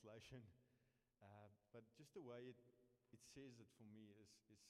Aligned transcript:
translation. 0.00 0.40
Uh, 1.20 1.52
but 1.76 1.84
just 2.00 2.16
the 2.16 2.24
way 2.24 2.48
it, 2.48 2.56
it 3.12 3.20
says 3.36 3.60
it 3.60 3.68
for 3.76 3.84
me 3.92 4.16
is, 4.16 4.32
is 4.48 4.60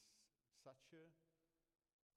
such 0.67 0.91
a, 0.99 1.07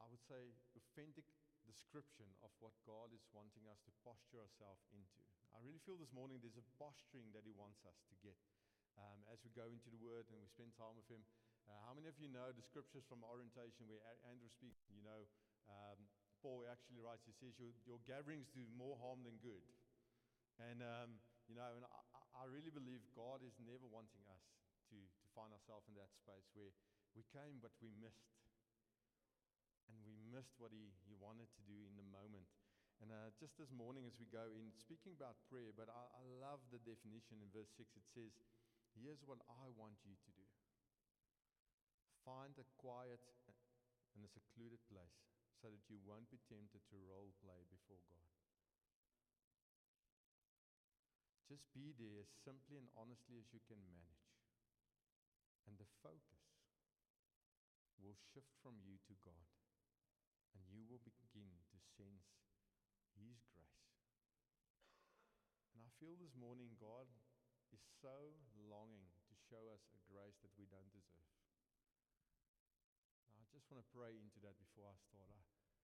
I 0.01 0.09
would 0.09 0.21
say, 0.25 0.58
authentic 0.74 1.30
description 1.62 2.26
of 2.42 2.50
what 2.58 2.74
God 2.90 3.14
is 3.14 3.22
wanting 3.32 3.70
us 3.70 3.80
to 3.86 3.94
posture 4.02 4.42
ourselves 4.42 4.82
into. 4.90 5.22
I 5.54 5.62
really 5.62 5.80
feel 5.86 6.02
this 6.02 6.12
morning 6.12 6.42
there's 6.42 6.58
a 6.58 6.66
posturing 6.82 7.30
that 7.38 7.46
He 7.46 7.54
wants 7.54 7.86
us 7.86 8.02
to 8.10 8.16
get 8.26 8.36
um, 8.97 9.21
as 9.30 9.38
we 9.45 9.54
go 9.54 9.70
into 9.70 9.93
the 9.93 10.02
Word 10.02 10.25
and 10.34 10.41
we 10.41 10.50
spend 10.50 10.73
time 10.73 10.98
with 10.98 11.05
Him. 11.05 11.21
Uh, 11.70 11.77
how 11.86 11.93
many 11.93 12.09
of 12.09 12.18
you 12.18 12.27
know 12.27 12.50
the 12.52 12.66
scriptures 12.66 13.05
from 13.05 13.21
orientation 13.23 13.86
where 13.86 14.02
Andrew 14.25 14.50
speaks? 14.50 14.84
You 14.89 15.05
know, 15.05 15.21
um, 15.70 16.02
Paul 16.41 16.66
actually 16.68 17.00
writes, 17.00 17.23
he 17.23 17.38
says, 17.38 17.55
Your, 17.55 17.71
your 17.88 18.02
gatherings 18.04 18.50
do 18.52 18.66
more 18.75 18.98
harm 19.00 19.23
than 19.23 19.39
good. 19.39 19.64
And, 20.59 20.84
um, 20.84 21.23
you 21.48 21.55
know, 21.55 21.71
and 21.80 21.88
I, 21.88 22.12
I 22.34 22.50
really 22.50 22.73
believe 22.73 23.02
God 23.13 23.45
is 23.45 23.54
never 23.61 23.86
wanting 23.86 24.25
us 24.33 24.43
to, 24.89 24.97
to 24.97 25.25
find 25.37 25.54
ourselves 25.54 25.86
in 25.89 25.96
that 25.97 26.11
space 26.14 26.50
where 26.57 26.73
we 27.14 27.23
came 27.29 27.61
but 27.61 27.73
we 27.79 27.93
missed. 28.01 28.33
And 29.89 30.00
we 30.07 30.18
missed 30.33 30.57
what 30.57 30.73
he, 30.73 30.89
he 31.06 31.14
wanted 31.19 31.51
to 31.54 31.61
do 31.68 31.78
in 31.86 31.93
the 32.00 32.08
moment. 32.09 32.50
And 33.04 33.12
uh, 33.12 33.36
just 33.36 33.59
this 33.59 33.70
morning, 33.70 34.08
as 34.08 34.16
we 34.16 34.26
go 34.32 34.48
in, 34.56 34.72
speaking 34.73 35.12
about 35.14 35.36
prayer, 35.52 35.76
but 35.76 35.92
I, 35.92 36.04
I 36.08 36.23
love 36.40 36.64
the 36.72 36.80
definition 36.82 37.44
in 37.44 37.52
verse 37.52 37.70
6. 37.76 37.84
It 38.00 38.08
says, 38.16 38.32
Here's 38.95 39.22
what 39.26 39.42
I 39.50 39.70
want 39.76 40.00
you 40.06 40.16
to 40.16 40.31
do 40.34 40.48
find 42.23 42.56
a 42.56 42.68
quiet 42.80 43.20
and 44.16 44.23
a 44.23 44.31
secluded 44.31 44.80
place 44.88 45.20
so 45.59 45.68
that 45.68 45.84
you 45.92 46.00
won't 46.08 46.31
be 46.31 46.40
tempted 46.48 46.80
to 46.88 46.95
role 47.12 47.36
play 47.44 47.68
before 47.68 48.00
God. 48.08 48.33
Just 51.54 51.70
be 51.78 51.94
there 52.02 52.18
as 52.18 52.26
simply 52.42 52.82
and 52.82 52.90
honestly 52.98 53.38
as 53.38 53.46
you 53.54 53.62
can 53.70 53.78
manage. 53.86 54.26
And 55.70 55.78
the 55.78 55.86
focus 56.02 56.50
will 58.02 58.18
shift 58.34 58.50
from 58.66 58.82
you 58.82 58.98
to 59.06 59.14
God. 59.22 59.54
And 60.58 60.66
you 60.73 60.82
will 60.90 61.06
begin 61.06 61.62
to 61.70 61.78
sense 61.94 62.26
His 63.14 63.38
grace. 63.54 63.86
And 65.78 65.86
I 65.86 65.94
feel 66.02 66.18
this 66.18 66.34
morning 66.34 66.73
God 66.82 67.06
is 67.70 67.86
so 68.02 68.34
longing 68.66 69.14
to 69.30 69.38
show 69.54 69.70
us 69.70 69.86
a 69.94 70.02
grace 70.10 70.42
that 70.42 70.58
we 70.58 70.66
don't 70.73 70.90
deserve. 70.90 71.38
I 73.38 73.45
just 73.54 73.70
want 73.70 73.86
to 73.86 73.94
pray 73.94 74.17
into 74.17 74.42
that 74.42 74.58
before 74.58 74.90
I 74.90 74.98
start. 75.06 75.38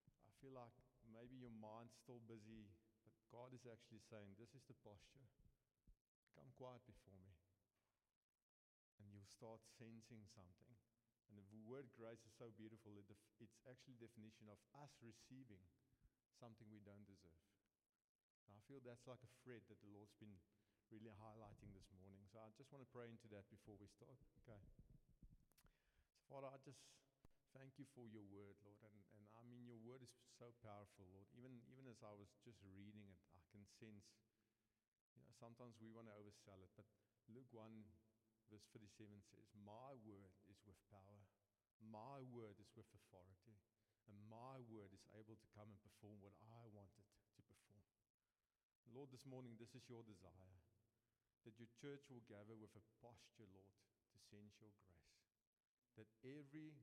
I, 0.09 0.33
feel 0.41 0.57
like 0.57 0.73
maybe 1.13 1.37
your 1.37 1.53
mind's 1.61 1.93
still 1.99 2.23
busy, 2.25 2.73
but 3.05 3.13
God 3.29 3.53
is 3.53 3.67
actually 3.69 3.99
saying, 4.09 4.33
This 4.39 4.55
is 4.55 4.63
the 4.65 4.77
posture. 4.81 5.29
Come 6.39 6.55
quiet 6.55 6.79
before 6.87 7.19
me. 7.19 7.35
And 9.03 9.11
you'll 9.11 9.18
start 9.37 9.61
sensing 9.77 10.25
something. 10.33 10.73
And 11.29 11.37
the 11.53 11.61
word 11.69 11.85
grace 11.93 12.25
is 12.25 12.33
so 12.35 12.49
beautiful. 12.57 12.97
It's 12.97 13.57
actually 13.69 14.01
definition 14.01 14.49
of 14.49 14.57
us 14.81 14.89
receiving 14.99 15.61
something 16.41 16.65
we 16.73 16.81
don't 16.81 17.05
deserve. 17.05 17.45
And 18.49 18.57
I 18.57 18.61
feel 18.65 18.81
that's 18.81 19.05
like 19.05 19.21
a 19.21 19.31
thread 19.45 19.61
that 19.69 19.77
the 19.85 19.91
Lord's 19.93 20.17
been 20.17 20.33
really 20.89 21.13
highlighting 21.21 21.69
this 21.77 21.85
morning. 21.93 22.25
So 22.33 22.41
I 22.41 22.49
just 22.57 22.73
want 22.73 22.81
to 22.81 22.89
pray 22.89 23.13
into 23.13 23.29
that 23.29 23.45
before 23.53 23.77
we 23.77 23.85
start. 23.93 24.17
Okay. 24.41 24.57
So 25.21 25.37
Father, 26.25 26.49
I 26.49 26.57
just 26.65 26.81
Thank 27.57 27.81
you 27.81 27.85
for 27.97 28.05
your 28.05 28.25
word, 28.29 28.53
Lord. 28.61 28.77
And, 28.85 29.01
and 29.17 29.25
I 29.33 29.41
mean, 29.49 29.65
your 29.65 29.81
word 29.81 30.05
is 30.05 30.13
so 30.37 30.53
powerful, 30.61 31.09
Lord. 31.09 31.25
Even, 31.33 31.57
even 31.73 31.89
as 31.89 31.97
I 32.05 32.13
was 32.13 32.29
just 32.45 32.61
reading 32.77 33.09
it, 33.09 33.21
I 33.33 33.41
can 33.49 33.65
sense, 33.81 34.05
you 35.17 35.21
know, 35.25 35.33
sometimes 35.41 35.73
we 35.81 35.89
want 35.89 36.05
to 36.13 36.15
oversell 36.15 36.61
it. 36.61 36.69
But 36.77 36.85
Luke 37.33 37.49
1, 37.49 37.65
verse 38.49 38.65
57 38.73 38.89
says, 39.29 39.45
My 39.61 39.93
word 40.03 40.33
is 40.49 40.59
with 40.65 40.77
power, 40.89 41.21
my 41.85 42.25
word 42.33 42.57
is 42.57 42.69
with 42.73 42.89
authority, 42.91 43.57
and 44.09 44.17
my 44.27 44.59
word 44.67 44.89
is 44.91 45.05
able 45.13 45.37
to 45.37 45.53
come 45.53 45.69
and 45.69 45.79
perform 45.85 46.17
what 46.25 46.35
I 46.49 46.65
want 46.73 46.89
it 46.97 47.09
to 47.37 47.41
perform. 47.45 47.85
Lord, 48.89 49.13
this 49.13 49.25
morning, 49.29 49.53
this 49.61 49.77
is 49.77 49.85
your 49.85 50.01
desire 50.01 50.57
that 51.47 51.55
your 51.61 51.71
church 51.79 52.03
will 52.11 52.25
gather 52.27 52.57
with 52.57 52.73
a 52.75 52.83
posture, 52.99 53.47
Lord, 53.53 53.77
to 54.11 54.17
sense 54.27 54.57
your 54.59 54.73
grace. 54.83 55.15
That 55.95 56.09
every 56.25 56.75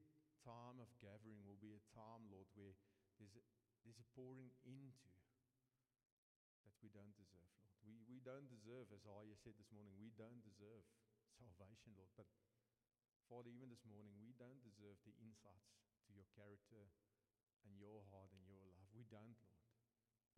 time 0.47 0.79
of 0.79 0.89
gathering 1.03 1.43
will 1.45 1.61
be 1.61 1.75
a 1.75 1.83
time, 1.93 2.25
Lord, 2.31 2.49
where 2.55 2.73
there's 3.19 3.35
a, 3.37 3.43
there's 3.85 4.01
a 4.01 4.09
pouring 4.15 4.49
into 4.65 5.11
that 6.65 6.75
we 6.81 6.89
don't 6.95 7.15
deserve, 7.19 7.51
Lord. 7.59 7.77
We, 7.85 7.99
we 8.07 8.19
don't 8.23 8.49
deserve, 8.49 8.89
as 8.95 9.03
Aya 9.07 9.37
said 9.43 9.59
this 9.59 9.71
morning, 9.75 9.93
we 9.99 10.15
don't 10.15 10.41
deserve 10.47 10.87
salvation, 11.37 11.93
Lord. 11.95 12.11
But 12.17 12.29
Father, 13.29 13.53
even 13.53 13.69
this 13.69 13.85
morning, 13.85 14.17
we 14.23 14.33
don't 14.41 14.63
deserve 14.65 14.97
the 15.05 15.17
insights 15.21 15.77
to 16.07 16.11
your 16.17 16.27
character 16.33 16.89
and 17.67 17.75
your 17.77 18.07
heart 18.09 18.31
and 18.33 18.43
your 18.47 18.63
love. 18.71 18.87
We 18.95 19.05
don't, 19.11 19.37
Lord. 19.43 19.63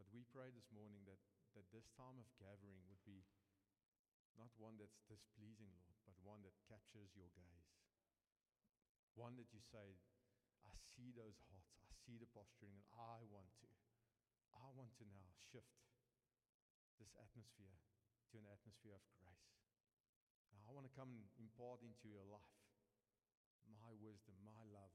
But 0.01 0.09
we 0.11 0.25
pray 0.31 0.51
this 0.55 0.71
morning 0.71 1.05
that, 1.07 1.21
that 1.59 1.69
this 1.75 1.91
time 1.95 2.17
of 2.17 2.27
gathering 2.39 2.81
would 2.89 3.03
be 3.05 3.27
not 4.39 4.55
one 4.55 4.79
that's 4.79 5.03
displeasing, 5.11 5.75
Lord, 5.75 5.99
but 6.07 6.15
one 6.23 6.41
that 6.47 6.55
captures 6.71 7.11
your 7.19 7.29
gaze. 7.35 7.75
One 9.19 9.35
that 9.35 9.51
you 9.51 9.59
say, 9.59 9.99
I 10.63 10.71
see 10.95 11.11
those 11.11 11.43
hearts, 11.51 11.75
I 11.83 11.91
see 12.07 12.15
the 12.23 12.31
posturing, 12.31 12.71
and 12.79 12.87
I 12.95 13.27
want 13.27 13.51
to. 13.63 13.69
I 14.55 14.71
want 14.75 14.95
to 15.03 15.05
now 15.11 15.27
shift 15.51 15.83
this 17.03 17.11
atmosphere 17.19 17.79
to 18.31 18.39
an 18.39 18.47
atmosphere 18.47 18.95
of 18.95 19.03
grace. 19.19 19.68
I 20.69 20.77
want 20.77 20.85
to 20.85 20.93
come 20.93 21.09
and 21.09 21.25
impart 21.41 21.81
into 21.81 22.13
your 22.13 22.29
life 22.29 22.61
my 23.73 23.89
wisdom, 24.05 24.37
my 24.45 24.61
love, 24.69 24.93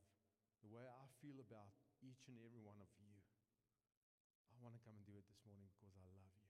the 0.61 0.69
way 0.69 0.85
I 0.85 1.09
feel 1.17 1.41
about 1.41 1.73
each 2.05 2.29
and 2.29 2.37
every 2.45 2.61
one 2.61 2.77
of 2.77 2.89
you. 3.01 3.09
I 4.53 4.61
want 4.61 4.77
to 4.77 4.85
come 4.85 4.93
and 4.93 5.05
do 5.09 5.17
it 5.17 5.25
this 5.25 5.41
morning 5.49 5.65
because 5.73 5.97
I 5.97 6.05
love 6.13 6.29
you. 6.37 6.49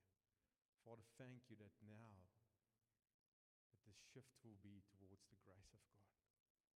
Father, 0.83 1.07
thank 1.15 1.47
you 1.47 1.55
that 1.63 1.71
now 1.87 2.27
that 3.71 3.79
the 3.87 3.95
shift 4.11 4.35
will 4.43 4.59
be 4.59 4.83
towards 4.91 5.23
the 5.31 5.39
grace 5.47 5.71
of 5.71 5.79
God 5.79 6.03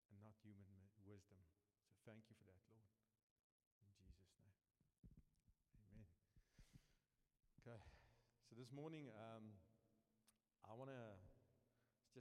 and 0.07 0.23
not 0.23 0.39
human 0.39 0.71
wisdom. 1.03 1.43
So 1.91 1.99
thank 2.07 2.23
you 2.31 2.35
for 2.39 2.47
that, 2.47 2.63
Lord. 2.71 2.87
In 3.83 3.91
Jesus' 3.91 4.23
name. 4.39 4.55
Amen. 5.83 6.07
Okay. 7.59 7.79
So 8.47 8.55
this 8.55 8.71
morning, 8.71 9.11
um, 9.19 9.59
I 10.63 10.71
want 10.75 10.87
to, 10.95 11.03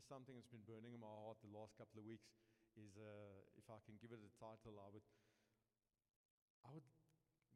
something 0.07 0.35
that's 0.39 0.51
been 0.51 0.65
burning 0.65 0.95
in 0.95 1.03
my 1.03 1.11
heart 1.11 1.43
the 1.43 1.53
last 1.53 1.75
couple 1.75 1.99
of 1.99 2.07
weeks. 2.07 2.31
Is 2.77 2.95
uh, 3.01 3.57
if 3.57 3.67
I 3.73 3.81
can 3.89 3.97
give 3.99 4.13
it 4.13 4.21
a 4.21 4.33
title, 4.37 4.77
I 4.77 4.89
would, 4.93 5.07
I 6.63 6.71
would 6.77 6.85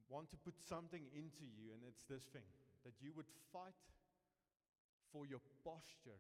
want 0.09 0.33
to 0.33 0.39
put 0.41 0.57
something 0.57 1.05
into 1.13 1.45
you, 1.45 1.77
and 1.77 1.85
it's 1.85 2.09
this 2.09 2.25
thing 2.33 2.49
that 2.89 2.97
you 3.05 3.13
would 3.13 3.29
fight 3.53 3.77
for 5.13 5.29
your 5.29 5.45
posture 5.61 6.19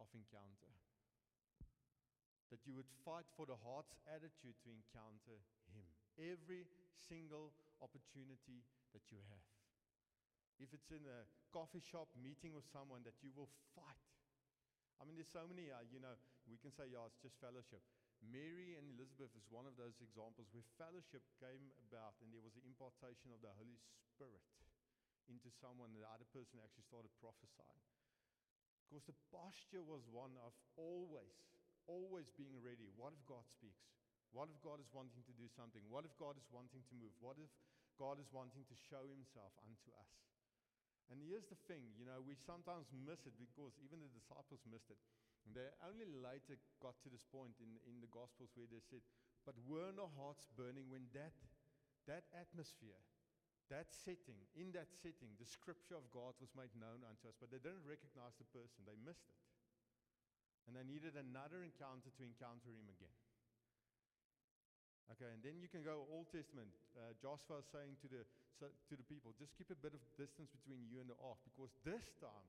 of 0.00 0.08
encounter 0.16 0.78
that 2.48 2.64
you 2.64 2.72
would 2.72 2.88
fight 3.04 3.28
for 3.36 3.44
the 3.44 3.56
heart's 3.60 3.92
attitude 4.08 4.56
to 4.64 4.72
encounter 4.72 5.36
Him 5.72 5.84
every 6.16 6.64
single 6.96 7.52
opportunity 7.84 8.64
that 8.96 9.04
you 9.12 9.20
have. 9.28 9.46
If 10.58 10.74
it's 10.74 10.90
in 10.90 11.04
a 11.06 11.28
coffee 11.52 11.84
shop 11.84 12.08
meeting 12.18 12.56
with 12.56 12.66
someone, 12.72 13.06
that 13.06 13.20
you 13.22 13.30
will 13.36 13.52
fight. 13.76 14.07
I 14.98 15.06
mean, 15.06 15.14
there's 15.14 15.30
so 15.30 15.46
many, 15.46 15.70
uh, 15.70 15.82
you 15.88 16.02
know, 16.02 16.14
we 16.50 16.58
can 16.58 16.74
say, 16.74 16.90
yeah, 16.90 17.06
it's 17.06 17.22
just 17.22 17.38
fellowship. 17.38 17.82
Mary 18.18 18.74
and 18.74 18.82
Elizabeth 18.98 19.30
is 19.38 19.46
one 19.46 19.62
of 19.62 19.78
those 19.78 19.94
examples 20.02 20.50
where 20.50 20.66
fellowship 20.74 21.22
came 21.38 21.70
about 21.86 22.18
and 22.18 22.34
there 22.34 22.42
was 22.42 22.54
the 22.58 22.66
impartation 22.66 23.30
of 23.30 23.38
the 23.38 23.54
Holy 23.54 23.78
Spirit 24.10 24.42
into 25.30 25.54
someone. 25.62 25.94
The 25.94 26.02
other 26.02 26.26
person 26.34 26.58
actually 26.58 26.88
started 26.90 27.14
prophesying. 27.22 27.86
Because 28.90 29.06
the 29.06 29.18
posture 29.30 29.84
was 29.84 30.02
one 30.10 30.34
of 30.42 30.50
always 30.74 31.36
always 31.88 32.28
being 32.36 32.60
ready. 32.60 32.86
What 33.00 33.16
if 33.16 33.22
God 33.24 33.42
speaks? 33.48 33.88
What 34.36 34.52
if 34.52 34.60
God 34.60 34.76
is 34.78 34.92
wanting 34.92 35.24
to 35.24 35.34
do 35.40 35.48
something? 35.56 35.80
What 35.88 36.04
if 36.04 36.12
God 36.20 36.36
is 36.36 36.44
wanting 36.52 36.84
to 36.84 36.94
move? 37.00 37.16
What 37.18 37.40
if 37.40 37.48
God 37.96 38.20
is 38.20 38.28
wanting 38.28 38.68
to 38.68 38.76
show 38.92 39.08
himself 39.08 39.56
unto 39.64 39.88
us? 39.96 40.12
And 41.08 41.24
here's 41.24 41.48
the 41.48 41.56
thing, 41.64 41.88
you 41.96 42.04
know, 42.04 42.20
we 42.20 42.36
sometimes 42.36 42.92
miss 42.92 43.24
it 43.24 43.32
because 43.40 43.72
even 43.80 44.04
the 44.04 44.12
disciples 44.12 44.60
missed 44.68 44.92
it. 44.92 45.00
And 45.48 45.56
they 45.56 45.68
only 45.80 46.04
later 46.04 46.60
got 46.84 47.00
to 47.00 47.08
this 47.08 47.24
point 47.24 47.56
in, 47.64 47.80
in 47.88 48.04
the 48.04 48.12
Gospels 48.12 48.52
where 48.52 48.68
they 48.68 48.84
said, 48.84 49.00
But 49.48 49.56
were 49.64 49.88
no 49.96 50.12
hearts 50.20 50.44
burning 50.52 50.92
when 50.92 51.08
that, 51.16 51.32
that 52.04 52.28
atmosphere, 52.36 53.00
that 53.72 53.88
setting, 53.88 54.36
in 54.52 54.72
that 54.76 54.92
setting, 55.00 55.32
the 55.40 55.48
scripture 55.48 55.96
of 55.96 56.04
God 56.12 56.36
was 56.36 56.52
made 56.52 56.72
known 56.76 57.00
unto 57.00 57.24
us, 57.32 57.40
but 57.40 57.48
they 57.48 57.60
didn't 57.60 57.88
recognize 57.88 58.36
the 58.36 58.48
person, 58.52 58.84
they 58.84 59.00
missed 59.00 59.24
it. 59.32 59.40
And 60.68 60.76
they 60.76 60.84
needed 60.84 61.16
another 61.16 61.64
encounter 61.64 62.12
to 62.12 62.22
encounter 62.24 62.68
him 62.68 62.92
again. 62.92 63.16
Okay, 65.08 65.30
and 65.32 65.40
then 65.40 65.56
you 65.56 65.72
can 65.72 65.80
go 65.80 66.04
Old 66.12 66.28
Testament. 66.28 66.68
Uh, 66.92 67.16
Joshua 67.16 67.64
saying 67.64 67.96
to 68.04 68.08
the, 68.12 68.22
to 68.60 68.94
the 68.94 69.06
people, 69.08 69.32
just 69.40 69.56
keep 69.56 69.72
a 69.72 69.78
bit 69.78 69.96
of 69.96 70.02
distance 70.20 70.52
between 70.52 70.84
you 70.84 71.00
and 71.00 71.08
the 71.08 71.16
ark, 71.24 71.40
because 71.48 71.72
this 71.80 72.12
time, 72.20 72.48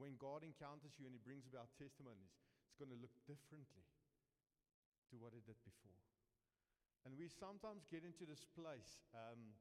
when 0.00 0.16
God 0.16 0.40
encounters 0.40 0.96
you 0.96 1.04
and 1.04 1.12
He 1.12 1.20
brings 1.20 1.44
about 1.44 1.68
testimonies, 1.76 2.32
it's 2.64 2.80
going 2.80 2.90
to 2.90 3.00
look 3.00 3.12
differently 3.28 3.84
to 5.12 5.20
what 5.20 5.36
it 5.36 5.44
did 5.44 5.60
before. 5.68 6.00
And 7.04 7.12
we 7.16 7.28
sometimes 7.28 7.84
get 7.92 8.04
into 8.04 8.24
this 8.24 8.44
place 8.56 9.04
um, 9.12 9.52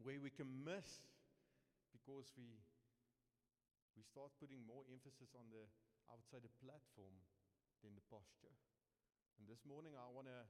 where 0.00 0.20
we 0.20 0.32
can 0.32 0.48
miss 0.64 1.04
because 1.92 2.28
we 2.36 2.60
we 3.96 4.04
start 4.04 4.28
putting 4.36 4.60
more 4.68 4.84
emphasis 4.92 5.32
on 5.32 5.48
the, 5.48 5.64
I 6.12 6.12
would 6.12 6.28
say, 6.28 6.36
the 6.36 6.52
platform 6.60 7.16
than 7.80 7.96
the 7.96 8.04
posture. 8.12 8.52
And 9.40 9.48
this 9.48 9.64
morning, 9.64 9.96
I 9.96 10.04
want 10.12 10.28
to 10.28 10.44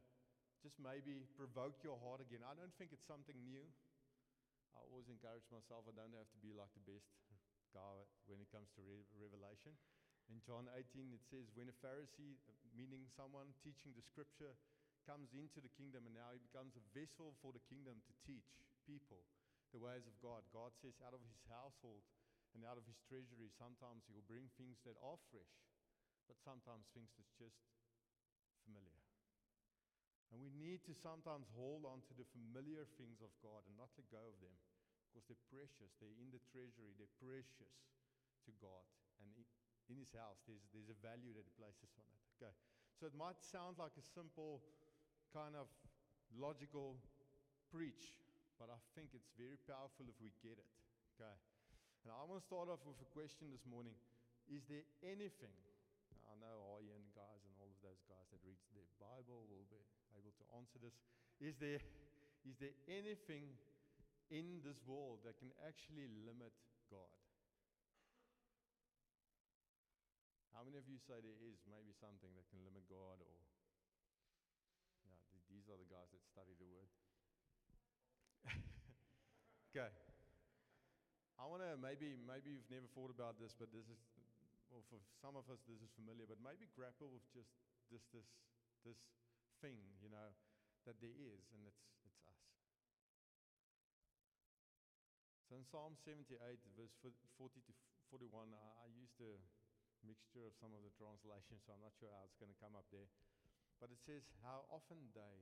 just 0.62 0.76
maybe 0.80 1.26
provoke 1.36 1.80
your 1.84 1.98
heart 2.00 2.24
again. 2.24 2.44
I 2.44 2.56
don't 2.56 2.72
think 2.76 2.92
it's 2.92 3.06
something 3.06 3.36
new. 3.44 3.64
I 4.76 4.80
always 4.92 5.08
encourage 5.08 5.46
myself, 5.48 5.88
I 5.88 5.94
don't 5.96 6.12
have 6.16 6.28
to 6.28 6.40
be 6.44 6.52
like 6.52 6.70
the 6.76 6.84
best 6.84 7.08
guy 7.72 7.96
when 8.28 8.40
it 8.40 8.48
comes 8.52 8.68
to 8.76 8.84
re- 8.84 9.08
revelation. 9.16 9.72
In 10.28 10.42
John 10.42 10.66
18, 10.68 11.14
it 11.14 11.22
says, 11.30 11.46
When 11.54 11.70
a 11.70 11.76
Pharisee, 11.80 12.36
uh, 12.50 12.52
meaning 12.74 13.06
someone 13.14 13.54
teaching 13.62 13.94
the 13.94 14.04
scripture, 14.04 14.58
comes 15.06 15.30
into 15.38 15.62
the 15.62 15.70
kingdom 15.78 16.02
and 16.02 16.18
now 16.18 16.34
he 16.34 16.42
becomes 16.42 16.74
a 16.74 16.82
vessel 16.90 17.38
for 17.38 17.54
the 17.54 17.62
kingdom 17.70 18.02
to 18.02 18.12
teach 18.26 18.58
people 18.82 19.22
the 19.70 19.78
ways 19.78 20.02
of 20.02 20.18
God. 20.18 20.42
God 20.50 20.74
says, 20.82 20.98
out 21.06 21.14
of 21.14 21.22
his 21.22 21.38
household 21.46 22.02
and 22.58 22.66
out 22.66 22.74
of 22.74 22.86
his 22.90 22.98
treasury, 23.06 23.54
sometimes 23.54 24.02
he'll 24.10 24.26
bring 24.26 24.50
things 24.58 24.82
that 24.82 24.98
are 24.98 25.18
fresh, 25.30 25.56
but 26.26 26.42
sometimes 26.42 26.90
things 26.90 27.14
that's 27.14 27.38
just 27.38 27.62
familiar. 28.66 29.05
And 30.34 30.42
we 30.42 30.50
need 30.58 30.82
to 30.90 30.94
sometimes 30.94 31.46
hold 31.54 31.86
on 31.86 32.02
to 32.10 32.12
the 32.18 32.26
familiar 32.34 32.82
things 32.98 33.22
of 33.22 33.30
God 33.40 33.62
and 33.70 33.78
not 33.78 33.94
let 33.94 34.10
go 34.10 34.22
of 34.26 34.36
them 34.42 34.54
because 35.08 35.24
they're 35.30 35.48
precious. 35.48 35.94
They're 36.02 36.18
in 36.18 36.28
the 36.34 36.42
treasury, 36.50 36.92
they're 36.98 37.18
precious 37.22 37.72
to 38.44 38.50
God. 38.58 38.84
And 39.22 39.32
in 39.88 39.96
his 39.96 40.10
house, 40.12 40.42
there's, 40.44 40.66
there's 40.74 40.90
a 40.90 40.98
value 40.98 41.30
that 41.32 41.46
he 41.46 41.52
places 41.54 41.94
on 41.96 42.08
it. 42.10 42.22
Okay. 42.36 42.54
So 42.98 43.06
it 43.06 43.14
might 43.14 43.38
sound 43.40 43.78
like 43.78 43.94
a 43.96 44.04
simple 44.04 44.60
kind 45.30 45.54
of 45.54 45.70
logical 46.34 46.98
preach, 47.70 48.16
but 48.58 48.72
I 48.72 48.78
think 48.98 49.14
it's 49.14 49.30
very 49.38 49.60
powerful 49.64 50.08
if 50.10 50.18
we 50.18 50.34
get 50.42 50.58
it. 50.58 50.70
Okay. 51.16 51.36
And 52.04 52.12
I 52.12 52.22
want 52.26 52.42
to 52.42 52.46
start 52.46 52.70
off 52.70 52.82
with 52.84 52.98
a 53.02 53.08
question 53.14 53.50
this 53.50 53.64
morning. 53.66 53.94
Is 54.46 54.62
there 54.70 54.86
anything, 55.02 55.54
I 56.28 56.34
know 56.38 56.54
Arjen 56.70 57.02
guys 57.14 57.42
and 57.42 57.54
all 57.58 57.66
of 57.66 57.80
those 57.82 57.98
guys 58.06 58.26
that 58.30 58.38
read 58.46 58.58
their 58.74 58.86
Bible 59.02 59.42
will 59.50 59.66
be 59.66 59.82
able 60.16 60.32
to 60.40 60.44
answer 60.56 60.80
this. 60.80 60.96
Is 61.38 61.54
there, 61.60 61.80
is 62.48 62.56
there 62.56 62.74
anything 62.88 63.52
in 64.32 64.64
this 64.64 64.80
world 64.88 65.22
that 65.28 65.38
can 65.38 65.52
actually 65.62 66.08
limit 66.24 66.52
God? 66.88 67.12
How 70.56 70.64
many 70.64 70.80
of 70.80 70.88
you 70.88 70.96
say 70.96 71.20
there 71.20 71.36
is 71.44 71.60
maybe 71.68 71.92
something 71.92 72.32
that 72.32 72.48
can 72.48 72.64
limit 72.64 72.88
God 72.88 73.20
or 73.20 73.36
yeah, 75.04 75.44
these 75.52 75.68
are 75.68 75.76
the 75.76 75.84
guys 75.84 76.08
that 76.16 76.24
study 76.24 76.56
the 76.56 76.64
word. 76.64 76.90
okay. 79.68 79.92
I 81.36 81.44
want 81.44 81.60
to 81.60 81.76
maybe 81.76 82.16
maybe 82.24 82.56
you've 82.56 82.72
never 82.72 82.88
thought 82.96 83.12
about 83.12 83.36
this, 83.36 83.52
but 83.52 83.68
this 83.68 83.84
is 83.92 84.00
well 84.72 84.80
for 84.88 84.96
some 85.20 85.36
of 85.36 85.44
us 85.52 85.60
this 85.68 85.84
is 85.84 85.92
familiar, 85.92 86.24
but 86.24 86.40
maybe 86.40 86.64
grapple 86.72 87.12
with 87.12 87.24
just 87.36 87.52
this 87.92 88.08
this 88.16 88.24
this 88.88 88.96
thing, 89.60 89.80
you 90.02 90.10
know, 90.10 90.34
that 90.84 90.98
there 91.02 91.14
is, 91.14 91.42
and 91.52 91.66
it's 91.66 91.82
it's 92.06 92.22
us. 92.26 92.42
So 95.46 95.54
in 95.58 95.64
Psalm 95.66 95.94
78, 96.02 96.36
verse 96.74 96.94
40 97.02 97.62
to 97.70 97.72
41, 98.10 98.50
I, 98.50 98.86
I 98.86 98.88
used 98.94 99.18
a 99.22 99.38
mixture 100.02 100.46
of 100.46 100.54
some 100.58 100.74
of 100.74 100.82
the 100.82 100.94
translations, 100.94 101.62
so 101.66 101.74
I'm 101.74 101.82
not 101.82 101.94
sure 101.98 102.10
how 102.10 102.26
it's 102.26 102.38
going 102.38 102.50
to 102.50 102.62
come 102.62 102.74
up 102.74 102.86
there. 102.90 103.06
But 103.78 103.94
it 103.94 104.00
says, 104.02 104.26
How 104.42 104.66
often 104.72 104.98
they, 105.14 105.38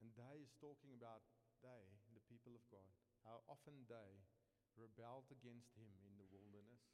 and 0.00 0.12
they 0.16 0.44
is 0.44 0.52
talking 0.60 0.94
about 0.96 1.24
they, 1.64 1.84
the 2.12 2.24
people 2.28 2.52
of 2.56 2.64
God, 2.68 2.92
how 3.24 3.40
often 3.48 3.88
they 3.88 4.20
rebelled 4.76 5.28
against 5.32 5.72
him 5.80 5.90
in 6.04 6.20
the 6.20 6.28
wilderness, 6.28 6.84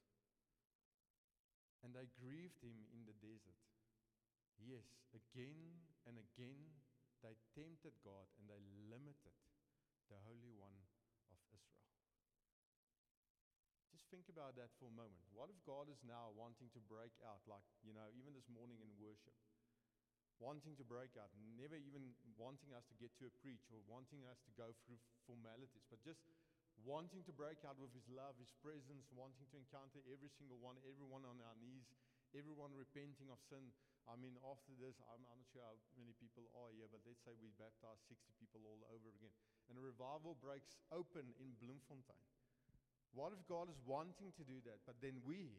and 1.83 1.91
they 1.97 2.06
grieved 2.19 2.61
him 2.61 2.87
in 2.93 3.03
the 3.09 3.17
desert. 3.19 3.59
Yes, 4.61 4.85
again 5.17 5.89
and 6.05 6.21
again 6.21 6.69
they 7.25 7.37
tempted 7.57 7.97
God 8.05 8.29
and 8.41 8.49
they 8.49 8.61
limited 8.89 9.37
the 10.09 10.21
Holy 10.25 10.53
One 10.57 10.77
of 10.77 10.89
Israel. 11.33 11.65
Just 13.93 14.09
think 14.09 14.29
about 14.33 14.57
that 14.57 14.73
for 14.81 14.89
a 14.89 14.95
moment. 14.95 15.21
What 15.33 15.53
if 15.53 15.57
God 15.65 15.89
is 15.93 16.01
now 16.05 16.33
wanting 16.37 16.73
to 16.73 16.81
break 16.89 17.12
out, 17.25 17.45
like, 17.45 17.65
you 17.85 17.93
know, 17.93 18.09
even 18.17 18.33
this 18.33 18.49
morning 18.49 18.81
in 18.81 18.89
worship, 18.97 19.37
wanting 20.41 20.73
to 20.81 20.85
break 20.85 21.12
out, 21.21 21.29
never 21.57 21.77
even 21.77 22.17
wanting 22.41 22.73
us 22.73 22.89
to 22.89 22.97
get 22.97 23.12
to 23.21 23.29
a 23.29 23.33
preach 23.45 23.69
or 23.69 23.85
wanting 23.85 24.25
us 24.29 24.41
to 24.49 24.53
go 24.57 24.73
through 24.85 24.97
formalities, 25.29 25.85
but 25.93 26.01
just 26.01 26.25
wanting 26.81 27.21
to 27.29 27.33
break 27.37 27.61
out 27.69 27.77
with 27.77 27.93
His 27.93 28.09
love, 28.09 28.41
His 28.41 28.53
presence, 28.65 29.05
wanting 29.12 29.45
to 29.53 29.57
encounter 29.61 30.01
every 30.09 30.33
single 30.33 30.57
one, 30.57 30.81
everyone 30.89 31.29
on 31.29 31.37
our 31.45 31.57
knees, 31.61 31.85
everyone 32.33 32.73
repenting 32.73 33.29
of 33.29 33.37
sin. 33.53 33.69
I 34.08 34.17
mean, 34.17 34.37
after 34.43 34.73
this, 34.81 34.97
I'm, 35.08 35.23
I'm, 35.29 35.41
not 35.41 35.50
sure 35.52 35.64
how 35.64 35.76
many 35.99 36.17
people 36.19 36.49
are 36.56 36.70
here, 36.73 36.88
but 36.88 37.05
let's 37.05 37.20
say 37.23 37.35
we 37.38 37.52
baptize 37.61 38.00
60 38.08 38.32
people 38.41 38.64
all 38.64 38.82
over 38.91 39.08
again. 39.12 39.32
And 39.69 39.76
a 39.76 39.82
revival 39.82 40.38
breaks 40.41 40.81
open 40.91 41.31
in 41.38 41.55
Bloemfontein. 41.61 42.26
What 43.12 43.35
if 43.35 43.43
God 43.50 43.67
is 43.67 43.79
wanting 43.87 44.31
to 44.38 44.44
do 44.47 44.62
that, 44.70 44.82
but 44.87 44.99
then 45.02 45.19
we, 45.26 45.50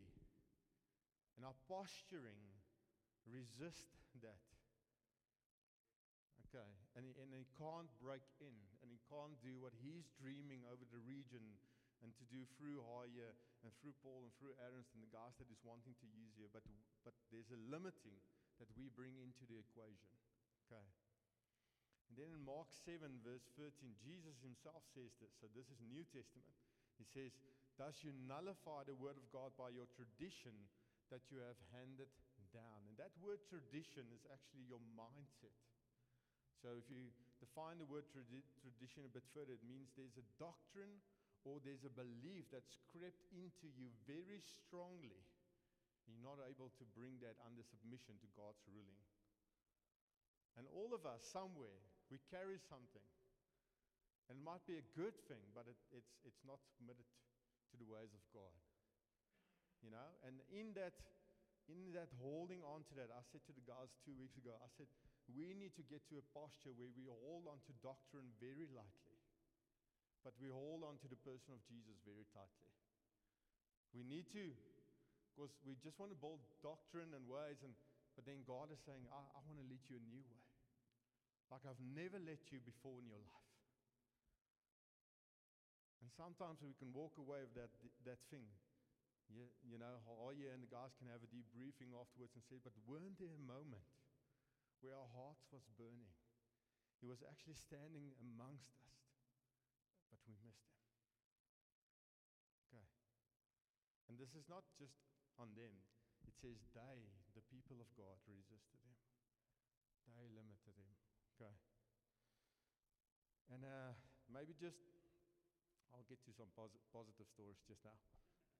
in 1.35 1.43
our 1.43 1.55
posturing, 1.67 2.39
resist 3.27 3.91
that? 4.23 4.47
Okay, 6.47 6.71
and 6.95 7.03
he, 7.07 7.11
and 7.19 7.31
he 7.31 7.47
can't 7.55 7.91
break 8.03 8.23
in, 8.43 8.55
and 8.83 8.87
he 8.91 8.99
can't 9.07 9.35
do 9.39 9.59
what 9.59 9.71
he's 9.79 10.07
dreaming 10.19 10.63
over 10.67 10.83
the 10.91 10.99
region 11.03 11.43
and 12.03 12.11
to 12.17 12.25
do 12.27 12.43
through 12.57 12.81
Haya 12.81 13.31
and 13.61 13.71
through 13.77 13.93
Paul 14.01 14.25
and 14.25 14.33
through 14.37 14.57
Aaron 14.57 14.85
and 14.93 15.01
the 15.01 15.13
guys 15.13 15.37
that 15.37 15.49
he's 15.49 15.61
wanting 15.61 15.93
to 16.01 16.07
use 16.09 16.33
you, 16.33 16.49
But, 16.49 16.65
but 17.05 17.13
there's 17.29 17.53
a 17.53 17.59
limiting 17.69 18.17
that 18.57 18.69
we 18.73 18.89
bring 18.89 19.17
into 19.21 19.45
the 19.45 19.61
equation. 19.61 20.17
Okay. 20.65 20.85
And 22.11 22.19
then 22.19 22.31
in 22.35 22.43
Mark 22.43 22.67
7, 22.73 22.99
verse 23.23 23.47
13, 23.55 23.71
Jesus 24.03 24.35
himself 24.43 24.83
says 24.91 25.15
this. 25.23 25.31
So 25.39 25.47
this 25.55 25.71
is 25.71 25.79
New 25.79 26.03
Testament. 26.11 26.57
He 26.99 27.07
says, 27.07 27.31
Thus 27.79 28.03
you 28.03 28.11
nullify 28.27 28.83
the 28.83 28.97
word 28.97 29.15
of 29.15 29.25
God 29.31 29.55
by 29.55 29.71
your 29.71 29.87
tradition 29.95 30.53
that 31.07 31.23
you 31.31 31.39
have 31.39 31.57
handed 31.71 32.11
down. 32.51 32.83
And 32.91 32.99
that 32.99 33.15
word 33.23 33.39
tradition 33.47 34.11
is 34.11 34.27
actually 34.27 34.67
your 34.67 34.83
mindset. 34.93 35.55
So 36.59 36.75
if 36.75 36.85
you 36.91 37.09
define 37.39 37.79
the 37.81 37.89
word 37.89 38.05
tradi- 38.11 38.45
tradition 38.61 39.07
a 39.07 39.11
bit 39.11 39.25
further, 39.33 39.55
it 39.55 39.65
means 39.65 39.89
there's 39.95 40.19
a 40.19 40.27
doctrine 40.37 41.01
or 41.43 41.57
there's 41.61 41.85
a 41.85 41.93
belief 41.93 42.49
that's 42.53 42.77
crept 42.93 43.25
into 43.33 43.67
you 43.73 43.89
very 44.05 44.41
strongly. 44.41 45.25
You're 46.05 46.25
not 46.25 46.41
able 46.45 46.69
to 46.77 46.85
bring 46.97 47.17
that 47.21 47.37
under 47.45 47.61
submission 47.65 48.17
to 48.21 48.27
God's 48.37 48.61
ruling. 48.69 49.05
And 50.59 50.67
all 50.75 50.91
of 50.91 51.07
us, 51.07 51.23
somewhere, 51.23 51.79
we 52.11 52.19
carry 52.27 52.59
something. 52.59 53.05
And 54.27 54.39
it 54.39 54.45
might 54.45 54.63
be 54.67 54.79
a 54.79 54.85
good 54.95 55.15
thing, 55.27 55.43
but 55.55 55.67
it, 55.67 55.79
it's, 55.91 56.19
it's 56.27 56.43
not 56.43 56.59
submitted 56.63 57.07
to 57.71 57.75
the 57.79 57.87
ways 57.87 58.11
of 58.11 58.23
God. 58.35 58.59
You 59.81 59.91
know? 59.91 60.09
And 60.27 60.39
in 60.51 60.71
that, 60.77 60.95
in 61.67 61.91
that 61.95 62.11
holding 62.19 62.61
on 62.63 62.85
to 62.91 62.93
that, 62.99 63.09
I 63.11 63.23
said 63.27 63.43
to 63.49 63.55
the 63.55 63.65
guys 63.65 63.91
two 64.03 64.15
weeks 64.15 64.37
ago, 64.37 64.53
I 64.61 64.69
said, 64.75 64.87
we 65.31 65.55
need 65.55 65.75
to 65.79 65.85
get 65.87 66.03
to 66.11 66.19
a 66.19 66.25
posture 66.35 66.75
where 66.75 66.91
we 66.91 67.07
hold 67.07 67.47
on 67.47 67.59
to 67.67 67.71
doctrine 67.83 68.31
very 68.39 68.67
lightly, 68.71 69.10
but 70.21 70.37
we 70.37 70.49
hold 70.49 70.85
on 70.85 71.01
to 71.01 71.07
the 71.09 71.19
person 71.21 71.53
of 71.53 71.61
Jesus 71.65 71.97
very 72.05 72.25
tightly. 72.33 72.69
We 73.91 74.07
need 74.07 74.29
to, 74.31 74.53
because 75.33 75.51
we 75.67 75.75
just 75.81 75.99
want 75.99 76.13
to 76.13 76.19
build 76.19 76.39
doctrine 76.63 77.11
and 77.11 77.25
ways, 77.27 77.59
and, 77.65 77.75
but 78.15 78.23
then 78.23 78.45
God 78.47 78.71
is 78.71 78.79
saying, 78.85 79.03
I, 79.11 79.19
I 79.19 79.39
want 79.43 79.59
to 79.59 79.67
lead 79.67 79.83
you 79.89 79.99
a 79.99 80.05
new 80.07 80.23
way. 80.23 80.45
Like 81.51 81.67
I've 81.67 81.83
never 81.83 82.15
led 82.15 82.39
you 82.47 82.63
before 82.63 82.95
in 83.03 83.11
your 83.11 83.19
life. 83.19 83.51
And 85.99 86.09
sometimes 86.15 86.63
we 86.63 86.71
can 86.79 86.95
walk 86.95 87.19
away 87.19 87.43
with 87.43 87.55
that, 87.59 87.73
that 88.07 88.21
thing. 88.31 88.47
You, 89.31 89.47
you 89.63 89.77
know, 89.79 89.99
all 90.07 90.31
oh, 90.31 90.35
you 90.35 90.51
and 90.51 90.59
the 90.59 90.71
guys 90.71 90.91
can 90.99 91.07
have 91.07 91.23
a 91.23 91.29
debriefing 91.31 91.95
afterwards 91.95 92.35
and 92.35 92.43
say, 92.43 92.59
but 92.59 92.75
weren't 92.83 93.15
there 93.19 93.31
a 93.31 93.43
moment 93.47 93.87
where 94.83 94.97
our 94.97 95.11
hearts 95.15 95.45
was 95.53 95.63
burning. 95.77 96.11
He 96.99 97.07
was 97.07 97.23
actually 97.23 97.57
standing 97.57 98.11
amongst 98.19 98.75
us, 98.81 98.95
but 100.11 100.19
we 100.27 100.35
missed 100.43 100.67
him. 100.67 100.83
Okay. 102.67 102.85
And 104.11 104.19
this 104.19 104.35
is 104.35 104.45
not 104.51 104.67
just 104.75 104.99
on 105.39 105.55
them. 105.55 105.71
It 106.27 106.35
says 106.37 106.59
they, 106.75 106.99
the 107.33 107.41
people 107.49 107.79
of 107.79 107.89
God, 107.97 108.19
resisted 108.27 108.83
him. 108.83 108.97
They 110.13 110.27
limited 110.35 110.75
him. 110.75 110.91
Okay. 111.33 111.55
And 113.49 113.63
uh, 113.65 113.95
maybe 114.29 114.53
just, 114.53 114.77
I'll 115.95 116.05
get 116.07 116.21
to 116.27 116.31
some 116.35 116.51
posi- 116.53 116.83
positive 116.91 117.27
stories 117.31 117.59
just 117.65 117.81
now. 117.87 117.97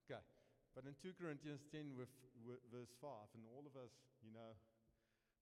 Okay. 0.07 0.23
But 0.71 0.87
in 0.87 0.95
2 0.95 1.19
Corinthians 1.19 1.67
10, 1.67 1.99
with, 1.99 2.11
with 2.47 2.63
verse 2.71 2.95
5, 3.03 3.35
and 3.35 3.43
all 3.51 3.67
of 3.67 3.75
us, 3.75 3.91
you 4.23 4.31
know, 4.31 4.55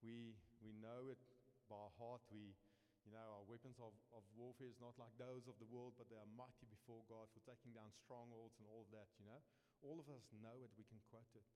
we, 0.02 0.34
we 0.62 0.74
know 0.82 1.14
it 1.14 1.22
by 1.70 1.86
heart. 2.02 2.26
We, 2.34 2.58
you 3.10 3.18
know, 3.18 3.42
our 3.42 3.46
weapons 3.50 3.82
of, 3.82 3.90
of 4.14 4.22
warfare 4.38 4.70
is 4.70 4.78
not 4.78 4.94
like 5.02 5.10
those 5.18 5.50
of 5.50 5.58
the 5.58 5.66
world, 5.66 5.98
but 5.98 6.06
they 6.14 6.22
are 6.22 6.30
mighty 6.38 6.70
before 6.70 7.02
God 7.10 7.26
for 7.34 7.42
taking 7.42 7.74
down 7.74 7.90
strongholds 8.06 8.54
and 8.62 8.70
all 8.70 8.86
of 8.86 8.94
that, 8.94 9.10
you 9.18 9.26
know. 9.26 9.42
All 9.82 9.98
of 9.98 10.06
us 10.14 10.22
know 10.38 10.54
it, 10.62 10.70
we 10.78 10.86
can 10.86 11.02
quote 11.10 11.34
it. 11.34 11.48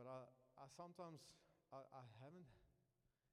But 0.00 0.08
I, 0.08 0.24
I 0.56 0.64
sometimes, 0.72 1.20
I, 1.68 1.84
I 1.92 2.00
haven't 2.24 2.48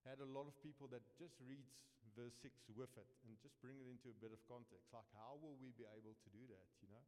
had 0.04 0.20
a 0.20 0.27
lot 0.27 0.51
of 0.51 0.60
people 0.60 0.92
that 0.92 1.08
just 1.16 1.39
reads 1.39 1.72
verse 2.20 2.36
6 2.44 2.51
with 2.75 2.92
it 3.00 3.08
and 3.24 3.39
just 3.39 3.56
bring 3.63 3.80
it 3.80 3.88
into 3.88 4.12
a 4.12 4.18
bit 4.20 4.36
of 4.36 4.44
context. 4.44 4.92
Like, 4.92 5.08
how 5.16 5.39
will 5.39 5.56
we 5.63 5.72
be 5.80 5.88
able 5.88 6.20
to 6.20 6.27
do 6.36 6.44
that, 6.51 6.68
you 6.84 6.92
know? 6.92 7.04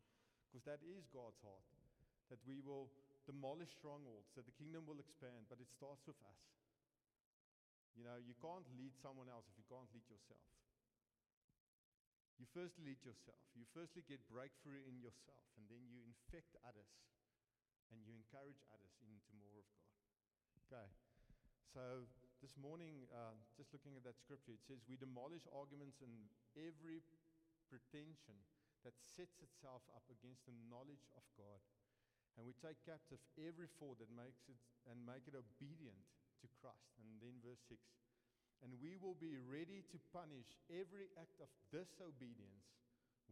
Because 0.47 0.63
that 0.63 0.79
is 0.87 1.03
God's 1.11 1.43
heart 1.43 1.67
that 2.31 2.39
we 2.45 2.61
will 2.63 2.87
demolish 3.25 3.73
strongholds, 3.73 4.29
that 4.37 4.45
the 4.45 4.55
kingdom 4.55 4.85
will 4.85 5.01
expand, 5.01 5.49
but 5.49 5.57
it 5.57 5.67
starts 5.69 6.05
with 6.05 6.17
us. 6.23 6.41
You 7.99 8.07
know, 8.07 8.15
you 8.15 8.31
can't 8.39 8.63
lead 8.79 8.95
someone 8.95 9.27
else 9.27 9.43
if 9.51 9.59
you 9.59 9.67
can't 9.67 9.91
lead 9.91 10.07
yourself. 10.07 10.39
You 12.39 12.47
first 12.55 12.79
lead 12.79 13.03
yourself. 13.03 13.43
You 13.51 13.67
firstly 13.75 14.07
get 14.07 14.23
breakthrough 14.31 14.79
in 14.87 15.03
yourself, 15.03 15.43
and 15.59 15.67
then 15.67 15.83
you 15.91 15.99
infect 16.07 16.55
others 16.63 16.87
and 17.91 17.99
you 18.07 18.15
encourage 18.15 18.63
others 18.71 18.95
into 19.03 19.27
more 19.35 19.59
of 19.59 19.67
God. 19.75 19.91
Okay, 20.63 20.87
so 21.75 22.07
this 22.39 22.55
morning, 22.55 23.11
uh, 23.11 23.35
just 23.59 23.75
looking 23.75 23.99
at 23.99 24.07
that 24.07 24.15
scripture, 24.15 24.55
it 24.55 24.63
says, 24.63 24.79
We 24.87 24.95
demolish 24.95 25.43
arguments 25.51 25.99
and 25.99 26.31
every 26.55 27.03
pretension 27.67 28.39
that 28.87 28.95
sets 28.95 29.43
itself 29.43 29.83
up 29.91 30.07
against 30.07 30.47
the 30.47 30.55
knowledge 30.71 31.03
of 31.19 31.27
God 31.35 31.59
and 32.39 32.47
we 32.47 32.55
take 32.55 32.79
captive 32.87 33.19
every 33.35 33.67
thought 33.83 33.99
that 33.99 34.07
makes 34.15 34.47
it 34.47 34.55
and 34.87 34.95
make 35.03 35.27
it 35.27 35.35
obedient 35.35 36.07
to 36.41 36.47
Christ. 36.59 36.95
And 36.99 37.19
then 37.19 37.37
verse 37.43 37.61
6 37.67 37.79
And 38.63 38.75
we 38.79 38.95
will 38.99 39.15
be 39.17 39.39
ready 39.39 39.83
to 39.91 39.97
punish 40.11 40.49
every 40.71 41.11
act 41.19 41.39
of 41.39 41.49
disobedience 41.71 42.67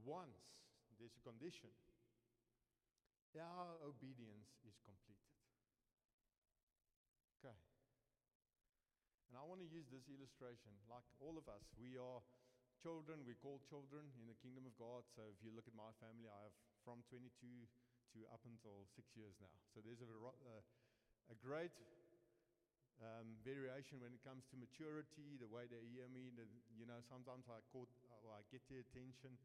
once 0.04 0.58
there's 0.98 1.14
a 1.14 1.24
condition. 1.26 1.70
Our 3.38 3.78
obedience 3.86 4.50
is 4.66 4.74
completed. 4.82 5.30
Okay. 7.38 7.54
And 9.30 9.38
I 9.38 9.46
want 9.46 9.62
to 9.62 9.70
use 9.70 9.86
this 9.94 10.10
illustration. 10.10 10.74
Like 10.90 11.06
all 11.22 11.38
of 11.38 11.46
us, 11.46 11.62
we 11.78 12.02
are 12.02 12.26
children, 12.82 13.22
we're 13.22 13.38
called 13.38 13.62
children 13.70 14.10
in 14.18 14.26
the 14.26 14.38
kingdom 14.42 14.66
of 14.66 14.74
God. 14.82 15.06
So 15.14 15.30
if 15.30 15.38
you 15.46 15.54
look 15.54 15.70
at 15.70 15.78
my 15.78 15.94
family, 16.02 16.26
I 16.26 16.50
have 16.50 16.56
from 16.82 17.06
22 17.14 17.30
to 17.30 18.18
up 18.34 18.42
until 18.50 18.90
six 18.98 19.14
years 19.14 19.38
now. 19.38 19.54
So 19.70 19.86
there's 19.86 20.02
a, 20.02 20.10
a, 20.10 20.58
a 21.30 21.38
great 21.38 21.74
um, 23.01 23.38
variation 23.46 24.01
when 24.01 24.13
it 24.13 24.22
comes 24.25 24.46
to 24.50 24.56
maturity, 24.58 25.38
the 25.38 25.50
way 25.50 25.70
they 25.70 25.86
hear 25.94 26.10
me. 26.10 26.34
The, 26.34 26.46
you 26.74 26.86
know, 26.89 26.98
sometimes 27.06 27.46
I, 27.46 27.62
caught, 27.70 27.89
uh, 28.10 28.38
I 28.38 28.42
get 28.50 28.66
their 28.70 28.82
attention. 28.82 29.38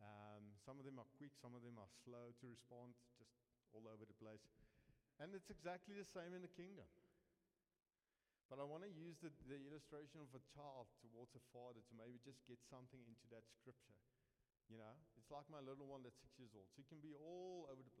Um, 0.00 0.54
some 0.64 0.78
of 0.78 0.86
them 0.86 0.96
are 0.96 1.08
quick, 1.18 1.34
some 1.42 1.52
of 1.52 1.60
them 1.66 1.76
are 1.76 1.90
slow 2.06 2.32
to 2.40 2.44
respond, 2.48 2.94
just 3.18 3.34
all 3.74 3.84
over 3.84 4.06
the 4.06 4.16
place. 4.16 4.40
And 5.20 5.34
it's 5.36 5.50
exactly 5.52 5.92
the 5.98 6.08
same 6.08 6.32
in 6.32 6.40
the 6.40 6.52
kingdom. 6.56 6.88
But 8.48 8.58
I 8.58 8.66
want 8.66 8.82
to 8.82 8.90
use 8.90 9.14
the, 9.20 9.30
the 9.46 9.60
illustration 9.62 10.18
of 10.18 10.32
a 10.34 10.42
child 10.56 10.90
towards 11.04 11.36
a 11.38 11.42
father 11.54 11.78
to 11.78 11.92
maybe 11.94 12.18
just 12.24 12.42
get 12.50 12.58
something 12.66 12.98
into 13.06 13.26
that 13.30 13.46
scripture. 13.60 13.94
You 14.72 14.78
know, 14.78 14.94
it's 15.18 15.30
like 15.30 15.46
my 15.50 15.60
little 15.60 15.86
one 15.86 16.06
that's 16.06 16.18
six 16.18 16.34
years 16.38 16.54
old. 16.54 16.66
So 16.72 16.78
She 16.78 16.86
can 16.86 17.02
be 17.02 17.12
all 17.18 17.66
over 17.68 17.82
the 17.82 17.90
place. 17.94 17.99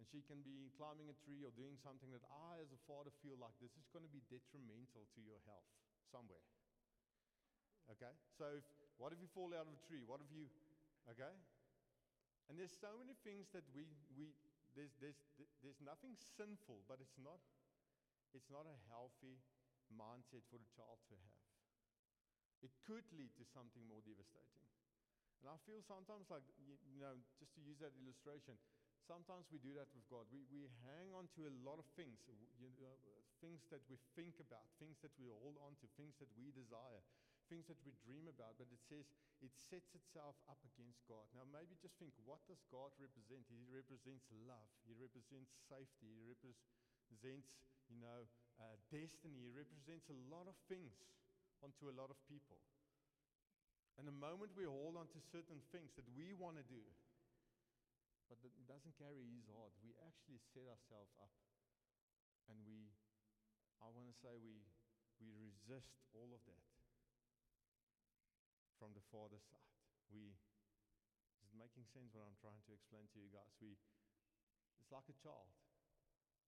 And 0.00 0.08
she 0.08 0.24
can 0.24 0.40
be 0.40 0.72
climbing 0.80 1.12
a 1.12 1.16
tree 1.28 1.44
or 1.44 1.52
doing 1.52 1.76
something 1.84 2.08
that 2.16 2.24
I, 2.32 2.64
as 2.64 2.72
a 2.72 2.80
father, 2.88 3.12
feel 3.20 3.36
like 3.36 3.52
this 3.60 3.76
is 3.76 3.84
going 3.92 4.08
to 4.08 4.08
be 4.08 4.24
detrimental 4.32 5.04
to 5.12 5.20
your 5.20 5.36
health 5.44 5.68
somewhere. 6.08 6.40
Okay? 7.92 8.08
So, 8.40 8.48
if, 8.56 8.64
what 8.96 9.12
if 9.12 9.20
you 9.20 9.28
fall 9.36 9.52
out 9.52 9.68
of 9.68 9.76
a 9.76 9.82
tree? 9.84 10.00
What 10.08 10.24
if 10.24 10.32
you, 10.32 10.48
okay? 11.12 11.36
And 12.48 12.56
there's 12.56 12.72
so 12.72 12.96
many 12.96 13.12
things 13.28 13.52
that 13.52 13.68
we, 13.76 13.84
we 14.16 14.32
there's, 14.72 14.96
there's, 15.04 15.20
there's 15.60 15.80
nothing 15.84 16.16
sinful, 16.16 16.80
but 16.88 16.96
it's 17.04 17.20
not, 17.20 17.44
it's 18.32 18.48
not 18.48 18.64
a 18.64 18.76
healthy 18.88 19.36
mindset 19.92 20.48
for 20.48 20.56
the 20.56 20.70
child 20.72 20.96
to 21.12 21.14
have. 21.14 21.44
It 22.64 22.72
could 22.88 23.04
lead 23.12 23.36
to 23.36 23.44
something 23.52 23.84
more 23.84 24.00
devastating. 24.00 24.64
And 25.40 25.48
I 25.48 25.56
feel 25.64 25.80
sometimes 25.80 26.28
like, 26.28 26.44
you 26.60 27.00
know, 27.00 27.16
just 27.40 27.56
to 27.56 27.60
use 27.64 27.80
that 27.80 27.96
illustration, 27.96 28.60
sometimes 29.10 29.50
we 29.50 29.58
do 29.58 29.74
that 29.74 29.90
with 29.90 30.06
God. 30.06 30.22
We, 30.30 30.46
we 30.54 30.70
hang 30.86 31.10
on 31.18 31.26
to 31.34 31.50
a 31.50 31.54
lot 31.66 31.82
of 31.82 31.86
things, 31.98 32.22
you 32.62 32.70
know, 32.78 32.94
things 33.42 33.66
that 33.74 33.82
we 33.90 33.98
think 34.14 34.38
about, 34.38 34.70
things 34.78 35.02
that 35.02 35.10
we 35.18 35.26
hold 35.26 35.58
on 35.66 35.74
to, 35.82 35.90
things 35.98 36.14
that 36.22 36.30
we 36.38 36.54
desire, 36.54 37.02
things 37.50 37.66
that 37.66 37.82
we 37.82 37.90
dream 38.06 38.30
about. 38.30 38.54
But 38.54 38.70
it 38.70 38.78
says 38.86 39.10
it 39.42 39.50
sets 39.50 39.90
itself 39.98 40.38
up 40.46 40.62
against 40.62 41.02
God. 41.10 41.26
Now, 41.34 41.42
maybe 41.50 41.74
just 41.82 41.98
think 41.98 42.14
what 42.22 42.38
does 42.46 42.62
God 42.70 42.94
represent? 43.02 43.42
He 43.50 43.66
represents 43.66 44.30
love, 44.46 44.70
He 44.86 44.94
represents 44.94 45.50
safety, 45.66 46.06
He 46.06 46.22
represents, 46.22 47.50
you 47.90 47.98
know, 47.98 48.30
uh, 48.62 48.78
destiny, 48.94 49.42
He 49.42 49.50
represents 49.50 50.06
a 50.06 50.18
lot 50.30 50.46
of 50.46 50.54
things 50.70 50.94
onto 51.66 51.90
a 51.90 51.94
lot 51.98 52.14
of 52.14 52.18
people. 52.30 52.62
And 53.98 54.06
the 54.06 54.14
moment 54.14 54.54
we 54.54 54.64
hold 54.64 54.94
on 54.96 55.10
to 55.12 55.20
certain 55.34 55.60
things 55.74 55.92
that 55.98 56.06
we 56.14 56.32
want 56.32 56.56
to 56.56 56.64
do, 56.70 56.80
but 58.30 58.38
it 58.46 58.54
doesn't 58.70 58.94
carry 58.94 59.26
his 59.26 59.50
heart, 59.50 59.74
we 59.82 59.90
actually 60.06 60.38
set 60.54 60.62
ourselves 60.70 61.10
up. 61.18 61.34
And 62.46 62.62
we, 62.62 62.94
I 63.82 63.90
want 63.90 64.06
to 64.06 64.16
say, 64.22 64.38
we, 64.38 64.62
we 65.18 65.34
resist 65.34 65.98
all 66.14 66.30
of 66.30 66.42
that 66.46 66.62
from 68.78 68.94
the 68.94 69.02
Father's 69.10 69.42
side. 69.50 69.74
We, 70.14 70.38
is 71.42 71.50
it 71.50 71.58
making 71.58 71.90
sense 71.90 72.14
what 72.14 72.22
I'm 72.22 72.38
trying 72.38 72.62
to 72.70 72.72
explain 72.72 73.10
to 73.10 73.18
you 73.18 73.34
guys? 73.34 73.50
We, 73.58 73.74
it's 74.78 74.94
like 74.94 75.10
a 75.10 75.18
child. 75.18 75.50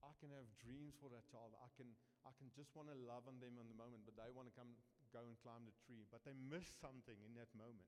I 0.02 0.14
can 0.18 0.34
have 0.34 0.50
dreams 0.58 0.98
for 0.98 1.10
that 1.14 1.26
child. 1.30 1.54
I 1.58 1.70
can, 1.78 1.94
I 2.26 2.34
can 2.38 2.50
just 2.54 2.74
want 2.78 2.90
to 2.90 2.98
love 2.98 3.26
on 3.26 3.38
them 3.38 3.58
in 3.58 3.66
the 3.70 3.78
moment, 3.78 4.02
but 4.06 4.18
they 4.18 4.30
want 4.30 4.50
to 4.50 4.54
come 4.54 4.74
go 5.14 5.22
and 5.28 5.36
climb 5.44 5.62
the 5.68 5.76
tree, 5.84 6.08
but 6.08 6.24
they 6.24 6.34
miss 6.34 6.66
something 6.80 7.18
in 7.22 7.36
that 7.36 7.52
moment. 7.52 7.86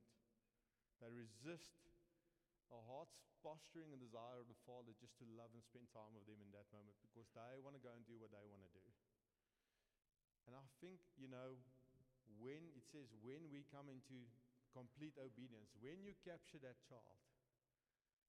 They 1.00 1.10
resist 1.10 1.74
a 2.74 2.82
heart's 2.90 3.14
posturing 3.38 3.94
and 3.94 4.02
desire 4.02 4.42
of 4.42 4.50
the 4.50 4.58
Father 4.66 4.90
just 4.98 5.14
to 5.22 5.24
love 5.38 5.54
and 5.54 5.62
spend 5.62 5.86
time 5.94 6.10
with 6.16 6.26
them 6.26 6.42
in 6.42 6.50
that 6.50 6.66
moment 6.74 6.98
because 7.06 7.30
they 7.36 7.62
want 7.62 7.78
to 7.78 7.82
go 7.82 7.94
and 7.94 8.02
do 8.08 8.18
what 8.18 8.34
they 8.34 8.42
want 8.50 8.66
to 8.66 8.72
do. 8.74 8.86
And 10.50 10.58
I 10.58 10.66
think, 10.82 10.98
you 11.16 11.30
know, 11.30 11.56
when 12.40 12.66
it 12.74 12.84
says 12.90 13.08
when 13.22 13.48
we 13.48 13.64
come 13.70 13.86
into 13.86 14.26
complete 14.74 15.14
obedience, 15.16 15.70
when 15.78 16.02
you 16.02 16.18
capture 16.26 16.58
that 16.66 16.76
child, 16.90 17.22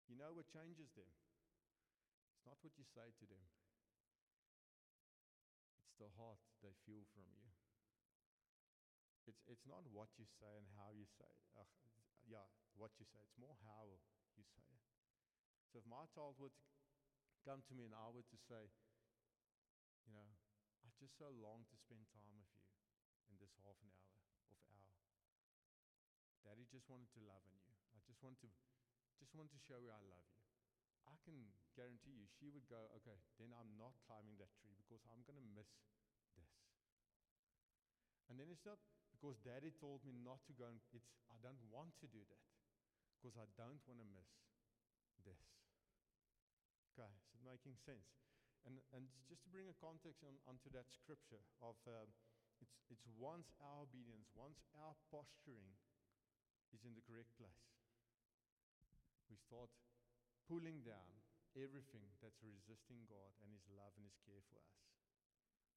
you 0.06 0.14
know 0.16 0.32
what 0.38 0.46
changes 0.54 0.94
them? 0.94 1.10
It's 2.38 2.46
not 2.46 2.62
what 2.62 2.78
you 2.78 2.86
say 2.86 3.10
to 3.10 3.26
them, 3.26 3.46
it's 5.90 5.98
the 5.98 6.12
heart 6.22 6.40
they 6.62 6.76
feel 6.86 7.02
from 7.18 7.26
you. 7.34 7.50
It's, 9.26 9.42
it's 9.50 9.66
not 9.66 9.82
what 9.90 10.14
you 10.22 10.30
say 10.38 10.54
and 10.54 10.70
how 10.78 10.94
you 10.94 11.10
say. 11.18 11.34
Uh, 11.58 11.66
yeah, 12.30 12.46
what 12.78 12.94
you 13.02 13.06
say. 13.10 13.18
It's 13.26 13.42
more 13.42 13.58
how 13.66 13.90
you 14.38 14.46
say 14.56 14.64
it. 14.68 14.84
So 15.72 15.80
if 15.80 15.86
my 15.88 16.08
child 16.12 16.40
would 16.40 16.56
come 17.44 17.62
to 17.68 17.74
me 17.76 17.86
and 17.86 17.96
I 17.96 18.08
were 18.10 18.26
to 18.26 18.38
say, 18.48 18.72
you 20.08 20.14
know, 20.14 20.30
I 20.86 20.90
just 20.98 21.18
so 21.18 21.30
long 21.42 21.66
to 21.68 21.76
spend 21.78 22.06
time 22.14 22.34
with 22.38 22.50
you 22.54 22.66
in 23.30 23.36
this 23.42 23.54
half 23.62 23.78
an 23.82 23.90
hour 23.92 24.18
of 24.54 24.60
hour. 24.72 24.92
Daddy 26.46 26.66
just 26.70 26.86
wanted 26.90 27.10
to 27.18 27.22
love 27.26 27.42
on 27.50 27.58
you. 27.66 27.78
I 27.94 28.00
just 28.06 28.22
want 28.22 28.38
to 28.46 28.50
just 29.18 29.34
want 29.34 29.50
to 29.50 29.60
show 29.66 29.80
you 29.80 29.90
I 29.90 30.02
love 30.06 30.26
you. 30.30 30.44
I 31.08 31.16
can 31.24 31.38
guarantee 31.78 32.18
you 32.18 32.26
she 32.40 32.50
would 32.50 32.66
go, 32.68 32.90
okay, 33.02 33.16
then 33.38 33.54
I'm 33.54 33.72
not 33.78 33.94
climbing 34.10 34.36
that 34.42 34.52
tree 34.60 34.74
because 34.76 35.06
I'm 35.10 35.22
to 35.26 35.46
miss 35.54 35.70
this. 36.36 36.52
And 38.30 38.42
then 38.42 38.50
it's 38.50 38.66
not 38.66 38.82
because 39.14 39.38
daddy 39.46 39.72
told 39.78 40.02
me 40.04 40.14
not 40.26 40.42
to 40.50 40.54
go 40.58 40.68
and 40.68 40.82
it's 40.92 41.08
I 41.30 41.38
don't 41.42 41.62
want 41.70 41.94
to 42.02 42.08
do 42.10 42.22
that 42.30 42.46
because 43.26 43.42
I 43.42 43.50
don't 43.58 43.82
want 43.90 43.98
to 43.98 44.06
miss 44.14 44.30
this. 45.26 45.42
Okay, 46.94 47.10
is 47.34 47.42
it 47.42 47.50
making 47.50 47.74
sense? 47.82 48.06
And, 48.70 48.78
and 48.94 49.10
just 49.26 49.42
to 49.46 49.50
bring 49.50 49.66
a 49.66 49.74
context 49.82 50.22
on, 50.22 50.38
onto 50.46 50.70
that 50.78 50.86
scripture 50.94 51.42
of 51.58 51.74
uh, 51.90 52.06
it's, 52.62 52.78
it's 52.94 53.02
once 53.18 53.50
our 53.58 53.82
obedience, 53.82 54.30
once 54.38 54.62
our 54.78 54.94
posturing 55.10 55.74
is 56.70 56.86
in 56.86 56.94
the 56.94 57.02
correct 57.02 57.34
place, 57.42 57.66
we 59.26 59.42
start 59.42 59.74
pulling 60.46 60.86
down 60.86 61.10
everything 61.58 62.06
that's 62.22 62.46
resisting 62.46 63.10
God 63.10 63.34
and 63.42 63.50
His 63.50 63.66
love 63.74 63.98
and 63.98 64.06
His 64.06 64.22
care 64.22 64.46
for 64.54 64.62
us 64.62 64.78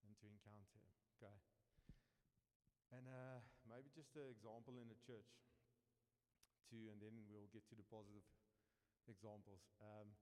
and 0.04 0.12
to 0.20 0.28
encounter 0.28 0.76
Him. 0.84 0.92
Okay. 1.16 1.36
And 2.92 3.08
uh, 3.08 3.40
maybe 3.64 3.88
just 3.96 4.12
an 4.20 4.28
example 4.28 4.76
in 4.76 4.92
the 4.92 5.00
church, 5.00 5.47
and 6.76 7.00
then 7.00 7.24
we'll 7.32 7.48
get 7.48 7.64
to 7.72 7.76
the 7.76 7.86
positive 7.88 8.24
examples. 9.08 9.64
Um, 9.80 10.12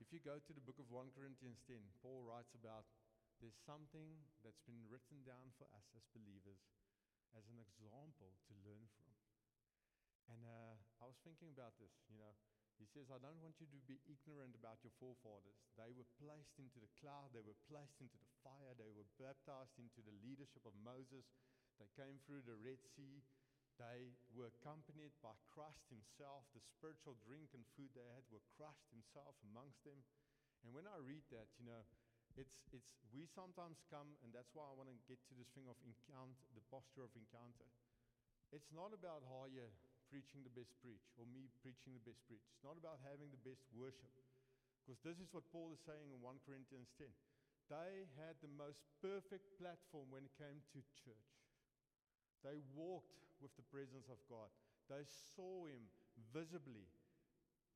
If 0.00 0.10
you 0.10 0.18
go 0.18 0.40
to 0.40 0.52
the 0.56 0.64
book 0.64 0.80
of 0.82 0.90
1 0.90 1.14
Corinthians 1.14 1.62
10, 1.68 1.78
Paul 2.02 2.24
writes 2.26 2.56
about 2.58 2.88
there's 3.38 3.58
something 3.62 4.18
that's 4.42 4.64
been 4.66 4.82
written 4.90 5.22
down 5.22 5.52
for 5.60 5.68
us 5.76 5.86
as 5.94 6.02
believers 6.10 6.58
as 7.36 7.46
an 7.46 7.60
example 7.60 8.34
to 8.48 8.52
learn 8.66 8.88
from. 8.98 9.12
And 10.32 10.42
uh, 10.42 10.74
I 10.98 11.06
was 11.06 11.20
thinking 11.22 11.52
about 11.52 11.76
this, 11.78 11.92
you 12.08 12.16
know. 12.16 12.34
He 12.80 12.88
says, 12.90 13.14
I 13.14 13.20
don't 13.22 13.38
want 13.38 13.62
you 13.62 13.68
to 13.70 13.80
be 13.86 14.00
ignorant 14.10 14.58
about 14.58 14.82
your 14.82 14.90
forefathers. 14.98 15.60
They 15.78 15.94
were 15.94 16.08
placed 16.18 16.58
into 16.58 16.82
the 16.82 16.90
cloud, 16.98 17.30
they 17.30 17.44
were 17.44 17.58
placed 17.70 18.02
into 18.02 18.18
the 18.18 18.32
fire, 18.42 18.74
they 18.74 18.90
were 18.90 19.06
baptized 19.22 19.78
into 19.78 20.02
the 20.02 20.16
leadership 20.24 20.66
of 20.66 20.74
Moses. 20.82 21.30
They 21.78 21.86
came 21.94 22.18
through 22.26 22.42
the 22.42 22.58
Red 22.58 22.82
Sea. 22.98 23.22
They 23.82 24.14
were 24.30 24.54
accompanied 24.54 25.10
by 25.18 25.34
Christ 25.50 25.90
Himself. 25.90 26.46
The 26.54 26.62
spiritual 26.62 27.18
drink 27.26 27.50
and 27.50 27.66
food 27.74 27.90
they 27.98 28.06
had 28.14 28.22
were 28.30 28.42
Christ 28.54 28.86
Himself 28.94 29.34
amongst 29.42 29.82
them. 29.82 29.98
And 30.62 30.70
when 30.70 30.86
I 30.86 31.02
read 31.02 31.26
that, 31.34 31.50
you 31.58 31.66
know, 31.66 31.82
it's, 32.38 32.62
it's, 32.70 32.94
we 33.10 33.26
sometimes 33.26 33.82
come, 33.90 34.14
and 34.22 34.30
that's 34.30 34.54
why 34.54 34.64
I 34.64 34.78
want 34.78 34.88
to 34.88 34.96
get 35.10 35.18
to 35.28 35.34
this 35.34 35.50
thing 35.52 35.66
of 35.66 35.74
encounter, 35.82 36.38
the 36.54 36.62
posture 36.70 37.02
of 37.02 37.12
encounter. 37.18 37.66
It's 38.54 38.70
not 38.70 38.94
about 38.94 39.26
oh, 39.26 39.28
how 39.28 39.44
you 39.50 39.66
preaching 40.06 40.44
the 40.44 40.52
best 40.52 40.76
preach 40.84 41.08
or 41.16 41.24
me 41.24 41.48
preaching 41.64 41.96
the 41.96 42.04
best 42.04 42.20
preach. 42.28 42.44
It's 42.52 42.64
not 42.64 42.76
about 42.76 43.00
having 43.02 43.32
the 43.32 43.42
best 43.42 43.64
worship. 43.74 44.12
Because 44.84 45.00
this 45.02 45.18
is 45.18 45.32
what 45.32 45.48
Paul 45.50 45.72
is 45.72 45.80
saying 45.82 46.12
in 46.12 46.20
1 46.20 46.46
Corinthians 46.46 46.92
10. 47.00 47.08
They 47.72 48.04
had 48.20 48.36
the 48.44 48.52
most 48.52 48.84
perfect 49.00 49.56
platform 49.56 50.12
when 50.12 50.28
it 50.28 50.34
came 50.36 50.60
to 50.76 50.80
church. 50.92 51.41
They 52.42 52.58
walked 52.74 53.22
with 53.38 53.54
the 53.54 53.66
presence 53.70 54.10
of 54.10 54.18
God. 54.26 54.50
They 54.90 55.06
saw 55.34 55.66
Him 55.66 55.86
visibly. 56.34 56.86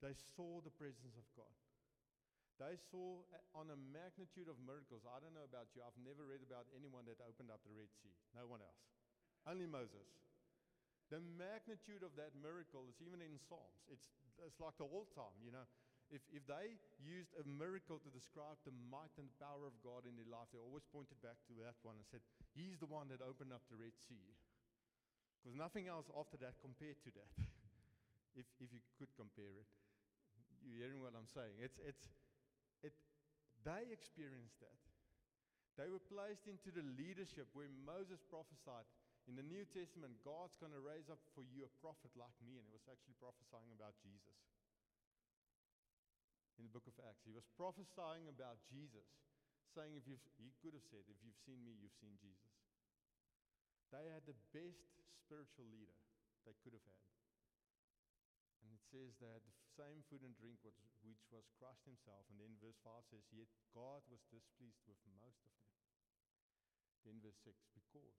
They 0.02 0.14
saw 0.36 0.60
the 0.60 0.74
presence 0.74 1.16
of 1.16 1.26
God. 1.38 1.56
They 2.56 2.80
saw 2.88 3.20
uh, 3.36 3.60
on 3.60 3.68
a 3.68 3.78
magnitude 3.92 4.48
of 4.48 4.56
miracles. 4.64 5.04
I 5.04 5.20
don't 5.20 5.36
know 5.36 5.44
about 5.44 5.68
you. 5.76 5.84
I've 5.84 5.96
never 6.00 6.24
read 6.24 6.40
about 6.40 6.64
anyone 6.72 7.04
that 7.04 7.20
opened 7.20 7.52
up 7.52 7.60
the 7.68 7.76
Red 7.76 7.92
Sea. 8.00 8.12
No 8.32 8.48
one 8.48 8.64
else. 8.64 8.80
Only 9.44 9.68
Moses. 9.68 10.08
The 11.12 11.20
magnitude 11.36 12.02
of 12.02 12.16
that 12.16 12.32
miracle 12.34 12.88
is 12.88 12.98
even 13.04 13.20
in 13.20 13.36
Psalms. 13.36 13.84
It's, 13.92 14.08
it's 14.42 14.58
like 14.58 14.74
the 14.80 14.88
whole 14.88 15.06
time, 15.12 15.36
you 15.44 15.52
know. 15.52 15.68
If, 16.08 16.22
if 16.30 16.46
they 16.46 16.78
used 17.02 17.34
a 17.34 17.44
miracle 17.44 17.98
to 17.98 18.10
describe 18.14 18.58
the 18.62 18.74
might 18.88 19.14
and 19.18 19.26
power 19.42 19.66
of 19.66 19.74
God 19.82 20.06
in 20.06 20.14
their 20.14 20.30
life, 20.30 20.48
they 20.54 20.62
always 20.62 20.86
pointed 20.86 21.18
back 21.18 21.38
to 21.50 21.54
that 21.66 21.76
one 21.82 21.98
and 21.98 22.06
said, 22.06 22.22
He's 22.54 22.78
the 22.78 22.90
one 22.90 23.10
that 23.10 23.20
opened 23.22 23.50
up 23.50 23.66
the 23.68 23.78
Red 23.78 23.94
Sea. 24.06 24.32
Nothing 25.56 25.88
else 25.88 26.06
after 26.12 26.36
that 26.44 26.60
compared 26.60 27.00
to 27.08 27.10
that. 27.16 27.30
if, 28.36 28.44
if 28.60 28.68
you 28.68 28.84
could 29.00 29.10
compare 29.16 29.56
it. 29.56 29.68
You're 30.68 30.84
hearing 30.84 31.00
what 31.00 31.16
I'm 31.16 31.30
saying. 31.32 31.56
It's, 31.64 31.80
it's, 31.80 32.04
it, 32.84 32.92
they 33.64 33.88
experienced 33.88 34.60
that. 34.60 34.76
They 35.80 35.88
were 35.88 36.02
placed 36.12 36.44
into 36.48 36.72
the 36.72 36.84
leadership 36.96 37.48
where 37.56 37.68
Moses 37.84 38.20
prophesied 38.28 38.88
in 39.26 39.34
the 39.34 39.42
New 39.42 39.66
Testament, 39.74 40.14
God's 40.22 40.54
going 40.62 40.70
to 40.70 40.78
raise 40.78 41.10
up 41.10 41.18
for 41.34 41.42
you 41.42 41.66
a 41.66 41.72
prophet 41.82 42.14
like 42.14 42.34
me, 42.46 42.62
and 42.62 42.64
he 42.64 42.70
was 42.70 42.86
actually 42.86 43.18
prophesying 43.18 43.74
about 43.74 43.98
Jesus. 43.98 44.38
In 46.62 46.64
the 46.64 46.72
book 46.72 46.86
of 46.86 46.94
Acts, 47.02 47.26
he 47.26 47.34
was 47.34 47.44
prophesying 47.58 48.30
about 48.30 48.62
Jesus, 48.70 49.04
saying, 49.74 49.98
if 49.98 50.06
you've, 50.06 50.22
he 50.38 50.54
could 50.62 50.78
have 50.78 50.86
said, 50.88 51.02
if 51.10 51.18
you've 51.26 51.36
seen 51.42 51.58
me, 51.66 51.74
you've 51.74 51.98
seen 51.98 52.14
Jesus. 52.22 52.54
They 53.94 54.10
had 54.10 54.26
the 54.26 54.38
best 54.50 54.98
spiritual 55.26 55.66
leader 55.70 55.94
they 56.42 56.54
could 56.62 56.74
have 56.74 56.86
had. 56.86 57.06
And 58.62 58.70
it 58.74 58.82
says 58.90 59.14
they 59.18 59.30
had 59.30 59.46
the 59.46 59.58
same 59.78 60.02
food 60.10 60.26
and 60.26 60.34
drink 60.34 60.58
which, 60.66 60.78
which 61.06 61.22
was 61.30 61.46
Christ 61.58 61.86
himself. 61.86 62.26
And 62.30 62.42
then 62.42 62.58
verse 62.58 62.78
5 62.82 63.06
says, 63.06 63.22
Yet 63.30 63.50
God 63.70 64.02
was 64.10 64.22
displeased 64.26 64.82
with 64.90 64.98
most 65.22 65.38
of 65.46 65.54
them. 65.54 65.70
Then 67.06 67.22
verse 67.22 67.38
6, 67.46 67.54
because 67.70 68.18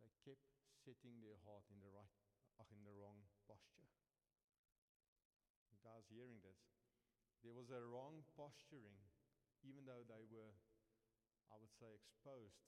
they 0.00 0.08
kept 0.24 0.48
setting 0.80 1.20
their 1.20 1.36
heart 1.44 1.68
in 1.68 1.82
the 1.84 1.92
right, 1.92 2.16
uh, 2.56 2.64
in 2.72 2.80
the 2.88 2.96
wrong 2.96 3.20
posture. 3.44 3.92
You 5.68 5.76
guys 5.84 6.08
hearing 6.08 6.40
this? 6.40 6.56
There 7.44 7.52
was 7.52 7.68
a 7.68 7.84
wrong 7.84 8.24
posturing, 8.32 8.96
even 9.60 9.84
though 9.84 10.08
they 10.08 10.24
were, 10.32 10.56
I 11.52 11.60
would 11.60 11.74
say, 11.76 11.92
exposed 11.92 12.64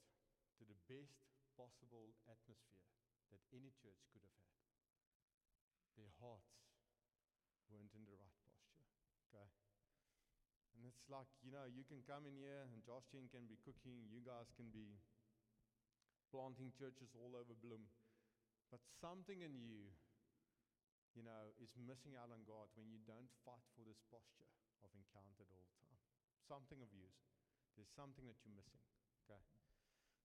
to 0.61 0.63
the 0.67 0.77
best 0.85 1.17
possible 1.59 2.15
atmosphere 2.23 2.87
that 3.35 3.43
any 3.51 3.75
church 3.83 3.99
could 4.15 4.23
have 4.23 4.37
had. 4.39 4.55
Their 5.99 6.13
hearts 6.23 6.55
weren't 7.67 7.91
in 7.91 8.07
the 8.07 8.15
right 8.15 8.37
posture. 8.47 8.87
Okay? 9.27 9.51
And 10.79 10.87
it's 10.87 11.03
like, 11.11 11.27
you 11.43 11.51
know, 11.51 11.67
you 11.67 11.83
can 11.83 11.99
come 12.07 12.23
in 12.23 12.39
here 12.39 12.63
and 12.71 12.79
Josh 12.87 13.03
can 13.11 13.27
be 13.51 13.59
cooking, 13.67 14.07
you 14.07 14.23
guys 14.23 14.47
can 14.55 14.71
be 14.71 15.03
planting 16.31 16.71
churches 16.71 17.11
all 17.19 17.35
over 17.35 17.51
Bloem. 17.59 17.91
But 18.71 18.79
something 19.03 19.43
in 19.43 19.59
you, 19.59 19.91
you 21.11 21.27
know, 21.27 21.51
is 21.59 21.75
missing 21.75 22.15
out 22.15 22.31
on 22.31 22.47
God 22.47 22.71
when 22.79 22.87
you 22.87 23.03
don't 23.03 23.27
fight 23.43 23.67
for 23.75 23.83
this 23.83 23.99
posture 24.07 24.47
of 24.79 24.95
encounter 24.95 25.43
all 25.51 25.67
the 25.67 25.75
time. 25.83 25.99
Something 26.47 26.79
of 26.79 26.95
you, 26.95 27.11
there's 27.75 27.91
something 27.99 28.23
that 28.31 28.39
you're 28.47 28.55
missing. 28.55 28.79
Okay? 29.27 29.41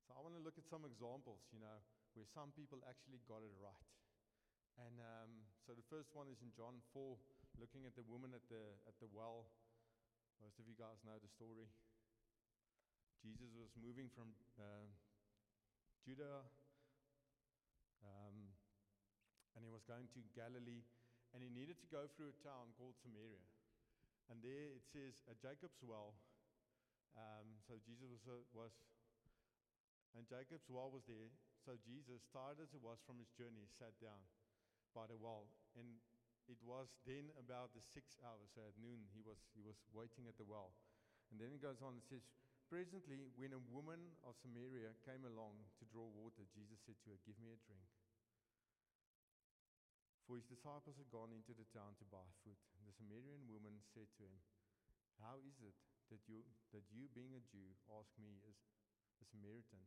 So 0.04 0.12
I 0.12 0.20
want 0.20 0.36
to 0.36 0.44
look 0.44 0.60
at 0.60 0.68
some 0.68 0.84
examples, 0.84 1.40
you 1.48 1.60
know, 1.60 1.80
where 2.12 2.28
some 2.28 2.52
people 2.52 2.84
actually 2.84 3.24
got 3.24 3.40
it 3.40 3.52
right. 3.56 3.88
And 4.76 5.00
um, 5.00 5.32
so 5.64 5.72
the 5.72 5.86
first 5.88 6.12
one 6.12 6.28
is 6.28 6.42
in 6.44 6.52
John 6.52 6.76
4, 6.92 7.16
looking 7.56 7.88
at 7.88 7.96
the 7.96 8.04
woman 8.04 8.36
at 8.36 8.44
the, 8.52 8.76
at 8.84 8.96
the 9.00 9.08
well. 9.14 9.48
Most 10.42 10.60
of 10.60 10.66
you 10.68 10.76
guys 10.76 11.00
know 11.06 11.16
the 11.16 11.30
story. 11.30 11.70
Jesus 13.24 13.48
was 13.56 13.72
moving 13.80 14.12
from 14.12 14.36
uh, 14.60 14.84
Judah, 16.04 16.44
um, 18.04 18.36
and 19.56 19.64
he 19.64 19.72
was 19.72 19.80
going 19.88 20.04
to 20.12 20.20
Galilee, 20.36 20.84
and 21.32 21.40
he 21.40 21.48
needed 21.48 21.80
to 21.80 21.88
go 21.88 22.04
through 22.12 22.36
a 22.36 22.38
town 22.44 22.76
called 22.76 22.92
Samaria. 23.00 23.40
And 24.28 24.44
there 24.44 24.76
it 24.76 24.84
says, 24.92 25.24
at 25.24 25.40
Jacob's 25.40 25.80
well. 25.80 26.12
Um, 27.16 27.56
so 27.64 27.80
Jesus 27.80 28.10
was, 28.10 28.24
uh, 28.28 28.44
was, 28.52 28.74
and 30.14 30.26
Jacob's 30.30 30.70
well 30.70 30.90
was 30.90 31.02
there. 31.10 31.30
So 31.66 31.74
Jesus, 31.82 32.22
tired 32.30 32.62
as 32.62 32.70
he 32.70 32.78
was 32.78 33.02
from 33.02 33.18
his 33.18 33.30
journey, 33.34 33.66
sat 33.66 33.94
down 33.98 34.22
by 34.94 35.10
the 35.10 35.18
well. 35.18 35.50
And 35.74 35.98
it 36.46 36.60
was 36.62 36.92
then 37.08 37.32
about 37.40 37.74
the 37.74 37.82
six 37.82 38.14
hours, 38.22 38.52
so 38.54 38.62
at 38.62 38.76
noon, 38.78 39.08
he 39.10 39.24
was, 39.24 39.40
he 39.56 39.64
was 39.64 39.80
waiting 39.90 40.28
at 40.28 40.36
the 40.38 40.46
well. 40.46 40.76
And 41.32 41.40
then 41.40 41.50
it 41.50 41.64
goes 41.64 41.80
on, 41.80 41.98
and 41.98 42.04
says, 42.04 42.22
Presently, 42.68 43.32
when 43.36 43.52
a 43.52 43.66
woman 43.72 44.00
of 44.24 44.38
Samaria 44.40 44.92
came 45.04 45.24
along 45.24 45.56
to 45.80 45.88
draw 45.88 46.04
water, 46.04 46.44
Jesus 46.52 46.80
said 46.84 46.96
to 47.04 47.12
her, 47.12 47.18
Give 47.24 47.36
me 47.40 47.52
a 47.52 47.60
drink. 47.64 47.88
For 50.24 50.40
his 50.40 50.48
disciples 50.48 50.96
had 50.96 51.12
gone 51.12 51.32
into 51.32 51.52
the 51.52 51.68
town 51.72 51.96
to 52.00 52.08
buy 52.08 52.24
food. 52.40 52.56
The 52.88 52.96
Samaritan 52.96 53.44
woman 53.48 53.84
said 53.92 54.08
to 54.16 54.24
him, 54.24 54.40
How 55.20 55.36
is 55.44 55.60
it 55.60 55.76
that 56.08 56.24
you, 56.24 56.40
that 56.72 56.84
you 56.88 57.12
being 57.12 57.36
a 57.36 57.44
Jew, 57.52 57.76
ask 57.92 58.08
me 58.16 58.40
as 58.48 58.56
a 59.20 59.24
Samaritan 59.28 59.84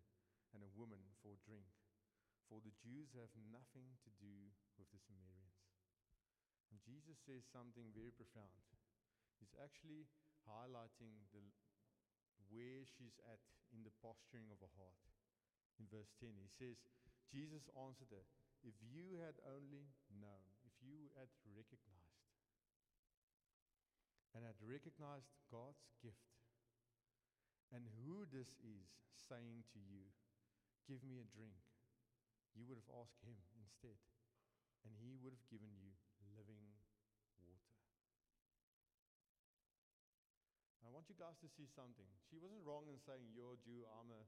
and 0.55 0.63
a 0.63 0.75
woman 0.75 1.01
for 1.19 1.39
drink? 1.43 1.67
For 2.47 2.63
the 2.63 2.75
Jews 2.79 3.11
have 3.19 3.31
nothing 3.51 3.99
to 4.07 4.11
do 4.23 4.55
with 4.79 4.87
the 4.95 5.01
Samaritans. 5.03 5.59
And 6.71 6.79
Jesus 6.83 7.19
says 7.23 7.43
something 7.51 7.91
very 7.91 8.11
profound. 8.15 8.63
He's 9.39 9.55
actually 9.59 10.07
highlighting 10.47 11.27
the, 11.35 11.43
where 12.51 12.87
she's 12.87 13.19
at 13.27 13.43
in 13.75 13.83
the 13.83 13.93
posturing 13.99 14.47
of 14.51 14.59
her 14.63 14.73
heart. 14.79 15.03
In 15.77 15.85
verse 15.91 16.09
10, 16.23 16.33
he 16.39 16.49
says, 16.57 16.79
Jesus 17.29 17.67
answered 17.75 18.09
her, 18.09 18.25
If 18.63 18.73
you 18.79 19.19
had 19.21 19.37
only 19.45 19.91
known, 20.09 20.47
if 20.65 20.73
you 20.81 21.11
had 21.19 21.29
recognized, 21.53 22.31
and 24.33 24.47
had 24.47 24.57
recognized 24.63 25.29
God's 25.51 25.83
gift, 25.99 26.31
and 27.75 27.83
who 28.01 28.23
this 28.31 28.47
is 28.63 28.87
saying 29.27 29.67
to 29.75 29.79
you, 29.83 30.07
Give 30.87 31.03
me 31.03 31.19
a 31.19 31.27
drink, 31.35 31.59
you 32.55 32.63
would 32.63 32.79
have 32.79 32.91
asked 33.03 33.19
him 33.19 33.35
instead, 33.59 33.99
and 34.87 34.95
he 35.03 35.19
would 35.19 35.35
have 35.35 35.43
given 35.51 35.67
you 35.75 35.91
living 36.31 36.63
water. 37.43 37.75
I 40.79 40.87
want 40.87 41.11
you 41.11 41.19
guys 41.19 41.35
to 41.43 41.51
see 41.51 41.67
something. 41.67 42.07
She 42.31 42.39
wasn't 42.39 42.63
wrong 42.63 42.87
in 42.87 42.95
saying, 43.03 43.35
You're 43.35 43.59
a 43.59 43.61
Jew, 43.67 43.83
I'm 43.99 44.15
a 44.15 44.23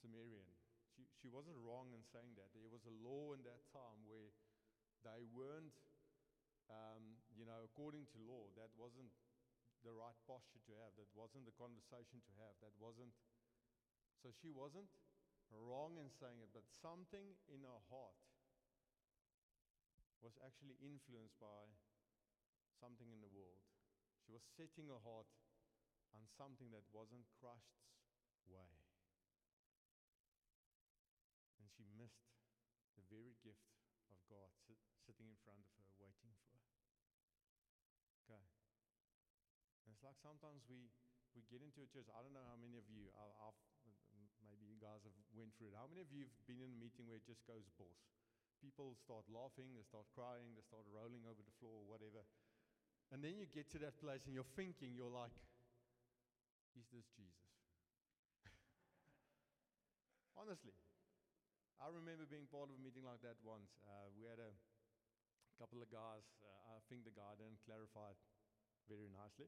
Samaritan. 0.00 0.56
She, 0.96 1.04
she 1.20 1.28
wasn't 1.28 1.60
wrong 1.60 1.92
in 1.92 2.00
saying 2.08 2.32
that. 2.40 2.48
There 2.56 2.72
was 2.72 2.88
a 2.88 2.94
law 3.04 3.36
in 3.36 3.44
that 3.44 3.60
time 3.68 4.00
where 4.08 4.32
they 5.04 5.28
weren't, 5.36 5.76
um, 6.72 7.20
you 7.36 7.44
know, 7.44 7.60
according 7.60 8.08
to 8.16 8.18
law, 8.24 8.48
that 8.56 8.72
wasn't 8.80 9.12
the 9.84 9.92
right 9.92 10.16
posture 10.24 10.64
to 10.64 10.72
have. 10.80 10.96
That 10.96 11.12
wasn't 11.12 11.44
the 11.44 11.54
conversation 11.60 12.24
to 12.24 12.32
have. 12.40 12.56
That 12.64 12.72
wasn't. 12.80 13.12
So 14.24 14.32
she 14.32 14.48
wasn't 14.48 14.88
wrong 15.56 15.96
in 15.96 16.12
saying 16.12 16.44
it, 16.44 16.52
but 16.52 16.68
something 16.68 17.36
in 17.48 17.64
her 17.64 17.80
heart 17.88 18.20
was 20.20 20.36
actually 20.44 20.76
influenced 20.82 21.38
by 21.40 21.70
something 22.76 23.08
in 23.08 23.22
the 23.22 23.30
world. 23.30 23.62
She 24.26 24.34
was 24.34 24.44
setting 24.58 24.90
her 24.92 25.00
heart 25.00 25.30
on 26.12 26.26
something 26.36 26.68
that 26.74 26.84
wasn't 26.92 27.24
Christ's 27.40 27.86
way. 28.44 28.84
And 31.56 31.68
she 31.72 31.84
missed 31.96 32.28
the 32.98 33.04
very 33.08 33.36
gift 33.40 33.72
of 34.12 34.18
God 34.28 34.52
sit, 34.66 34.78
sitting 35.06 35.28
in 35.28 35.38
front 35.46 35.62
of 35.64 35.70
her, 35.80 35.88
waiting 35.96 36.34
for 36.48 36.60
her. 36.60 36.76
Okay. 38.26 38.44
It's 39.88 40.04
like 40.04 40.20
sometimes 40.20 40.62
we, 40.68 40.92
we 41.32 41.42
get 41.48 41.64
into 41.64 41.82
a 41.82 41.88
church. 41.88 42.06
I 42.12 42.20
don't 42.20 42.36
know 42.36 42.44
how 42.46 42.58
many 42.60 42.76
of 42.76 42.86
you, 42.86 43.08
I'll, 43.16 43.34
I'll, 43.40 43.58
maybe 44.48 44.64
you 44.64 44.80
guys 44.80 45.04
have 45.04 45.14
went 45.36 45.52
through 45.56 45.70
it. 45.70 45.76
How 45.76 45.86
many 45.86 46.00
of 46.00 46.08
you 46.08 46.24
have 46.24 46.36
been 46.48 46.64
in 46.64 46.72
a 46.72 46.80
meeting 46.80 47.04
where 47.04 47.20
it 47.20 47.28
just 47.28 47.44
goes 47.44 47.68
boss? 47.76 48.00
People 48.58 48.96
start 48.98 49.22
laughing, 49.30 49.76
they 49.76 49.86
start 49.86 50.08
crying, 50.16 50.56
they 50.56 50.64
start 50.66 50.82
rolling 50.90 51.22
over 51.28 51.38
the 51.38 51.54
floor, 51.62 51.84
whatever. 51.86 52.26
And 53.14 53.22
then 53.22 53.38
you 53.38 53.46
get 53.46 53.70
to 53.76 53.78
that 53.86 54.00
place 54.02 54.26
and 54.26 54.34
you're 54.34 54.52
thinking, 54.58 54.96
you're 54.96 55.12
like, 55.12 55.32
is 56.74 56.88
this 56.90 57.06
Jesus? 57.14 57.48
Honestly, 60.40 60.74
I 61.78 61.88
remember 61.94 62.26
being 62.26 62.50
part 62.50 62.68
of 62.68 62.74
a 62.74 62.82
meeting 62.82 63.06
like 63.06 63.22
that 63.22 63.38
once. 63.46 63.70
Uh, 63.86 64.10
we 64.18 64.26
had 64.26 64.42
a 64.42 64.52
couple 65.56 65.78
of 65.78 65.88
guys, 65.94 66.26
uh, 66.42 66.74
I 66.74 66.82
think 66.90 67.06
the 67.06 67.14
guy 67.14 67.38
didn't 67.38 67.62
clarify 67.62 68.14
it 68.14 68.20
very 68.90 69.10
nicely. 69.14 69.46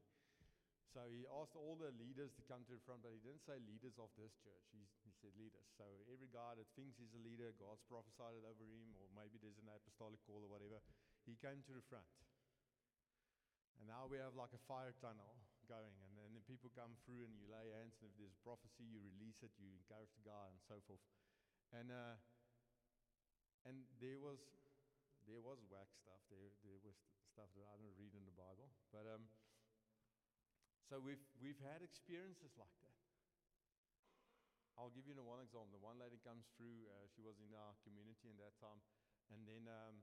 So 0.90 1.06
he 1.06 1.22
asked 1.38 1.54
all 1.54 1.78
the 1.78 1.94
leaders 1.94 2.34
to 2.34 2.42
come 2.50 2.66
to 2.66 2.74
the 2.74 2.82
front, 2.82 3.06
but 3.06 3.14
he 3.14 3.22
didn't 3.22 3.46
say 3.46 3.62
leaders 3.62 3.94
of 4.02 4.10
this 4.18 4.34
church. 4.42 4.66
He, 4.74 4.82
he 5.06 5.14
said 5.22 5.30
leaders. 5.38 5.70
So 5.78 5.86
every 6.10 6.26
guy 6.34 6.58
that 6.58 6.66
thinks 6.74 6.98
he's 6.98 7.14
a 7.14 7.22
leader, 7.22 7.54
God's 7.62 7.86
prophesied 7.86 8.34
it 8.34 8.42
over 8.42 8.66
him, 8.66 8.90
or 8.98 9.06
maybe 9.14 9.38
there's 9.38 9.62
an 9.62 9.70
apostolic 9.70 10.18
call 10.26 10.42
or 10.42 10.50
whatever, 10.50 10.82
he 11.22 11.38
came 11.38 11.62
to 11.70 11.72
the 11.78 11.84
front. 11.86 12.10
And 13.78 13.86
now 13.86 14.10
we 14.10 14.18
have 14.18 14.34
like 14.34 14.50
a 14.50 14.62
fire 14.66 14.90
tunnel 14.98 15.38
going, 15.70 15.94
and 16.02 16.12
then 16.18 16.34
the 16.34 16.42
people 16.50 16.74
come 16.74 16.98
through 17.06 17.22
and 17.22 17.30
you 17.38 17.46
lay 17.46 17.70
hands, 17.70 17.94
and 18.02 18.10
if 18.10 18.14
there's 18.18 18.34
prophecy, 18.42 18.82
you 18.82 18.98
release 18.98 19.38
it, 19.46 19.54
you 19.62 19.70
encourage 19.70 20.10
the 20.18 20.26
guy, 20.26 20.50
and 20.50 20.58
so 20.66 20.82
forth. 20.90 21.00
And 21.70 21.94
uh, 21.94 22.18
and 23.62 23.86
there 24.02 24.18
was 24.18 24.42
there 25.30 25.38
was 25.38 25.62
whack 25.70 25.86
stuff. 26.02 26.18
There 26.26 26.50
there 26.66 26.82
was 26.82 26.98
stuff 27.30 27.46
that 27.54 27.62
I 27.70 27.78
don't 27.78 27.94
read 27.94 28.10
in 28.18 28.26
the 28.26 28.34
Bible, 28.34 28.74
but 28.90 29.06
um, 29.06 29.30
so 30.90 30.98
we've, 30.98 31.22
we've 31.38 31.62
had 31.62 31.86
experiences 31.86 32.50
like 32.58 32.74
that. 32.82 32.98
I'll 34.74 34.90
give 34.90 35.06
you 35.06 35.14
one 35.22 35.38
example. 35.38 35.70
The 35.70 35.78
one 35.78 36.02
lady 36.02 36.18
comes 36.26 36.50
through, 36.58 36.90
uh, 36.90 37.06
she 37.14 37.22
was 37.22 37.38
in 37.38 37.54
our 37.54 37.78
community 37.86 38.26
in 38.26 38.34
that 38.42 38.58
time, 38.58 38.82
and 39.30 39.46
then 39.46 39.70
um, 39.70 40.02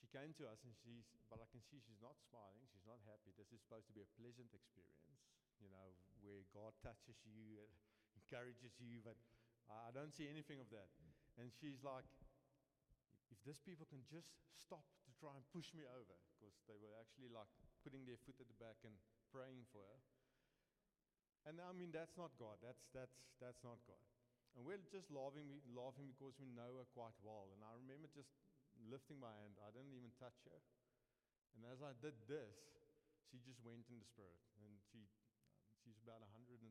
she 0.00 0.08
came 0.08 0.32
to 0.40 0.48
us, 0.48 0.64
and 0.64 0.72
she's, 0.72 1.04
but 1.28 1.44
I 1.44 1.48
can 1.52 1.60
see 1.60 1.76
she's 1.84 2.00
not 2.00 2.16
smiling, 2.32 2.64
she's 2.72 2.88
not 2.88 2.96
happy. 3.04 3.36
This 3.36 3.52
is 3.52 3.60
supposed 3.60 3.92
to 3.92 3.94
be 3.98 4.00
a 4.00 4.08
pleasant 4.16 4.48
experience, 4.56 5.20
you 5.60 5.68
know, 5.68 5.92
where 6.24 6.48
God 6.56 6.72
touches 6.80 7.20
you, 7.28 7.60
uh, 7.60 7.68
encourages 8.16 8.72
you, 8.80 9.04
but 9.04 9.20
I 9.68 9.92
don't 9.92 10.16
see 10.16 10.32
anything 10.32 10.64
of 10.64 10.72
that. 10.72 10.88
And 11.36 11.52
she's 11.52 11.84
like, 11.84 12.08
if 13.28 13.36
these 13.44 13.60
people 13.60 13.84
can 13.84 14.00
just 14.08 14.32
stop 14.56 14.86
to 15.04 15.12
try 15.20 15.36
and 15.36 15.44
push 15.52 15.76
me 15.76 15.84
over, 15.84 16.16
because 16.40 16.56
they 16.64 16.78
were 16.80 16.94
actually 16.96 17.28
like 17.28 17.50
putting 17.84 18.08
their 18.08 18.16
foot 18.24 18.40
at 18.40 18.48
the 18.48 18.56
back 18.56 18.80
and 18.86 18.94
praying 19.30 19.66
for 19.70 19.82
her. 19.82 20.00
And 21.46 21.62
I 21.62 21.70
mean, 21.70 21.94
that's 21.94 22.18
not 22.18 22.34
God. 22.36 22.58
That's, 22.58 22.82
that's, 22.90 23.14
that's 23.38 23.62
not 23.62 23.78
God. 23.86 24.02
And 24.58 24.66
we're 24.66 24.82
just 24.90 25.12
laughing, 25.12 25.62
laughing 25.70 26.10
because 26.10 26.34
we 26.42 26.50
know 26.50 26.80
her 26.80 26.88
quite 26.96 27.14
well. 27.22 27.52
And 27.54 27.60
I 27.62 27.70
remember 27.76 28.10
just 28.10 28.32
lifting 28.90 29.20
my 29.22 29.30
hand. 29.38 29.54
I 29.62 29.70
didn't 29.70 29.94
even 29.94 30.10
touch 30.18 30.36
her. 30.50 30.60
And 31.54 31.62
as 31.70 31.84
I 31.84 31.94
did 32.02 32.16
this, 32.26 32.56
she 33.30 33.38
just 33.44 33.62
went 33.62 33.86
in 33.88 34.02
the 34.02 34.08
spirit. 34.08 34.42
And 34.58 34.74
she, 34.90 35.06
she's 35.84 36.00
about 36.02 36.24
160 36.24 36.66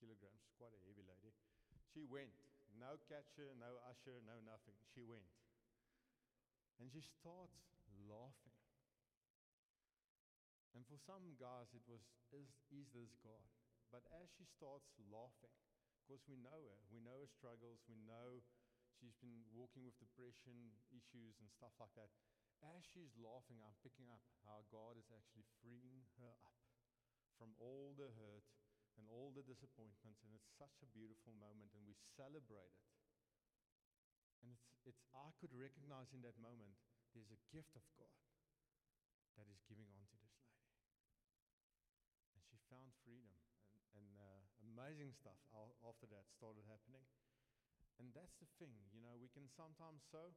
kilograms. 0.00 0.40
She's 0.40 0.56
quite 0.56 0.72
a 0.72 0.80
heavy 0.88 1.04
lady. 1.04 1.34
She 1.92 2.06
went. 2.08 2.32
No 2.80 2.96
catcher, 3.08 3.52
no 3.56 3.76
usher, 3.88 4.20
no 4.24 4.36
nothing. 4.44 4.76
She 4.92 5.04
went. 5.04 5.28
And 6.80 6.88
she 6.92 7.00
starts 7.00 7.56
laughing. 8.08 8.55
And 10.76 10.84
for 10.84 11.00
some 11.08 11.32
guys, 11.40 11.72
it 11.72 11.80
was, 11.88 12.04
is, 12.36 12.52
is 12.68 12.84
this 12.92 13.16
God? 13.24 13.48
But 13.88 14.04
as 14.12 14.28
she 14.36 14.44
starts 14.44 14.92
laughing, 15.08 15.56
because 16.04 16.20
we 16.28 16.36
know 16.36 16.68
her, 16.68 16.80
we 16.92 17.00
know 17.00 17.16
her 17.16 17.32
struggles, 17.32 17.80
we 17.88 17.96
know 18.04 18.44
she's 18.92 19.16
been 19.24 19.40
walking 19.56 19.88
with 19.88 19.96
depression 19.96 20.76
issues 20.92 21.40
and 21.40 21.48
stuff 21.48 21.72
like 21.80 21.96
that. 21.96 22.12
As 22.76 22.84
she's 22.84 23.08
laughing, 23.16 23.56
I'm 23.64 23.72
picking 23.80 24.12
up 24.12 24.20
how 24.44 24.68
God 24.68 25.00
is 25.00 25.08
actually 25.08 25.48
freeing 25.64 26.04
her 26.20 26.36
up 26.44 26.60
from 27.40 27.56
all 27.56 27.96
the 27.96 28.12
hurt 28.12 28.44
and 29.00 29.08
all 29.08 29.32
the 29.32 29.48
disappointments. 29.48 30.20
And 30.28 30.36
it's 30.36 30.60
such 30.60 30.84
a 30.84 30.92
beautiful 30.92 31.32
moment, 31.40 31.72
and 31.72 31.88
we 31.88 31.96
celebrate 32.20 32.76
it. 32.76 32.84
And 34.44 34.52
it's, 34.52 34.68
it's, 34.84 35.00
I 35.16 35.32
could 35.40 35.56
recognize 35.56 36.12
in 36.12 36.20
that 36.20 36.36
moment 36.36 36.76
there's 37.16 37.32
a 37.32 37.40
gift 37.48 37.72
of 37.80 37.84
God 37.96 38.28
that 39.40 39.48
is 39.48 39.64
giving 39.64 39.88
on 39.88 40.04
to 40.12 40.16
this 40.20 40.36
lady 40.44 40.56
she 42.46 42.56
found 42.70 42.94
freedom. 43.02 43.36
And, 43.74 43.84
and 43.98 44.08
uh, 44.16 44.40
amazing 44.76 45.16
stuff 45.16 45.40
after 45.88 46.04
that 46.12 46.28
started 46.28 46.60
happening. 46.68 47.00
And 47.96 48.12
that's 48.12 48.36
the 48.36 48.50
thing, 48.60 48.76
you 48.92 49.00
know, 49.00 49.16
we 49.16 49.32
can 49.32 49.48
sometimes 49.48 50.04
so 50.12 50.36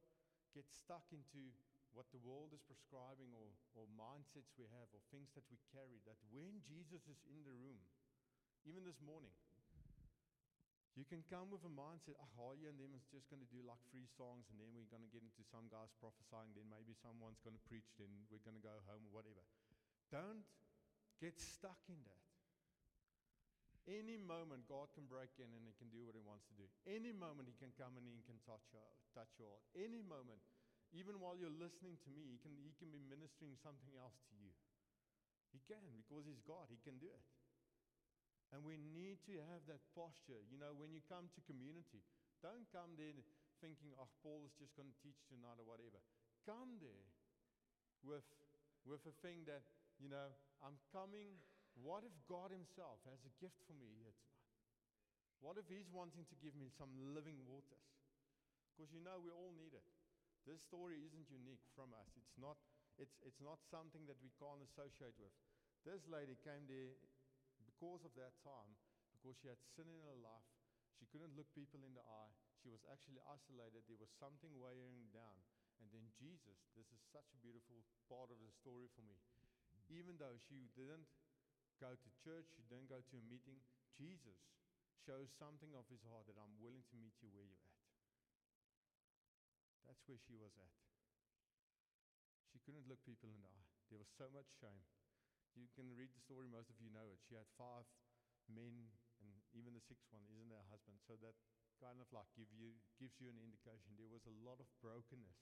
get 0.56 0.64
stuck 0.72 1.04
into 1.12 1.52
what 1.92 2.08
the 2.08 2.22
world 2.24 2.56
is 2.56 2.64
prescribing 2.64 3.28
or, 3.36 3.52
or 3.76 3.84
mindsets 3.92 4.56
we 4.56 4.64
have 4.72 4.88
or 4.96 5.04
things 5.12 5.28
that 5.36 5.44
we 5.52 5.60
carry 5.68 6.00
that 6.08 6.16
when 6.32 6.64
Jesus 6.64 7.04
is 7.04 7.20
in 7.28 7.44
the 7.44 7.52
room, 7.52 7.84
even 8.64 8.80
this 8.88 8.96
morning, 9.04 9.34
you 10.96 11.04
can 11.04 11.20
come 11.28 11.52
with 11.52 11.60
a 11.68 11.72
mindset, 11.72 12.16
ah, 12.16 12.32
oh, 12.40 12.56
yeah, 12.56 12.72
and 12.72 12.80
then 12.80 12.96
it's 12.96 13.12
just 13.12 13.28
going 13.28 13.44
to 13.44 13.52
do 13.52 13.60
like 13.60 13.80
three 13.92 14.08
songs, 14.16 14.48
and 14.48 14.56
then 14.56 14.72
we're 14.72 14.88
going 14.88 15.04
to 15.04 15.12
get 15.12 15.20
into 15.20 15.44
some 15.52 15.68
guys 15.68 15.92
prophesying, 16.00 16.56
then 16.56 16.66
maybe 16.72 16.96
someone's 16.96 17.44
going 17.44 17.54
to 17.54 17.64
preach, 17.68 17.86
then 18.00 18.10
we're 18.32 18.42
going 18.42 18.56
to 18.56 18.64
go 18.64 18.74
home 18.88 19.04
or 19.04 19.12
whatever. 19.12 19.44
Don't 20.08 20.48
Get 21.20 21.36
stuck 21.36 21.76
in 21.92 22.00
that. 22.08 22.29
Any 23.88 24.20
moment, 24.20 24.68
God 24.68 24.92
can 24.92 25.08
break 25.08 25.32
in 25.40 25.48
and 25.52 25.64
He 25.64 25.72
can 25.80 25.88
do 25.88 26.04
what 26.04 26.16
He 26.16 26.24
wants 26.24 26.44
to 26.52 26.54
do. 26.56 26.66
Any 26.84 27.12
moment, 27.12 27.48
He 27.48 27.56
can 27.56 27.72
come 27.76 27.96
and 27.96 28.04
He 28.04 28.20
can 28.24 28.36
touch 28.44 28.64
your, 28.72 28.84
touch 29.16 29.32
your 29.40 29.48
heart. 29.48 29.64
Any 29.72 30.04
moment, 30.04 30.40
even 30.92 31.22
while 31.22 31.38
you're 31.38 31.52
listening 31.52 31.96
to 32.04 32.10
me, 32.12 32.28
He 32.28 32.38
can, 32.40 32.52
he 32.60 32.72
can 32.76 32.92
be 32.92 33.00
ministering 33.08 33.56
something 33.60 33.94
else 33.96 34.16
to 34.30 34.34
you. 34.36 34.52
He 35.54 35.60
can 35.64 36.04
because 36.04 36.28
He's 36.28 36.44
God. 36.44 36.68
He 36.68 36.80
can 36.84 37.00
do 37.00 37.08
it. 37.08 37.26
And 38.50 38.66
we 38.66 38.76
need 38.76 39.22
to 39.30 39.38
have 39.54 39.62
that 39.70 39.80
posture. 39.94 40.42
You 40.50 40.58
know, 40.58 40.74
when 40.74 40.90
you 40.90 41.00
come 41.06 41.30
to 41.32 41.40
community, 41.46 42.02
don't 42.42 42.66
come 42.74 42.98
there 42.98 43.14
thinking, 43.62 43.94
oh, 43.94 44.10
Paul 44.26 44.42
is 44.42 44.54
just 44.58 44.74
going 44.74 44.90
to 44.90 44.98
teach 45.04 45.22
tonight 45.30 45.60
or 45.60 45.66
whatever. 45.68 46.02
Come 46.42 46.82
there 46.82 47.06
with, 48.02 48.26
with 48.82 49.06
a 49.06 49.14
thing 49.22 49.46
that 49.46 49.62
you 50.00 50.08
know, 50.08 50.32
I'm 50.64 50.80
coming. 50.96 51.36
What 51.80 52.04
if 52.04 52.12
God 52.28 52.52
Himself 52.52 53.00
has 53.08 53.24
a 53.24 53.32
gift 53.40 53.56
for 53.64 53.72
me 53.72 53.88
here 53.96 54.12
tonight? 54.12 54.52
What 55.40 55.56
if 55.56 55.64
He's 55.72 55.88
wanting 55.88 56.28
to 56.28 56.36
give 56.44 56.52
me 56.52 56.68
some 56.68 56.92
living 57.16 57.40
waters? 57.48 57.88
Because 58.72 58.92
you 58.92 59.00
know, 59.00 59.16
we 59.16 59.32
all 59.32 59.56
need 59.56 59.72
it. 59.72 59.88
This 60.44 60.60
story 60.60 61.00
isn't 61.00 61.32
unique 61.32 61.64
from 61.72 61.92
us. 61.96 62.08
It's 62.16 62.36
not, 62.36 62.60
it's, 63.00 63.16
it's 63.24 63.40
not 63.40 63.60
something 63.72 64.04
that 64.08 64.20
we 64.20 64.32
can't 64.36 64.60
associate 64.60 65.16
with. 65.16 65.32
This 65.84 66.04
lady 66.04 66.36
came 66.44 66.68
there 66.68 66.96
because 67.64 68.04
of 68.04 68.12
that 68.20 68.36
time, 68.44 68.76
because 69.16 69.36
she 69.40 69.48
had 69.48 69.60
sin 69.76 69.88
in 69.88 70.00
her 70.04 70.20
life. 70.20 70.48
She 71.00 71.08
couldn't 71.08 71.32
look 71.32 71.48
people 71.56 71.80
in 71.80 71.96
the 71.96 72.04
eye. 72.04 72.32
She 72.60 72.68
was 72.68 72.84
actually 72.92 73.24
isolated. 73.24 73.88
There 73.88 74.00
was 74.00 74.12
something 74.20 74.52
weighing 74.60 75.08
down. 75.16 75.40
And 75.80 75.88
then 75.96 76.04
Jesus, 76.12 76.60
this 76.76 76.92
is 76.92 77.00
such 77.08 77.32
a 77.32 77.40
beautiful 77.40 77.80
part 78.04 78.28
of 78.28 78.36
the 78.36 78.52
story 78.52 78.92
for 78.92 79.00
me 79.00 79.16
even 79.90 80.14
though 80.22 80.38
she 80.38 80.70
didn't 80.78 81.10
go 81.80 81.96
to 81.96 82.08
church, 82.20 82.52
you 82.60 82.64
don't 82.68 82.86
go 82.86 83.00
to 83.00 83.14
a 83.16 83.24
meeting, 83.24 83.56
Jesus 83.96 84.36
shows 85.00 85.32
something 85.40 85.72
of 85.72 85.88
his 85.88 86.04
heart 86.04 86.28
that 86.28 86.36
I'm 86.36 86.52
willing 86.60 86.84
to 86.92 87.00
meet 87.00 87.16
you 87.24 87.32
where 87.32 87.48
you're 87.48 87.64
at. 87.64 87.80
That's 89.88 90.04
where 90.04 90.20
she 90.20 90.36
was 90.36 90.52
at. 90.60 90.76
She 92.52 92.60
couldn't 92.62 92.86
look 92.86 93.00
people 93.08 93.32
in 93.32 93.40
the 93.40 93.48
eye. 93.48 93.68
There 93.88 93.98
was 93.98 94.12
so 94.14 94.28
much 94.30 94.46
shame. 94.60 94.84
You 95.56 95.66
can 95.74 95.90
read 95.96 96.12
the 96.14 96.22
story, 96.22 96.46
most 96.46 96.70
of 96.70 96.78
you 96.78 96.92
know 96.92 97.10
it. 97.10 97.18
She 97.26 97.34
had 97.34 97.48
five 97.58 97.88
men, 98.46 98.92
and 99.18 99.32
even 99.56 99.74
the 99.74 99.82
sixth 99.82 100.06
one 100.14 100.22
isn't 100.30 100.52
her 100.52 100.66
husband. 100.70 101.00
So 101.08 101.18
that 101.24 101.34
kind 101.80 101.98
of 101.98 102.06
like 102.12 102.28
give 102.36 102.52
you, 102.54 102.76
gives 103.00 103.18
you 103.18 103.32
an 103.32 103.40
indication. 103.40 103.96
There 103.96 104.10
was 104.10 104.22
a 104.28 104.34
lot 104.44 104.60
of 104.60 104.68
brokenness 104.84 105.40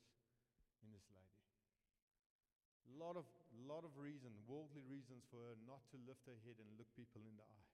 in 0.81 0.95
this 0.95 1.05
lady. 1.13 1.48
A 2.89 2.95
lot 2.97 3.15
of, 3.21 3.29
lot 3.69 3.85
of 3.85 3.93
reason, 4.01 4.33
worldly 4.49 4.83
reasons 4.89 5.23
for 5.29 5.39
her 5.45 5.57
not 5.69 5.85
to 5.93 6.01
lift 6.09 6.25
her 6.25 6.41
head 6.43 6.57
and 6.59 6.69
look 6.81 6.89
people 6.97 7.21
in 7.29 7.37
the 7.37 7.45
eye. 7.45 7.69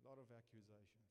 A 0.00 0.08
lot 0.08 0.18
of 0.22 0.30
accusations. 0.30 1.10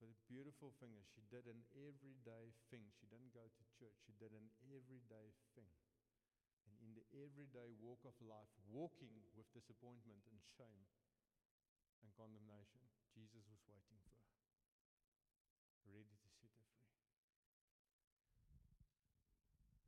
But 0.00 0.08
the 0.10 0.20
beautiful 0.28 0.72
thing 0.80 0.92
is, 1.00 1.08
she 1.12 1.24
did 1.32 1.48
an 1.48 1.64
everyday 1.76 2.52
thing. 2.68 2.84
She 3.00 3.08
didn't 3.08 3.32
go 3.32 3.48
to 3.48 3.62
church. 3.80 3.96
She 4.04 4.12
did 4.20 4.36
an 4.36 4.48
everyday 4.68 5.32
thing. 5.56 5.72
And 6.68 6.76
in 6.80 6.92
the 6.92 7.04
everyday 7.24 7.72
walk 7.80 8.04
of 8.04 8.12
life, 8.20 8.52
walking 8.68 9.12
with 9.32 9.48
disappointment 9.56 10.24
and 10.28 10.40
shame 10.56 10.88
and 12.04 12.12
condemnation, 12.20 12.84
Jesus 13.16 13.44
was 13.48 13.60
waiting 13.64 14.00
for 14.04 14.12
her, 14.20 14.36
ready 15.88 16.16
to 16.20 16.28
set 16.36 16.52
her 16.52 16.68
free. 16.76 17.00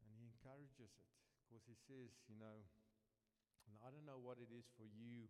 And 0.01 0.17
he 0.17 0.33
encourages 0.87 1.19
it 1.19 1.43
because 1.47 1.65
he 1.67 1.77
says, 1.87 2.11
you 2.31 2.37
know, 2.39 2.63
and 3.67 3.75
I 3.83 3.91
don't 3.91 4.07
know 4.07 4.23
what 4.23 4.39
it 4.39 4.51
is 4.55 4.67
for 4.79 4.87
you, 4.87 5.27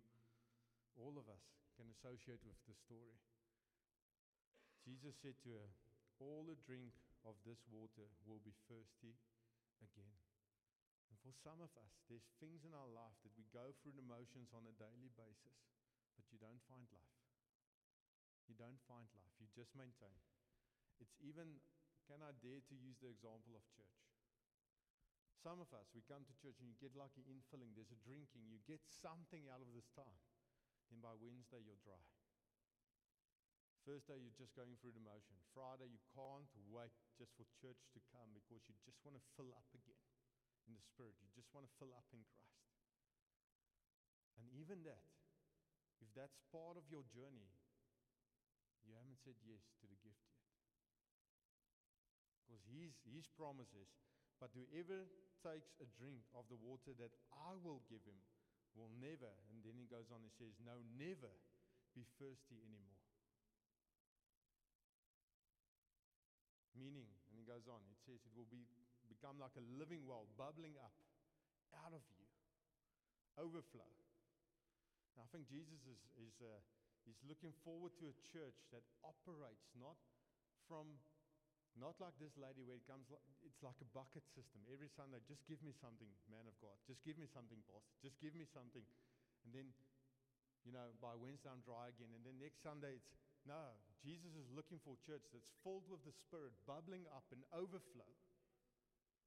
all 0.97 1.17
of 1.17 1.29
us 1.29 1.45
can 1.77 1.89
associate 1.93 2.41
with 2.45 2.57
the 2.69 2.77
story. 2.77 3.21
Jesus 4.85 5.17
said 5.21 5.37
to 5.45 5.57
her, 5.57 5.69
All 6.21 6.45
the 6.45 6.57
drink 6.65 6.93
of 7.25 7.37
this 7.45 7.61
water 7.69 8.07
will 8.25 8.41
be 8.45 8.55
thirsty 8.69 9.17
again. 9.83 10.17
And 11.11 11.19
for 11.21 11.33
some 11.33 11.61
of 11.61 11.73
us, 11.81 11.93
there's 12.07 12.29
things 12.39 12.65
in 12.65 12.73
our 12.73 12.89
life 12.93 13.17
that 13.25 13.35
we 13.37 13.45
go 13.53 13.73
through 13.81 13.97
the 13.97 14.05
motions 14.05 14.53
on 14.53 14.69
a 14.69 14.79
daily 14.79 15.11
basis, 15.17 15.59
but 16.17 16.29
you 16.33 16.39
don't 16.39 16.63
find 16.71 16.87
life. 16.95 17.21
You 18.47 18.55
don't 18.55 18.81
find 18.87 19.07
life. 19.11 19.35
You 19.43 19.51
just 19.53 19.75
maintain. 19.75 20.17
It's 21.03 21.19
even, 21.21 21.61
can 22.07 22.23
I 22.23 22.33
dare 22.41 22.63
to 22.63 22.75
use 22.79 22.97
the 23.03 23.11
example 23.11 23.59
of 23.59 23.67
church? 23.75 24.06
Some 25.41 25.61
of 25.63 25.71
us, 25.77 25.87
we 25.93 26.03
come 26.09 26.25
to 26.27 26.35
church 26.41 26.59
and 26.59 26.67
you 26.67 26.77
get 26.81 26.97
like 26.97 27.13
an 27.21 27.29
infilling, 27.29 27.77
there's 27.77 27.93
a 27.93 28.01
drinking, 28.03 28.49
you 28.49 28.59
get 28.65 28.83
something 28.89 29.47
out 29.53 29.63
of 29.63 29.71
this 29.77 29.87
time. 29.93 30.21
Then 30.91 31.03
by 31.03 31.15
Wednesday, 31.19 31.63
you're 31.63 31.81
dry. 31.83 32.03
Thursday, 33.87 34.19
you're 34.19 34.35
just 34.35 34.51
going 34.59 34.75
through 34.83 34.99
the 34.99 35.07
motion. 35.07 35.39
Friday, 35.55 35.87
you 35.87 36.03
can't 36.11 36.51
wait 36.75 36.91
just 37.15 37.31
for 37.39 37.47
church 37.55 37.87
to 37.95 38.03
come 38.11 38.35
because 38.35 38.67
you 38.67 38.75
just 38.83 38.99
want 39.07 39.15
to 39.15 39.23
fill 39.39 39.55
up 39.55 39.71
again 39.71 40.03
in 40.67 40.75
the 40.75 40.83
Spirit. 40.83 41.15
You 41.23 41.31
just 41.39 41.55
want 41.55 41.63
to 41.63 41.73
fill 41.79 41.95
up 41.95 42.11
in 42.11 42.27
Christ. 42.27 42.67
And 44.43 44.51
even 44.59 44.83
that, 44.91 45.07
if 46.03 46.11
that's 46.19 46.35
part 46.51 46.75
of 46.75 46.91
your 46.91 47.07
journey, 47.15 47.47
you 48.83 48.99
haven't 48.99 49.23
said 49.23 49.39
yes 49.47 49.63
to 49.79 49.87
the 49.87 49.99
gift 50.03 50.23
yet. 50.35 50.51
Because 52.43 52.63
his, 52.67 52.99
his 53.07 53.27
promises, 53.39 53.91
but 54.41 54.53
whoever 54.53 55.09
takes 55.41 55.73
a 55.81 55.89
drink 55.97 56.25
of 56.37 56.45
the 56.53 56.61
water 56.61 56.93
that 56.97 57.13
I 57.33 57.57
will 57.61 57.85
give 57.89 58.05
him 58.05 58.19
will 58.77 58.93
never, 59.01 59.33
and 59.49 59.65
then 59.65 59.77
he 59.81 59.89
goes 59.89 60.13
on 60.13 60.21
and 60.21 60.33
says, 60.37 60.53
No, 60.61 60.77
never 61.01 61.33
be 61.97 62.05
thirsty 62.21 62.61
anymore. 62.61 63.01
Meaning, 66.77 67.09
and 67.33 67.41
he 67.41 67.49
goes 67.49 67.65
on, 67.73 67.81
it 67.89 67.97
says 68.05 68.21
it 68.21 68.37
will 68.37 68.49
be, 68.53 68.69
become 69.09 69.41
like 69.41 69.57
a 69.57 69.65
living 69.81 70.05
well, 70.05 70.29
bubbling 70.37 70.77
up 70.77 70.93
out 71.73 71.97
of 71.97 72.05
you, 72.21 72.29
overflow. 73.41 73.89
Now, 75.17 75.25
I 75.25 75.29
think 75.33 75.49
Jesus 75.49 75.81
is, 75.89 76.01
is, 76.21 76.37
uh, 76.45 76.61
is 77.09 77.17
looking 77.25 77.57
forward 77.65 77.97
to 77.97 78.13
a 78.13 78.17
church 78.29 78.61
that 78.77 78.85
operates 79.01 79.73
not 79.81 79.97
from, 80.69 81.01
not 81.77 82.01
like 82.01 82.17
this 82.17 82.33
lady 82.41 82.65
where 82.65 82.81
it 82.81 82.87
comes, 82.89 83.13
it's 83.45 83.61
like 83.61 83.77
a 83.85 83.89
bucket 83.93 84.25
system. 84.33 84.65
Every 84.73 84.89
Sunday, 84.89 85.21
just 85.29 85.45
give 85.45 85.61
me 85.61 85.77
something, 85.77 86.09
man 86.33 86.49
of 86.49 86.57
God. 86.65 86.77
Just 86.89 87.05
give 87.05 87.21
me 87.21 87.29
something, 87.29 87.61
boss. 87.69 87.85
Just 88.01 88.17
give 88.21 88.33
me 88.33 88.49
something. 88.49 88.85
And 89.45 89.51
then, 89.53 89.69
you 90.65 90.73
know, 90.73 90.97
by 90.99 91.13
Wednesday, 91.15 91.53
I'm 91.53 91.61
dry 91.63 91.93
again. 91.93 92.11
And 92.17 92.25
then 92.25 92.41
next 92.41 92.65
Sunday, 92.65 92.97
it's, 92.97 93.13
no, 93.45 93.77
Jesus 94.01 94.33
is 94.35 94.49
looking 94.57 94.81
for 94.83 94.97
a 94.97 95.01
church 95.05 95.23
that's 95.31 95.53
filled 95.63 95.87
with 95.87 96.03
the 96.03 96.17
Spirit, 96.17 96.57
bubbling 96.65 97.05
up 97.13 97.29
and 97.31 97.45
overflow, 97.53 98.11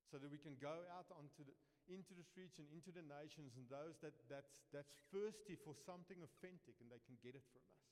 so 0.09 0.17
that 0.17 0.27
we 0.27 0.41
can 0.41 0.57
go 0.57 0.73
out 0.89 1.07
onto 1.13 1.45
the, 1.45 1.53
into 1.85 2.17
the 2.17 2.25
streets 2.25 2.57
and 2.57 2.65
into 2.73 2.89
the 2.89 3.05
nations 3.05 3.53
and 3.57 3.69
those 3.69 3.97
that, 4.01 4.13
that's, 4.25 4.65
that's 4.73 4.97
thirsty 5.13 5.53
for 5.53 5.77
something 5.85 6.17
authentic 6.21 6.77
and 6.81 6.89
they 6.89 7.01
can 7.05 7.17
get 7.21 7.38
it 7.38 7.45
from 7.53 7.62
us. 7.62 7.85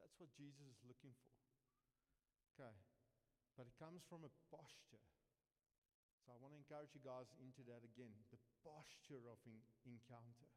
That's 0.00 0.16
what 0.20 0.28
Jesus 0.36 0.64
is 0.68 0.80
looking 0.84 1.16
for. 1.16 1.32
Okay. 2.60 2.72
But 3.60 3.68
it 3.68 3.76
comes 3.76 4.00
from 4.08 4.24
a 4.24 4.32
posture. 4.48 5.04
So 6.24 6.32
I 6.32 6.40
want 6.40 6.56
to 6.56 6.60
encourage 6.64 6.96
you 6.96 7.04
guys 7.04 7.28
into 7.44 7.60
that 7.68 7.84
again. 7.84 8.08
The 8.32 8.40
posture 8.64 9.20
of 9.28 9.36
in, 9.44 9.60
encounter. 9.84 10.48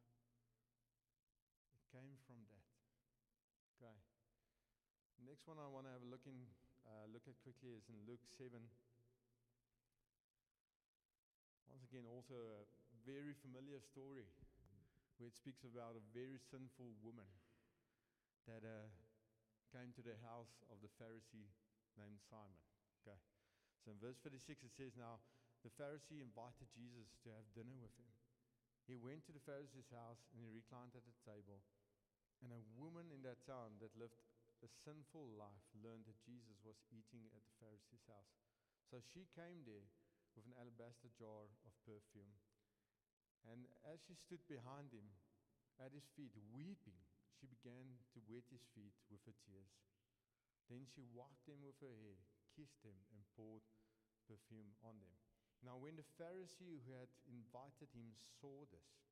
It 1.76 1.84
came 1.92 2.16
from 2.24 2.40
that. 2.48 2.64
Okay. 3.76 3.92
Next 5.20 5.44
one 5.44 5.60
I 5.60 5.68
want 5.68 5.84
to 5.84 5.92
have 5.92 6.00
a 6.00 6.08
look 6.08 6.24
in, 6.24 6.48
uh, 6.88 7.04
look 7.12 7.28
at 7.28 7.36
quickly 7.44 7.76
is 7.76 7.84
in 7.92 8.00
Luke 8.08 8.24
7. 8.40 8.56
Once 11.68 11.84
again, 11.84 12.08
also 12.08 12.40
a 12.40 12.64
very 13.04 13.36
familiar 13.44 13.84
story 13.84 14.32
where 15.20 15.28
it 15.28 15.36
speaks 15.36 15.60
about 15.60 15.92
a 15.92 16.04
very 16.16 16.40
sinful 16.40 16.96
woman 17.04 17.28
that 18.48 18.64
uh, 18.64 18.88
came 19.76 19.92
to 19.92 20.00
the 20.00 20.16
house 20.24 20.64
of 20.72 20.80
the 20.80 20.88
Pharisee 20.96 21.52
named 22.00 22.16
Simon. 22.32 22.73
Okay. 23.04 23.20
So 23.84 23.92
in 23.92 24.00
verse 24.00 24.16
36 24.24 24.64
it 24.64 24.72
says, 24.72 24.96
Now 24.96 25.20
the 25.60 25.68
Pharisee 25.76 26.24
invited 26.24 26.72
Jesus 26.72 27.12
to 27.24 27.32
have 27.36 27.44
dinner 27.52 27.76
with 27.76 27.92
him. 28.00 28.08
He 28.88 28.96
went 28.96 29.28
to 29.28 29.32
the 29.36 29.44
Pharisee's 29.44 29.92
house 29.92 30.24
and 30.32 30.40
he 30.40 30.48
reclined 30.48 30.96
at 30.96 31.04
the 31.04 31.16
table. 31.24 31.60
And 32.40 32.52
a 32.52 32.64
woman 32.76 33.12
in 33.12 33.24
that 33.24 33.44
town 33.44 33.76
that 33.80 33.92
lived 33.96 34.16
a 34.64 34.68
sinful 34.88 35.36
life 35.36 35.68
learned 35.84 36.08
that 36.08 36.24
Jesus 36.24 36.56
was 36.64 36.80
eating 36.88 37.28
at 37.36 37.44
the 37.44 37.56
Pharisee's 37.60 38.04
house. 38.08 38.32
So 38.88 39.00
she 39.00 39.28
came 39.36 39.64
there 39.68 39.88
with 40.36 40.48
an 40.48 40.56
alabaster 40.56 41.12
jar 41.16 41.48
of 41.64 41.72
perfume. 41.84 42.36
And 43.44 43.68
as 43.84 44.00
she 44.04 44.16
stood 44.16 44.40
behind 44.48 44.92
him 44.92 45.04
at 45.76 45.92
his 45.92 46.08
feet, 46.16 46.32
weeping, 46.52 47.00
she 47.36 47.44
began 47.44 48.00
to 48.16 48.24
wet 48.24 48.48
his 48.48 48.64
feet 48.72 48.96
with 49.12 49.20
her 49.28 49.36
tears. 49.44 49.72
Then 50.72 50.88
she 50.88 51.04
wiped 51.12 51.44
them 51.44 51.60
with 51.60 51.76
her 51.84 51.92
hair, 51.92 52.20
kissed 52.54 52.80
them, 52.86 52.96
and 53.10 53.20
poured 53.34 53.66
perfume 54.24 54.72
on 54.80 54.96
them. 55.02 55.14
Now, 55.64 55.80
when 55.80 55.96
the 55.96 56.06
Pharisee 56.20 56.80
who 56.84 56.92
had 56.96 57.08
invited 57.24 57.88
him 57.92 58.16
saw 58.40 58.68
this, 58.68 59.04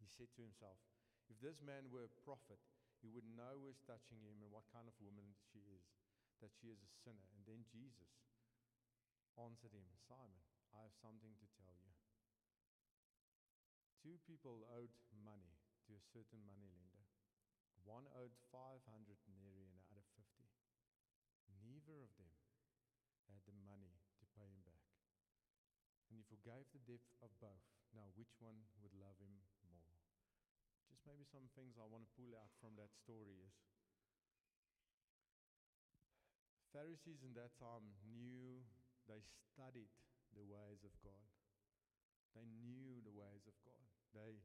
he 0.00 0.08
said 0.08 0.32
to 0.36 0.44
himself, 0.44 0.80
If 1.28 1.36
this 1.40 1.60
man 1.60 1.92
were 1.92 2.08
a 2.08 2.18
prophet, 2.24 2.60
he 3.04 3.12
would 3.12 3.28
know 3.28 3.60
who 3.60 3.68
is 3.68 3.84
touching 3.84 4.24
him 4.24 4.40
and 4.40 4.52
what 4.52 4.68
kind 4.72 4.88
of 4.88 4.96
woman 5.00 5.36
she 5.52 5.60
is, 5.68 5.84
that 6.40 6.52
she 6.56 6.72
is 6.72 6.80
a 6.80 6.96
sinner. 7.04 7.28
And 7.36 7.44
then 7.44 7.68
Jesus 7.68 8.12
answered 9.36 9.76
him, 9.76 9.84
Simon, 10.08 10.44
I 10.72 10.84
have 10.84 10.96
something 10.96 11.36
to 11.36 11.46
tell 11.60 11.76
you. 11.84 11.92
Two 14.00 14.16
people 14.24 14.64
owed 14.72 14.96
money 15.12 15.60
to 15.84 15.92
a 15.92 16.08
certain 16.12 16.40
money 16.48 16.72
lender. 16.72 17.04
One 17.84 18.08
owed 18.16 18.32
500 18.48 18.80
denarii 19.28 19.68
and 19.68 19.76
the 19.76 19.84
other 19.92 20.04
50. 20.16 20.24
Neither 21.60 22.00
of 22.00 22.12
them 22.16 22.32
had 23.28 23.44
the 23.44 23.56
money 23.60 24.00
to 24.20 24.24
pay 24.32 24.48
him 24.48 24.64
back. 24.64 24.80
Forgave 26.40 26.72
the 26.72 26.80
debt 26.88 27.04
of 27.20 27.28
both. 27.36 27.68
Now, 27.92 28.08
which 28.16 28.32
one 28.40 28.64
would 28.80 28.96
love 28.96 29.20
him 29.20 29.44
more? 29.76 29.92
Just 30.88 31.04
maybe 31.04 31.28
some 31.28 31.52
things 31.52 31.76
I 31.76 31.84
want 31.84 32.08
to 32.08 32.16
pull 32.16 32.32
out 32.32 32.48
from 32.64 32.80
that 32.80 32.96
story 32.96 33.44
is 33.44 33.52
Pharisees 36.72 37.20
in 37.20 37.36
that 37.36 37.52
time 37.60 37.92
knew, 38.08 38.64
they 39.04 39.20
studied 39.52 39.92
the 40.32 40.40
ways 40.40 40.80
of 40.80 40.96
God. 41.04 41.28
They 42.32 42.48
knew 42.48 43.04
the 43.04 43.12
ways 43.12 43.44
of 43.44 43.52
God. 43.60 43.84
They, 44.16 44.40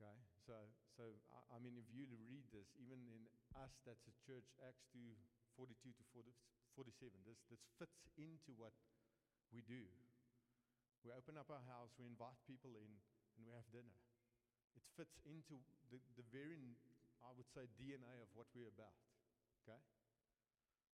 okay, 0.00 0.16
so, 0.48 0.56
so 0.96 1.12
I, 1.28 1.44
I 1.44 1.56
mean, 1.60 1.76
if 1.76 1.92
you 1.92 2.08
read 2.08 2.48
this, 2.56 2.72
even 2.80 3.04
in 3.12 3.28
us, 3.52 3.76
that's 3.84 4.08
a 4.08 4.16
church, 4.24 4.48
Acts 4.64 4.88
2 4.96 4.96
42 5.60 5.92
to 5.92 6.04
40, 6.16 6.32
47, 6.72 7.20
this, 7.28 7.36
this 7.52 7.60
fits 7.76 8.00
into 8.16 8.56
what 8.56 8.72
we 9.52 9.60
do. 9.68 9.84
We 11.02 11.10
open 11.10 11.34
up 11.34 11.50
our 11.50 11.62
house, 11.66 11.90
we 11.98 12.06
invite 12.06 12.38
people 12.46 12.78
in, 12.78 12.90
and 13.34 13.42
we 13.42 13.50
have 13.58 13.66
dinner. 13.74 13.98
It 14.78 14.86
fits 14.94 15.18
into 15.26 15.58
the, 15.90 15.98
the 16.14 16.26
very, 16.30 16.78
I 17.26 17.34
would 17.34 17.50
say, 17.50 17.66
DNA 17.74 18.22
of 18.22 18.30
what 18.38 18.46
we're 18.54 18.70
about. 18.70 18.94
Okay? 19.66 19.82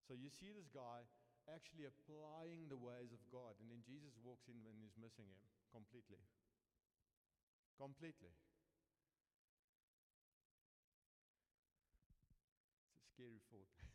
So 0.09 0.17
you 0.17 0.33
see 0.33 0.49
this 0.49 0.65
guy 0.73 1.05
actually 1.45 1.85
applying 1.85 2.69
the 2.69 2.81
ways 2.81 3.13
of 3.13 3.21
God, 3.29 3.53
and 3.61 3.69
then 3.69 3.85
Jesus 3.85 4.17
walks 4.25 4.49
in 4.49 4.57
and 4.65 4.81
is 4.81 4.97
missing 4.97 5.29
him 5.29 5.41
completely. 5.69 6.21
Completely. 7.77 8.33
It's 12.89 12.97
a 12.97 13.05
scary 13.13 13.41
thought. 13.53 13.69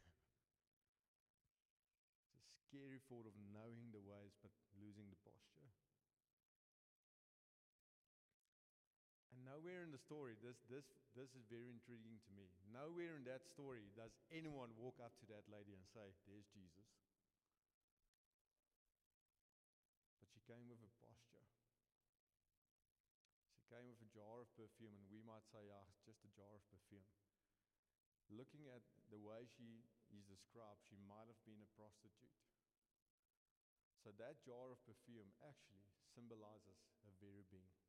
it's 2.38 2.50
a 2.54 2.62
scary 2.70 3.02
thought 3.10 3.26
of 3.26 3.34
knowing 3.50 3.90
the 3.90 4.02
ways 4.02 4.34
but 4.38 4.54
losing 4.78 5.10
the 5.10 5.20
posture. 5.22 5.53
Nowhere 9.54 9.86
in 9.86 9.94
the 9.94 10.02
story, 10.02 10.34
this, 10.42 10.58
this, 10.66 10.82
this 11.14 11.30
is 11.30 11.46
very 11.46 11.70
intriguing 11.70 12.18
to 12.26 12.30
me. 12.34 12.50
Nowhere 12.74 13.14
in 13.14 13.22
that 13.30 13.46
story 13.46 13.86
does 13.94 14.10
anyone 14.34 14.74
walk 14.74 14.98
up 14.98 15.14
to 15.22 15.30
that 15.30 15.46
lady 15.46 15.78
and 15.78 15.86
say, 15.94 16.10
There's 16.26 16.50
Jesus. 16.50 16.90
But 20.18 20.26
she 20.34 20.42
came 20.50 20.66
with 20.66 20.82
a 20.82 20.90
posture. 20.98 21.46
She 23.54 23.62
came 23.70 23.86
with 23.86 24.02
a 24.02 24.10
jar 24.10 24.42
of 24.42 24.50
perfume, 24.58 24.98
and 24.98 25.06
we 25.06 25.22
might 25.22 25.46
say, 25.54 25.62
Ah, 25.70 25.86
it's 25.86 26.02
just 26.02 26.26
a 26.26 26.34
jar 26.34 26.50
of 26.50 26.66
perfume. 26.74 27.06
Looking 28.34 28.66
at 28.74 28.82
the 29.14 29.22
way 29.22 29.46
she 29.54 29.86
is 30.10 30.26
described, 30.26 30.82
she 30.82 30.98
might 31.06 31.30
have 31.30 31.38
been 31.46 31.62
a 31.62 31.70
prostitute. 31.78 32.42
So 34.02 34.10
that 34.18 34.42
jar 34.42 34.74
of 34.74 34.82
perfume 34.82 35.30
actually 35.46 35.86
symbolizes 36.10 36.74
her 37.06 37.14
very 37.22 37.46
being. 37.54 37.83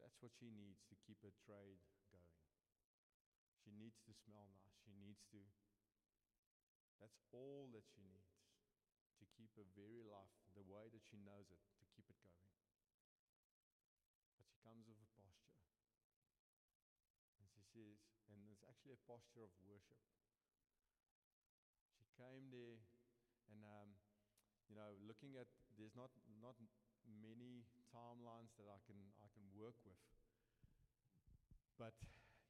That's 0.00 0.16
what 0.24 0.32
she 0.32 0.48
needs 0.48 0.80
to 0.88 0.96
keep 1.04 1.20
her 1.20 1.32
trade 1.44 1.78
going. 2.08 2.40
She 3.60 3.70
needs 3.76 4.00
to 4.08 4.12
smell 4.16 4.48
nice. 4.48 4.72
She 4.80 4.96
needs 4.96 5.20
to. 5.36 5.38
That's 6.98 7.20
all 7.32 7.68
that 7.76 7.84
she 7.84 8.00
needs 8.04 8.32
to 9.20 9.24
keep 9.36 9.52
her 9.60 9.68
very 9.76 10.00
life 10.00 10.32
the 10.56 10.64
way 10.64 10.88
that 10.88 11.04
she 11.04 11.20
knows 11.20 11.48
it, 11.52 11.60
to 11.60 11.84
keep 11.92 12.08
it 12.08 12.16
going. 12.24 12.48
But 14.36 14.48
she 14.48 14.56
comes 14.64 14.88
with 14.88 14.96
a 14.96 15.08
posture. 15.20 15.60
And 17.36 17.44
she 17.52 17.60
says, 17.60 18.00
and 18.32 18.40
it's 18.48 18.64
actually 18.64 18.96
a 18.96 19.02
posture 19.04 19.44
of 19.44 19.52
worship. 19.68 20.00
She 22.00 22.08
came 22.16 22.48
there 22.48 22.80
and, 23.52 23.60
um, 23.64 23.96
you 24.68 24.76
know, 24.76 24.96
looking 25.04 25.36
at, 25.36 25.48
there's 25.76 25.96
not, 25.96 26.12
not 26.40 26.56
many 27.04 27.68
timelines 27.90 28.54
that 28.56 28.70
I 28.70 28.78
can, 28.86 28.98
I 29.20 29.28
can 29.34 29.44
work 29.54 29.76
with. 29.84 29.98
But 31.76 31.94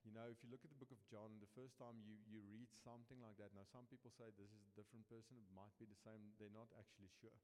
you 0.05 0.13
know, 0.17 0.33
if 0.33 0.41
you 0.41 0.49
look 0.49 0.65
at 0.65 0.73
the 0.73 0.81
book 0.81 0.93
of 0.93 1.01
John, 1.13 1.41
the 1.45 1.53
first 1.53 1.77
time 1.77 2.01
you, 2.01 2.17
you 2.25 2.41
read 2.49 2.73
something 2.81 3.21
like 3.21 3.37
that, 3.37 3.53
now 3.53 3.69
some 3.69 3.85
people 3.93 4.09
say 4.09 4.33
this 4.33 4.49
is 4.49 4.65
a 4.65 4.77
different 4.77 5.05
person, 5.13 5.37
it 5.37 5.53
might 5.53 5.77
be 5.77 5.85
the 5.85 6.01
same, 6.01 6.33
they're 6.41 6.53
not 6.53 6.73
actually 6.73 7.13
sure. 7.21 7.37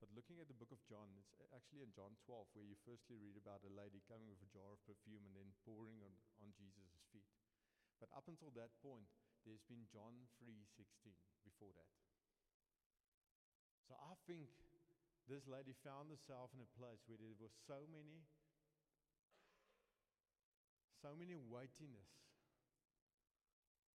But 0.00 0.08
looking 0.16 0.40
at 0.40 0.48
the 0.48 0.56
book 0.56 0.72
of 0.72 0.80
John, 0.88 1.12
it's 1.20 1.36
actually 1.52 1.84
in 1.84 1.92
John 1.92 2.16
12 2.24 2.56
where 2.56 2.64
you 2.64 2.72
firstly 2.88 3.20
read 3.20 3.36
about 3.36 3.60
a 3.68 3.76
lady 3.76 4.00
coming 4.08 4.32
with 4.32 4.40
a 4.40 4.48
jar 4.48 4.72
of 4.72 4.80
perfume 4.88 5.28
and 5.28 5.36
then 5.36 5.52
pouring 5.60 6.00
on, 6.00 6.16
on 6.40 6.56
Jesus' 6.56 7.04
feet. 7.12 7.28
But 8.00 8.08
up 8.16 8.24
until 8.24 8.48
that 8.56 8.72
point, 8.80 9.12
there's 9.44 9.60
been 9.68 9.84
John 9.92 10.24
3:16 10.40 11.12
before 11.44 11.76
that. 11.76 11.92
So 13.84 13.92
I 14.00 14.16
think 14.24 14.48
this 15.30 15.46
lady 15.46 15.70
found 15.86 16.10
herself 16.10 16.50
in 16.50 16.58
a 16.58 16.70
place 16.74 16.98
where 17.06 17.14
there 17.22 17.30
were 17.38 17.54
so 17.70 17.86
many 17.86 18.26
so 21.00 21.16
many 21.16 21.32
weightiness 21.32 22.12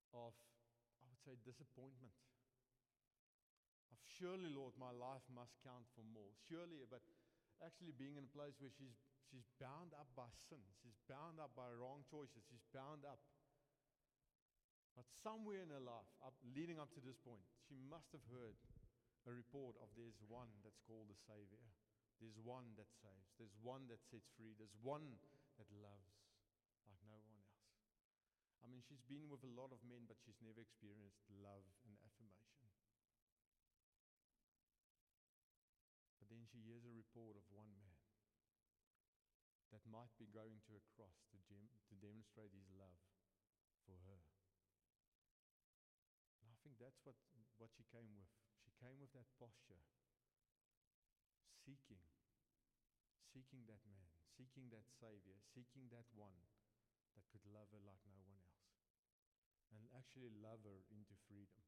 of, 0.10 0.34
I 0.98 1.06
would 1.06 1.22
say, 1.22 1.38
disappointment. 1.46 2.16
Of 3.94 4.00
surely, 4.18 4.50
Lord, 4.50 4.74
my 4.80 4.90
life 4.90 5.22
must 5.30 5.54
count 5.62 5.86
for 5.94 6.02
more. 6.02 6.34
Surely, 6.50 6.82
but 6.90 7.06
actually 7.62 7.94
being 7.94 8.18
in 8.18 8.26
a 8.26 8.34
place 8.34 8.58
where 8.58 8.74
she's, 8.74 8.98
she's 9.30 9.46
bound 9.62 9.94
up 9.94 10.10
by 10.18 10.32
sin, 10.50 10.66
she's 10.82 10.98
bound 11.06 11.38
up 11.38 11.54
by 11.54 11.70
wrong 11.70 12.02
choices, 12.10 12.42
she's 12.50 12.66
bound 12.74 13.06
up. 13.06 13.22
But 14.98 15.06
somewhere 15.22 15.62
in 15.62 15.70
her 15.70 15.84
life, 15.84 16.10
up, 16.26 16.34
leading 16.58 16.82
up 16.82 16.90
to 16.98 17.04
this 17.04 17.20
point, 17.22 17.44
she 17.68 17.78
must 17.78 18.10
have 18.16 18.24
heard 18.32 18.58
a 19.26 19.34
report 19.34 19.74
of 19.82 19.90
there's 19.98 20.22
one 20.30 20.50
that's 20.62 20.78
called 20.86 21.10
the 21.10 21.18
Savior. 21.26 21.66
There's 22.22 22.38
one 22.46 22.78
that 22.78 22.88
saves. 23.02 23.34
There's 23.36 23.58
one 23.60 23.90
that 23.90 24.00
sets 24.08 24.30
free. 24.38 24.54
There's 24.56 24.78
one 24.86 25.18
that 25.58 25.68
loves 25.82 26.14
like 26.86 27.02
no 27.10 27.18
one 27.18 27.34
else. 27.42 27.60
I 28.62 28.70
mean, 28.70 28.86
she's 28.86 29.02
been 29.06 29.30
with 29.30 29.42
a 29.46 29.52
lot 29.52 29.74
of 29.74 29.82
men, 29.86 30.06
but 30.06 30.22
she's 30.22 30.38
never 30.42 30.62
experienced 30.62 31.22
love 31.42 31.66
and 31.86 31.98
affirmation. 32.02 32.66
But 36.22 36.30
then 36.30 36.46
she 36.50 36.62
hears 36.66 36.86
a 36.86 36.94
report 36.94 37.38
of 37.38 37.46
one 37.50 37.70
man 37.78 37.98
that 39.74 39.82
might 39.90 40.14
be 40.22 40.30
going 40.30 40.62
to 40.70 40.78
a 40.78 40.84
cross 40.96 41.26
to, 41.34 41.38
gem- 41.50 41.74
to 41.90 41.94
demonstrate 41.98 42.54
his 42.54 42.70
love 42.78 42.98
for 43.86 43.98
her. 44.08 44.22
And 46.42 46.48
I 46.50 46.58
think 46.62 46.78
that's 46.80 47.02
what, 47.04 47.18
what 47.60 47.70
she 47.74 47.86
came 47.92 48.14
with. 48.18 48.45
Came 48.84 49.00
with 49.00 49.14
that 49.16 49.28
posture, 49.40 49.82
seeking, 51.64 52.04
seeking 53.32 53.66
that 53.72 53.82
man, 53.88 54.12
seeking 54.36 54.70
that 54.76 54.86
Savior, 55.00 55.40
seeking 55.56 55.90
that 55.90 56.06
one 56.14 56.38
that 57.16 57.26
could 57.32 57.44
love 57.50 57.72
her 57.72 57.82
like 57.82 58.04
no 58.12 58.20
one 58.28 58.40
else 58.44 58.56
and 59.74 59.92
actually 59.96 60.32
love 60.40 60.64
her 60.64 60.86
into 60.92 61.16
freedom. 61.28 61.64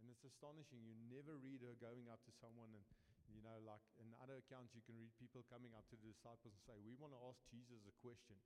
And 0.00 0.10
it's 0.10 0.26
astonishing. 0.26 0.82
You 0.82 0.98
never 1.06 1.38
read 1.38 1.62
her 1.62 1.78
going 1.78 2.10
up 2.10 2.24
to 2.26 2.32
someone 2.42 2.74
and, 2.74 2.82
you 3.30 3.44
know, 3.44 3.62
like 3.62 3.84
in 4.02 4.10
other 4.18 4.42
accounts, 4.42 4.74
you 4.74 4.82
can 4.82 4.98
read 4.98 5.14
people 5.14 5.46
coming 5.46 5.70
up 5.78 5.86
to 5.94 5.96
the 6.00 6.10
disciples 6.10 6.50
and 6.50 6.62
say, 6.66 6.74
We 6.82 6.98
want 6.98 7.14
to 7.14 7.22
ask 7.22 7.38
Jesus 7.52 7.86
a 7.86 7.94
question. 8.02 8.40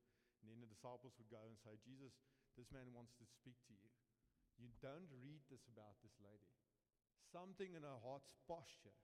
And 0.44 0.52
then 0.52 0.60
the 0.60 0.68
disciples 0.68 1.16
would 1.16 1.32
go 1.32 1.40
and 1.48 1.56
say, 1.64 1.80
Jesus, 1.80 2.12
this 2.60 2.68
man 2.68 2.92
wants 2.92 3.16
to 3.16 3.24
speak 3.24 3.56
to 3.72 3.74
you. 3.74 3.88
You 4.60 4.68
don't 4.84 5.08
read 5.24 5.40
this 5.48 5.64
about 5.72 5.96
this 6.04 6.12
lady. 6.20 6.52
Something 7.32 7.74
in 7.74 7.82
her 7.82 8.00
heart's 8.02 8.32
posture, 8.46 8.94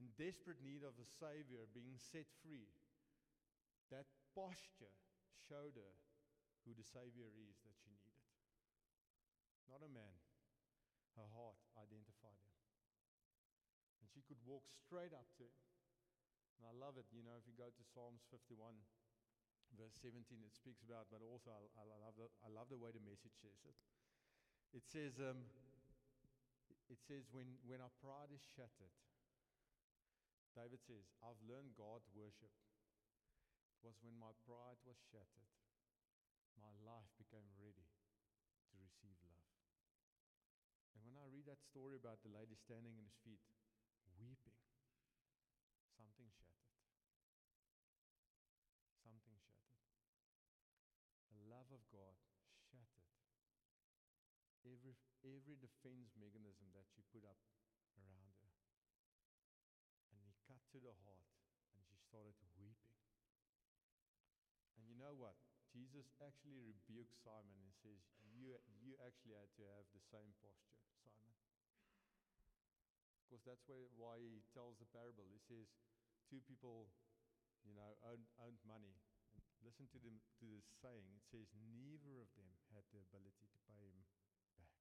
in 0.00 0.10
desperate 0.16 0.64
need 0.64 0.82
of 0.82 0.96
a 0.96 1.06
Savior 1.06 1.68
being 1.70 2.00
set 2.00 2.26
free, 2.40 2.72
that 3.92 4.08
posture 4.32 4.94
showed 5.44 5.76
her 5.76 5.94
who 6.64 6.72
the 6.72 6.86
Savior 6.86 7.28
is 7.36 7.60
that 7.62 7.76
she 7.76 7.92
needed. 7.92 8.24
Not 9.68 9.84
a 9.84 9.90
man. 9.92 10.16
Her 11.14 11.28
heart 11.36 11.60
identified 11.76 12.40
him. 12.40 12.56
And 14.00 14.08
she 14.08 14.24
could 14.24 14.40
walk 14.42 14.64
straight 14.72 15.12
up 15.12 15.28
to 15.38 15.44
him. 15.44 15.64
And 16.58 16.64
I 16.66 16.74
love 16.74 16.96
it. 16.96 17.06
You 17.12 17.22
know, 17.22 17.36
if 17.36 17.44
you 17.44 17.54
go 17.54 17.68
to 17.68 17.82
Psalms 17.92 18.24
51, 18.32 18.56
verse 19.76 19.94
17, 20.00 20.40
it 20.42 20.54
speaks 20.56 20.82
about, 20.82 21.12
but 21.12 21.20
also 21.20 21.52
I, 21.52 21.84
I, 21.84 21.98
love, 22.02 22.16
the, 22.16 22.26
I 22.42 22.48
love 22.50 22.72
the 22.72 22.80
way 22.80 22.90
the 22.94 23.04
message 23.04 23.36
says 23.38 23.58
it. 23.66 23.76
It 24.74 24.84
says, 24.86 25.22
um, 25.22 25.46
it 26.92 27.00
says, 27.04 27.24
when, 27.32 27.58
when 27.64 27.80
our 27.80 27.92
pride 28.00 28.30
is 28.30 28.44
shattered, 28.54 28.94
David 30.54 30.78
says, 30.84 31.10
I've 31.24 31.40
learned 31.44 31.74
God 31.74 32.04
worship. 32.14 32.52
It 33.74 33.80
was 33.82 33.98
when 34.04 34.14
my 34.16 34.30
pride 34.46 34.78
was 34.86 35.00
shattered 35.10 35.50
my 36.58 36.70
life 36.86 37.10
became 37.18 37.46
ready 37.58 37.88
to 38.70 38.74
receive 38.78 39.18
love. 39.26 39.52
And 40.94 41.02
when 41.04 41.18
I 41.18 41.26
read 41.30 41.46
that 41.50 41.60
story 41.60 41.98
about 41.98 42.22
the 42.22 42.30
lady 42.30 42.54
standing 42.54 42.94
in 42.94 43.04
his 43.04 43.18
feet, 43.26 43.42
weeping, 44.16 44.58
something 45.98 46.30
shattered. 46.30 46.78
Something 49.02 49.38
shattered. 49.42 49.90
The 51.34 51.42
love 51.50 51.68
of 51.74 51.82
God 51.90 52.16
shattered 52.70 53.04
every, 55.24 55.56
defense 55.56 56.12
mechanism 56.20 56.68
that 56.76 56.84
she 56.92 57.00
put 57.08 57.24
up 57.24 57.40
around 57.96 58.36
her. 58.44 58.52
And 60.12 60.20
he 60.24 60.36
cut 60.44 60.60
to 60.76 60.78
the 60.78 60.92
heart, 61.04 61.28
and 61.72 61.80
she 61.88 61.96
started 62.04 62.36
weeping. 62.60 62.96
And 64.76 64.84
you 64.86 64.96
know 65.00 65.16
what? 65.16 65.36
Jesus 65.72 66.06
actually 66.22 66.60
rebukes 66.60 67.18
Simon 67.24 67.58
and 67.58 67.74
says, 67.82 67.98
you, 68.36 68.54
you 68.78 68.94
actually 69.02 69.34
had 69.34 69.50
to 69.58 69.64
have 69.74 69.88
the 69.90 70.04
same 70.12 70.30
posture, 70.38 70.86
Simon. 71.02 71.34
Because 73.24 73.42
that's 73.42 73.64
where, 73.66 73.88
why 73.98 74.20
he 74.22 74.44
tells 74.54 74.78
the 74.78 74.86
parable. 74.94 75.26
He 75.32 75.42
says, 75.50 75.66
two 76.30 76.38
people, 76.46 76.92
you 77.66 77.74
know, 77.74 77.98
owned, 78.06 78.28
owned 78.38 78.60
money. 78.62 78.94
And 79.34 79.42
listen 79.66 79.90
to, 79.90 79.98
them, 79.98 80.20
to 80.38 80.46
this 80.46 80.68
saying. 80.78 81.10
It 81.18 81.26
says, 81.26 81.50
neither 81.74 82.22
of 82.22 82.30
them 82.38 82.46
had 82.70 82.86
the 82.94 83.02
ability 83.02 83.50
to 83.50 83.58
pay 83.66 83.82
him 83.82 83.98
back. 84.54 84.78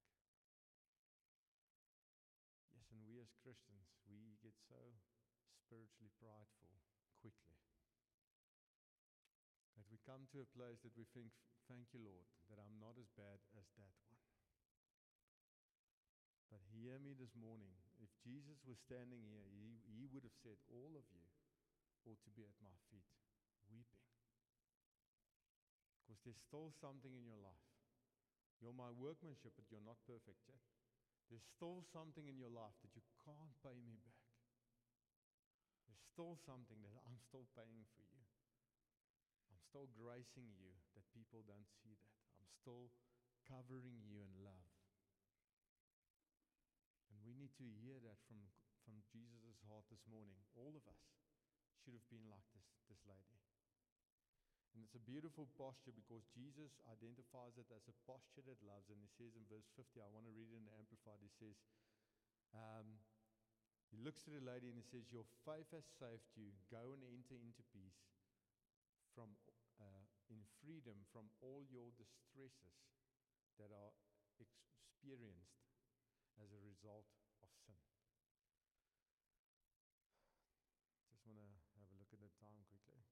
Yes, 2.78 2.83
and 2.94 3.02
we 3.10 3.18
as 3.18 3.34
Christians, 3.42 3.90
we 4.06 4.38
get 4.46 4.54
so 4.70 4.78
spiritually 5.66 6.14
prideful 6.22 6.70
quickly. 7.18 7.58
That 9.74 9.90
we 9.90 9.98
come 10.06 10.30
to 10.30 10.46
a 10.46 10.54
place 10.54 10.78
that 10.86 10.94
we 10.94 11.10
think, 11.18 11.34
thank 11.66 11.90
you, 11.90 12.06
Lord, 12.06 12.30
that 12.54 12.62
I'm 12.62 12.78
not 12.78 12.94
as 13.02 13.10
bad 13.18 13.42
as 13.58 13.66
that 13.82 13.98
one. 14.06 14.22
But 16.54 16.62
hear 16.70 17.02
me 17.02 17.18
this 17.18 17.34
morning. 17.34 17.74
If 17.98 18.14
Jesus 18.22 18.62
was 18.70 18.78
standing 18.86 19.26
here, 19.26 19.50
he, 19.50 19.82
he 19.90 20.06
would 20.14 20.22
have 20.22 20.38
said, 20.46 20.62
All 20.70 20.94
of 20.94 21.06
you 21.10 21.26
ought 22.06 22.22
to 22.22 22.32
be 22.38 22.46
at 22.46 22.54
my 22.62 22.78
feet, 22.94 23.10
weeping. 23.74 24.06
Because 25.98 26.22
there's 26.22 26.46
still 26.46 26.70
something 26.78 27.10
in 27.18 27.26
your 27.26 27.42
life. 27.42 27.66
You're 28.62 28.76
my 28.76 28.94
workmanship, 28.94 29.58
but 29.58 29.66
you're 29.74 29.82
not 29.82 29.98
perfect 30.06 30.46
yet. 30.46 30.62
There's 31.34 31.50
still 31.58 31.82
something 31.90 32.30
in 32.30 32.38
your 32.38 32.54
life 32.54 32.78
that 32.86 32.94
you 32.94 33.02
can't 33.26 33.54
pay 33.66 33.74
me 33.82 33.98
back. 34.06 34.30
There's 35.90 36.06
still 36.14 36.38
something 36.46 36.78
that 36.86 36.94
I'm 37.10 37.18
still 37.26 37.50
paying 37.58 37.90
for 37.98 38.06
you 38.06 38.14
I'm 39.54 39.62
still 39.70 39.90
gracing 39.94 40.50
you 40.58 40.74
that 40.98 41.06
people 41.14 41.46
don't 41.46 41.70
see 41.82 41.94
that. 41.94 42.18
I'm 42.42 42.50
still 42.62 42.90
covering 43.46 44.02
you 44.02 44.22
in 44.22 44.34
love. 44.42 44.70
And 47.14 47.18
we 47.22 47.38
need 47.38 47.54
to 47.62 47.68
hear 47.86 48.02
that 48.02 48.18
from, 48.26 48.42
from 48.82 48.98
Jesus' 49.14 49.62
heart 49.70 49.86
this 49.94 50.02
morning. 50.10 50.38
All 50.58 50.74
of 50.74 50.86
us 50.90 51.06
should 51.82 51.94
have 51.94 52.08
been 52.10 52.26
like 52.30 52.46
this, 52.58 52.66
this 52.90 53.02
lady. 53.06 53.38
And 54.74 54.82
it's 54.82 54.98
a 54.98 55.06
beautiful 55.06 55.46
posture 55.54 55.94
because 55.94 56.26
Jesus 56.34 56.82
identifies 56.90 57.54
it 57.62 57.70
as 57.70 57.86
a 57.86 57.96
posture 58.10 58.42
that 58.50 58.58
loves. 58.66 58.90
And 58.90 58.98
he 58.98 59.10
says 59.14 59.38
in 59.38 59.46
verse 59.46 59.70
50, 59.78 60.02
I 60.02 60.10
want 60.10 60.26
to 60.26 60.34
read 60.34 60.50
it 60.50 60.58
in 60.58 60.66
the 60.66 60.74
Amplified. 60.74 61.22
He 61.22 61.30
says, 61.30 61.54
um, 62.58 62.98
He 63.94 64.02
looks 64.02 64.26
to 64.26 64.34
the 64.34 64.42
lady 64.42 64.74
and 64.74 64.78
he 64.78 64.86
says, 64.90 65.14
Your 65.14 65.30
faith 65.46 65.70
has 65.78 65.86
saved 66.02 66.34
you. 66.34 66.50
Go 66.74 66.98
and 66.98 67.06
enter 67.06 67.38
into 67.38 67.62
peace 67.70 68.02
from, 69.14 69.30
uh, 69.78 70.04
in 70.34 70.42
freedom 70.66 70.98
from 71.14 71.30
all 71.46 71.62
your 71.70 71.94
distresses 71.94 72.74
that 73.62 73.70
are 73.70 73.94
experienced 74.42 75.62
as 76.42 76.50
a 76.50 76.62
result 76.66 77.06
of 77.46 77.50
sin. 77.70 77.78
Just 81.14 81.22
want 81.30 81.38
to 81.38 81.46
have 81.78 81.88
a 81.94 81.98
look 82.02 82.10
at 82.10 82.20
the 82.20 82.34
time 82.42 82.58
quickly. 82.66 83.06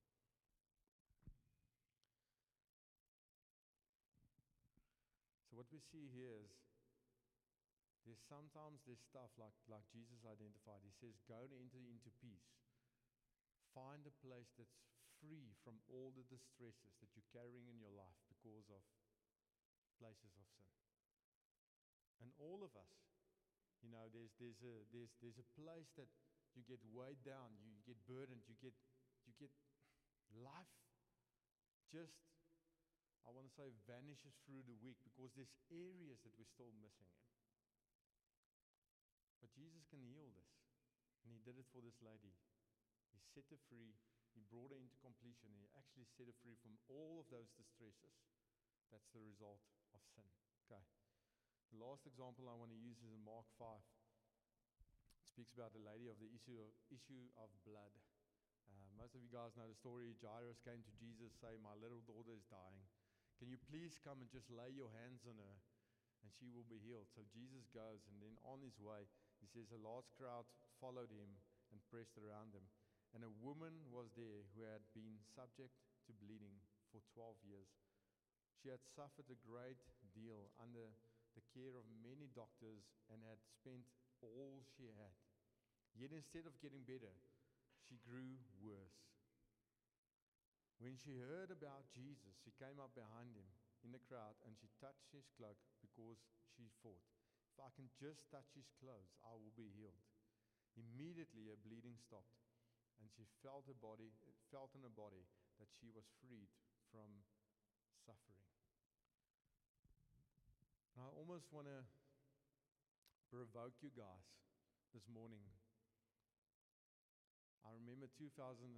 So 5.47 5.55
what 5.55 5.69
we 5.69 5.70
see 5.89 6.11
here 6.13 6.37
is 6.37 6.51
there's 8.05 8.21
sometimes 8.25 8.81
this 8.89 9.01
stuff 9.01 9.29
like, 9.37 9.53
like 9.69 9.85
Jesus 9.93 10.25
identified. 10.25 10.81
He 10.81 10.93
says, 10.97 11.13
go 11.29 11.45
and 11.45 11.53
enter 11.53 11.81
into 11.85 12.09
peace. 12.17 12.49
Find 13.77 14.01
a 14.09 14.15
place 14.25 14.49
that's 14.57 14.81
free 15.21 15.53
from 15.61 15.77
all 15.87 16.09
the 16.17 16.25
distresses 16.25 16.97
that 16.99 17.13
you're 17.13 17.29
carrying 17.29 17.69
in 17.69 17.77
your 17.77 17.93
life 17.93 18.17
because 18.25 18.65
of 18.73 18.81
places 20.01 20.33
of 20.33 20.45
sin. 20.57 20.71
And 22.25 22.29
all 22.41 22.65
of 22.65 22.73
us, 22.73 22.97
you 23.85 23.89
know, 23.93 24.09
there's, 24.09 24.33
there's, 24.41 24.61
a, 24.65 24.75
there's, 24.89 25.13
there's 25.21 25.37
a 25.37 25.47
place 25.57 25.93
that 25.97 26.09
you 26.57 26.65
get 26.65 26.81
weighed 26.89 27.21
down, 27.21 27.53
you 27.61 27.77
get 27.85 27.97
burdened, 28.09 28.41
you 28.49 28.57
get, 28.59 28.73
you 29.29 29.33
get 29.37 29.53
life 30.41 30.73
just 31.93 32.17
I 33.25 33.29
want 33.29 33.45
to 33.47 33.53
say, 33.53 33.69
vanishes 33.85 34.33
through 34.43 34.65
the 34.65 34.77
week 34.81 34.97
because 35.05 35.31
there's 35.37 35.53
areas 35.69 36.19
that 36.25 36.33
we're 36.35 36.49
still 36.49 36.73
missing 36.81 37.09
in. 37.09 37.29
But 39.41 39.53
Jesus 39.53 39.85
can 39.89 40.01
heal 40.05 40.29
this. 40.37 40.53
And 41.25 41.33
he 41.33 41.41
did 41.45 41.57
it 41.57 41.69
for 41.69 41.81
this 41.81 41.97
lady. 42.01 42.33
He 43.13 43.19
set 43.33 43.45
her 43.53 43.61
free. 43.69 43.93
He 44.33 44.41
brought 44.49 44.73
her 44.73 44.79
into 44.79 44.97
completion. 45.05 45.53
He 45.53 45.69
actually 45.77 46.09
set 46.17 46.25
her 46.25 46.37
free 46.41 46.57
from 46.61 46.77
all 46.89 47.21
of 47.21 47.29
those 47.29 47.49
distresses. 47.57 48.15
That's 48.89 49.09
the 49.13 49.21
result 49.21 49.61
of 49.93 50.01
sin. 50.17 50.27
Okay. 50.65 50.81
The 51.71 51.79
last 51.79 52.03
example 52.03 52.51
I 52.51 52.57
want 52.57 52.73
to 52.73 52.79
use 52.79 52.99
is 52.99 53.11
in 53.13 53.23
Mark 53.23 53.47
5. 53.55 53.69
It 53.69 55.27
speaks 55.29 55.55
about 55.55 55.71
the 55.71 55.83
lady 55.83 56.11
of 56.11 56.19
the 56.19 56.27
issue 56.27 56.59
of, 56.59 56.67
issue 56.91 57.31
of 57.39 57.47
blood. 57.63 57.93
Uh, 58.67 58.89
most 58.99 59.15
of 59.15 59.23
you 59.23 59.31
guys 59.31 59.55
know 59.55 59.67
the 59.67 59.77
story. 59.79 60.11
Jairus 60.19 60.59
came 60.67 60.83
to 60.83 60.93
Jesus, 60.99 61.31
saying, 61.39 61.63
My 61.63 61.75
little 61.79 62.03
daughter 62.03 62.35
is 62.35 62.43
dying. 62.51 62.83
Can 63.41 63.49
you 63.49 63.57
please 63.73 63.97
come 64.05 64.21
and 64.21 64.29
just 64.29 64.53
lay 64.53 64.69
your 64.69 64.93
hands 65.01 65.25
on 65.25 65.33
her 65.41 65.57
and 66.21 66.29
she 66.29 66.45
will 66.53 66.69
be 66.69 66.77
healed? 66.77 67.09
So 67.09 67.25
Jesus 67.33 67.65
goes, 67.73 68.05
and 68.05 68.21
then 68.21 68.37
on 68.45 68.61
his 68.61 68.77
way, 68.77 69.09
he 69.41 69.49
says 69.49 69.73
a 69.73 69.81
large 69.81 70.05
crowd 70.13 70.45
followed 70.77 71.09
him 71.09 71.41
and 71.73 71.81
pressed 71.89 72.21
around 72.21 72.53
him. 72.53 72.69
And 73.17 73.25
a 73.25 73.37
woman 73.41 73.89
was 73.89 74.13
there 74.13 74.45
who 74.53 74.61
had 74.61 74.85
been 74.93 75.17
subject 75.33 75.73
to 76.05 76.13
bleeding 76.21 76.53
for 76.93 77.01
12 77.17 77.41
years. 77.41 77.73
She 78.61 78.69
had 78.69 78.85
suffered 78.93 79.25
a 79.33 79.41
great 79.41 79.81
deal 80.13 80.53
under 80.61 80.93
the 81.33 81.41
care 81.49 81.73
of 81.73 81.89
many 82.05 82.29
doctors 82.37 82.93
and 83.09 83.25
had 83.25 83.41
spent 83.41 83.89
all 84.21 84.61
she 84.77 84.85
had. 84.85 85.17
Yet 85.97 86.13
instead 86.13 86.45
of 86.45 86.61
getting 86.61 86.85
better, 86.85 87.09
she 87.89 87.97
grew 88.05 88.37
worse. 88.61 89.01
When 90.81 90.97
she 90.97 91.21
heard 91.21 91.53
about 91.53 91.85
Jesus, 91.93 92.33
she 92.41 92.57
came 92.57 92.81
up 92.81 92.97
behind 92.97 93.37
him 93.37 93.45
in 93.85 93.93
the 93.93 94.01
crowd 94.01 94.33
and 94.41 94.57
she 94.57 94.65
touched 94.81 95.13
his 95.13 95.29
cloak 95.37 95.61
because 95.77 96.17
she 96.57 96.73
thought, 96.81 97.05
if 97.53 97.61
I 97.61 97.69
can 97.77 97.85
just 98.01 98.25
touch 98.33 98.49
his 98.57 98.65
clothes, 98.81 99.13
I 99.21 99.37
will 99.37 99.53
be 99.53 99.69
healed. 99.77 100.01
Immediately 100.73 101.53
her 101.53 101.61
bleeding 101.61 102.01
stopped 102.01 102.33
and 102.97 103.13
she 103.13 103.29
felt 103.45 103.69
her 103.69 103.77
body 103.77 104.09
felt 104.49 104.73
in 104.73 104.81
her 104.81 104.97
body 104.97 105.21
that 105.61 105.69
she 105.69 105.93
was 105.93 106.09
freed 106.17 106.49
from 106.89 107.09
suffering. 108.01 108.41
And 110.97 111.05
I 111.05 111.13
almost 111.13 111.45
want 111.53 111.69
to 111.69 111.85
provoke 113.29 113.77
you 113.85 113.93
guys 113.93 114.25
this 114.97 115.05
morning 115.05 115.45
I 117.61 117.77
remember 117.77 118.09
2016, 118.17 118.73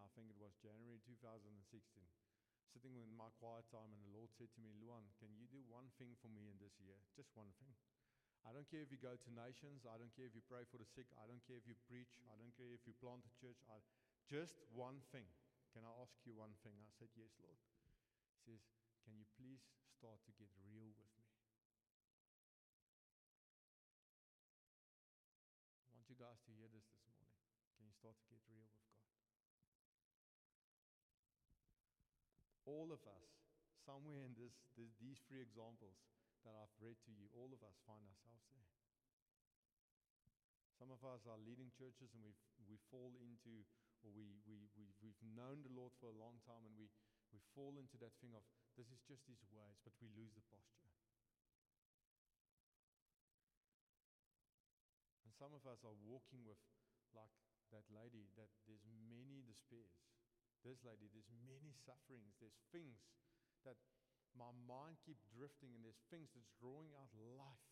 I 0.00 0.08
think 0.16 0.32
it 0.32 0.40
was 0.40 0.56
January 0.64 0.96
2016, 1.04 1.52
sitting 2.72 2.96
in 2.96 3.08
my 3.12 3.28
quiet 3.36 3.68
time, 3.68 3.92
and 3.92 4.00
the 4.00 4.14
Lord 4.16 4.32
said 4.32 4.48
to 4.56 4.60
me, 4.64 4.72
Luaan, 4.80 5.04
can 5.20 5.28
you 5.36 5.44
do 5.52 5.60
one 5.68 5.92
thing 6.00 6.16
for 6.24 6.32
me 6.32 6.48
in 6.48 6.56
this 6.56 6.72
year? 6.80 6.96
Just 7.12 7.28
one 7.36 7.52
thing. 7.60 7.72
I 8.48 8.54
don't 8.56 8.64
care 8.70 8.80
if 8.80 8.88
you 8.88 8.96
go 8.96 9.12
to 9.12 9.30
nations. 9.36 9.84
I 9.84 10.00
don't 10.00 10.14
care 10.16 10.24
if 10.24 10.32
you 10.32 10.40
pray 10.48 10.64
for 10.72 10.80
the 10.80 10.88
sick. 10.88 11.04
I 11.20 11.28
don't 11.28 11.42
care 11.44 11.60
if 11.60 11.68
you 11.68 11.76
preach. 11.84 12.16
I 12.32 12.36
don't 12.40 12.54
care 12.56 12.72
if 12.72 12.80
you 12.88 12.96
plant 12.96 13.28
a 13.28 13.32
church. 13.36 13.60
I, 13.68 13.76
just 14.24 14.56
one 14.72 15.04
thing. 15.12 15.28
Can 15.76 15.84
I 15.84 15.92
ask 16.00 16.16
you 16.24 16.32
one 16.32 16.56
thing? 16.64 16.72
I 16.80 16.88
said, 16.96 17.12
Yes, 17.12 17.34
Lord. 17.44 17.60
He 18.32 18.40
says, 18.48 18.62
Can 19.04 19.20
you 19.20 19.28
please 19.36 19.60
start 20.00 20.16
to 20.24 20.32
get 20.40 20.48
real 20.64 20.88
with 20.96 21.10
me? 21.18 21.28
I 25.84 25.92
want 25.92 26.08
you 26.08 26.16
guys 26.16 26.40
to 26.48 26.50
hear 26.56 26.72
this 26.72 26.88
this 26.88 27.04
morning 27.20 27.28
start 27.98 28.14
to 28.14 28.30
get 28.30 28.38
real 28.46 28.62
with 28.62 28.78
God. 28.86 28.94
All 32.68 32.92
of 32.92 33.00
us, 33.08 33.32
somewhere 33.80 34.20
in 34.28 34.36
this, 34.36 34.52
this, 34.76 34.92
these 35.00 35.24
three 35.24 35.40
examples 35.40 35.96
that 36.44 36.52
I've 36.52 36.76
read 36.84 37.00
to 37.08 37.12
you, 37.16 37.32
all 37.32 37.48
of 37.48 37.64
us 37.64 37.80
find 37.88 38.04
ourselves 38.04 38.44
there. 38.52 38.68
Some 40.76 40.92
of 40.92 41.00
us 41.00 41.24
are 41.24 41.40
leading 41.48 41.72
churches 41.72 42.12
and 42.12 42.20
we 42.20 42.36
we 42.68 42.76
fall 42.92 43.16
into, 43.24 43.64
or 44.04 44.12
we, 44.12 44.36
we, 44.44 44.68
we, 44.76 44.92
we've 45.00 45.22
known 45.32 45.64
the 45.64 45.72
Lord 45.72 45.96
for 45.96 46.12
a 46.12 46.16
long 46.20 46.36
time 46.44 46.60
and 46.68 46.76
we, 46.76 46.92
we 47.32 47.40
fall 47.56 47.80
into 47.80 47.96
that 48.04 48.12
thing 48.20 48.36
of 48.36 48.44
this 48.76 48.92
is 48.92 49.00
just 49.08 49.24
His 49.24 49.40
ways, 49.48 49.80
but 49.82 49.96
we 50.04 50.12
lose 50.12 50.36
the 50.36 50.44
posture. 50.52 50.92
And 55.24 55.32
some 55.32 55.56
of 55.56 55.64
us 55.64 55.80
are 55.82 55.96
walking 56.04 56.44
with 56.44 56.60
like 57.16 57.32
that 57.72 57.88
lady 57.88 58.28
that 58.36 58.52
there's 58.68 58.84
many 59.08 59.42
despairs. 59.48 60.17
This 60.66 60.82
lady, 60.82 61.08
there's 61.10 61.30
many 61.46 61.72
sufferings. 61.86 62.34
There's 62.42 62.58
things 62.74 62.98
that 63.62 63.78
my 64.36 64.50
mind 64.66 64.98
keep 65.02 65.18
drifting 65.32 65.72
and 65.74 65.82
there's 65.82 66.02
things 66.12 66.30
that's 66.34 66.50
drawing 66.58 66.92
out 66.98 67.10
life. 67.14 67.66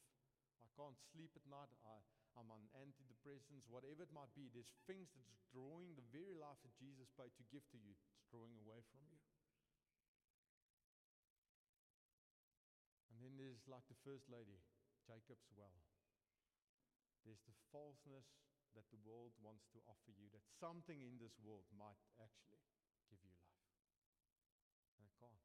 I 0.62 0.68
can't 0.74 0.96
sleep 1.12 1.30
at 1.36 1.44
night. 1.46 1.70
I, 1.84 2.00
I'm 2.38 2.48
on 2.52 2.64
antidepressants, 2.76 3.68
whatever 3.68 4.04
it 4.04 4.12
might 4.12 4.32
be. 4.32 4.48
There's 4.52 4.72
things 4.88 5.12
that's 5.12 5.36
drawing 5.52 5.96
the 5.96 6.06
very 6.12 6.36
life 6.36 6.60
that 6.64 6.74
Jesus 6.76 7.08
paid 7.14 7.32
to 7.36 7.44
give 7.52 7.64
to 7.72 7.78
you. 7.78 7.92
It's 7.92 8.28
drawing 8.30 8.56
away 8.60 8.80
from 8.92 9.02
you. 9.08 9.20
And 13.12 13.20
then 13.24 13.34
there's 13.40 13.64
like 13.64 13.88
the 13.88 13.96
first 14.04 14.28
lady, 14.28 14.60
Jacob's 15.08 15.48
well. 15.56 15.80
There's 17.24 17.42
the 17.48 17.56
falseness 17.72 18.28
that 18.76 18.84
the 18.92 19.00
world 19.02 19.32
wants 19.40 19.64
to 19.72 19.80
offer 19.88 20.12
you, 20.12 20.28
that 20.36 20.44
something 20.60 21.00
in 21.00 21.16
this 21.16 21.32
world 21.40 21.64
might 21.72 21.98
actually 22.20 22.60
give 23.08 23.18
you 23.24 23.32
life. 23.40 23.64
And 25.00 25.08
it 25.08 25.14
can't. 25.16 25.42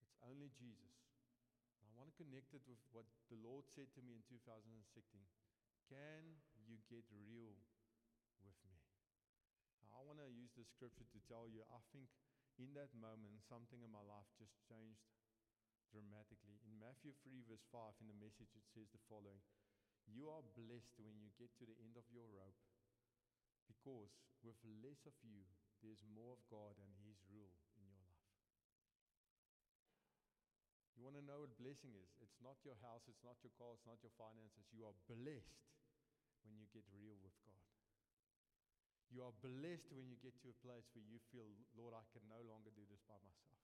It's 0.00 0.16
only 0.28 0.52
Jesus. 0.60 0.92
I 1.80 1.88
want 1.96 2.12
to 2.12 2.20
connect 2.20 2.52
it 2.52 2.60
with 2.68 2.78
what 2.92 3.08
the 3.32 3.40
Lord 3.40 3.64
said 3.72 3.88
to 3.96 4.04
me 4.04 4.20
in 4.20 4.22
2016. 4.28 4.68
Can 5.88 6.22
you 6.68 6.76
get 6.92 7.08
real 7.08 7.56
with 8.44 8.60
me? 8.68 8.76
I 9.88 10.04
want 10.04 10.20
to 10.20 10.28
use 10.28 10.52
the 10.54 10.68
scripture 10.68 11.08
to 11.10 11.20
tell 11.26 11.48
you, 11.48 11.64
I 11.72 11.80
think 11.90 12.12
in 12.60 12.76
that 12.76 12.92
moment, 12.94 13.40
something 13.48 13.80
in 13.80 13.90
my 13.90 14.04
life 14.04 14.28
just 14.36 14.54
changed 14.68 15.08
dramatically. 15.90 16.60
In 16.68 16.76
Matthew 16.76 17.16
3, 17.24 17.48
verse 17.48 17.64
5, 17.72 18.04
in 18.04 18.12
the 18.12 18.20
message, 18.20 18.52
it 18.52 18.66
says 18.70 18.86
the 18.92 19.02
following 19.08 19.40
you 20.08 20.28
are 20.32 20.44
blessed 20.56 20.96
when 21.00 21.16
you 21.20 21.28
get 21.36 21.52
to 21.60 21.68
the 21.68 21.76
end 21.84 21.96
of 21.96 22.04
your 22.12 22.24
rope 22.32 22.56
because 23.68 24.12
with 24.40 24.56
less 24.80 25.04
of 25.04 25.12
you, 25.20 25.44
there's 25.84 26.02
more 26.14 26.32
of 26.32 26.40
God 26.48 26.74
and 26.80 26.90
His 27.04 27.20
rule 27.28 27.52
in 27.76 27.84
your 27.84 28.00
life. 28.00 28.24
You 30.98 31.06
want 31.06 31.14
to 31.14 31.22
know 31.22 31.46
what 31.46 31.54
blessing 31.62 31.94
is? 31.94 32.10
It's 32.18 32.42
not 32.42 32.58
your 32.66 32.74
house, 32.82 33.06
it's 33.06 33.22
not 33.22 33.38
your 33.46 33.54
car, 33.54 33.70
it's 33.70 33.86
not 33.86 34.02
your 34.02 34.10
finances. 34.18 34.66
You 34.74 34.82
are 34.82 34.98
blessed 35.06 35.62
when 36.42 36.58
you 36.58 36.66
get 36.74 36.82
real 36.90 37.14
with 37.22 37.38
God. 37.46 37.62
You 39.14 39.22
are 39.22 39.30
blessed 39.38 39.94
when 39.94 40.10
you 40.10 40.18
get 40.18 40.34
to 40.42 40.50
a 40.50 40.58
place 40.58 40.90
where 40.98 41.06
you 41.06 41.22
feel, 41.30 41.46
Lord, 41.78 41.94
I 41.94 42.02
can 42.10 42.26
no 42.26 42.42
longer 42.42 42.74
do 42.74 42.82
this 42.90 42.98
by 43.06 43.14
myself. 43.22 43.62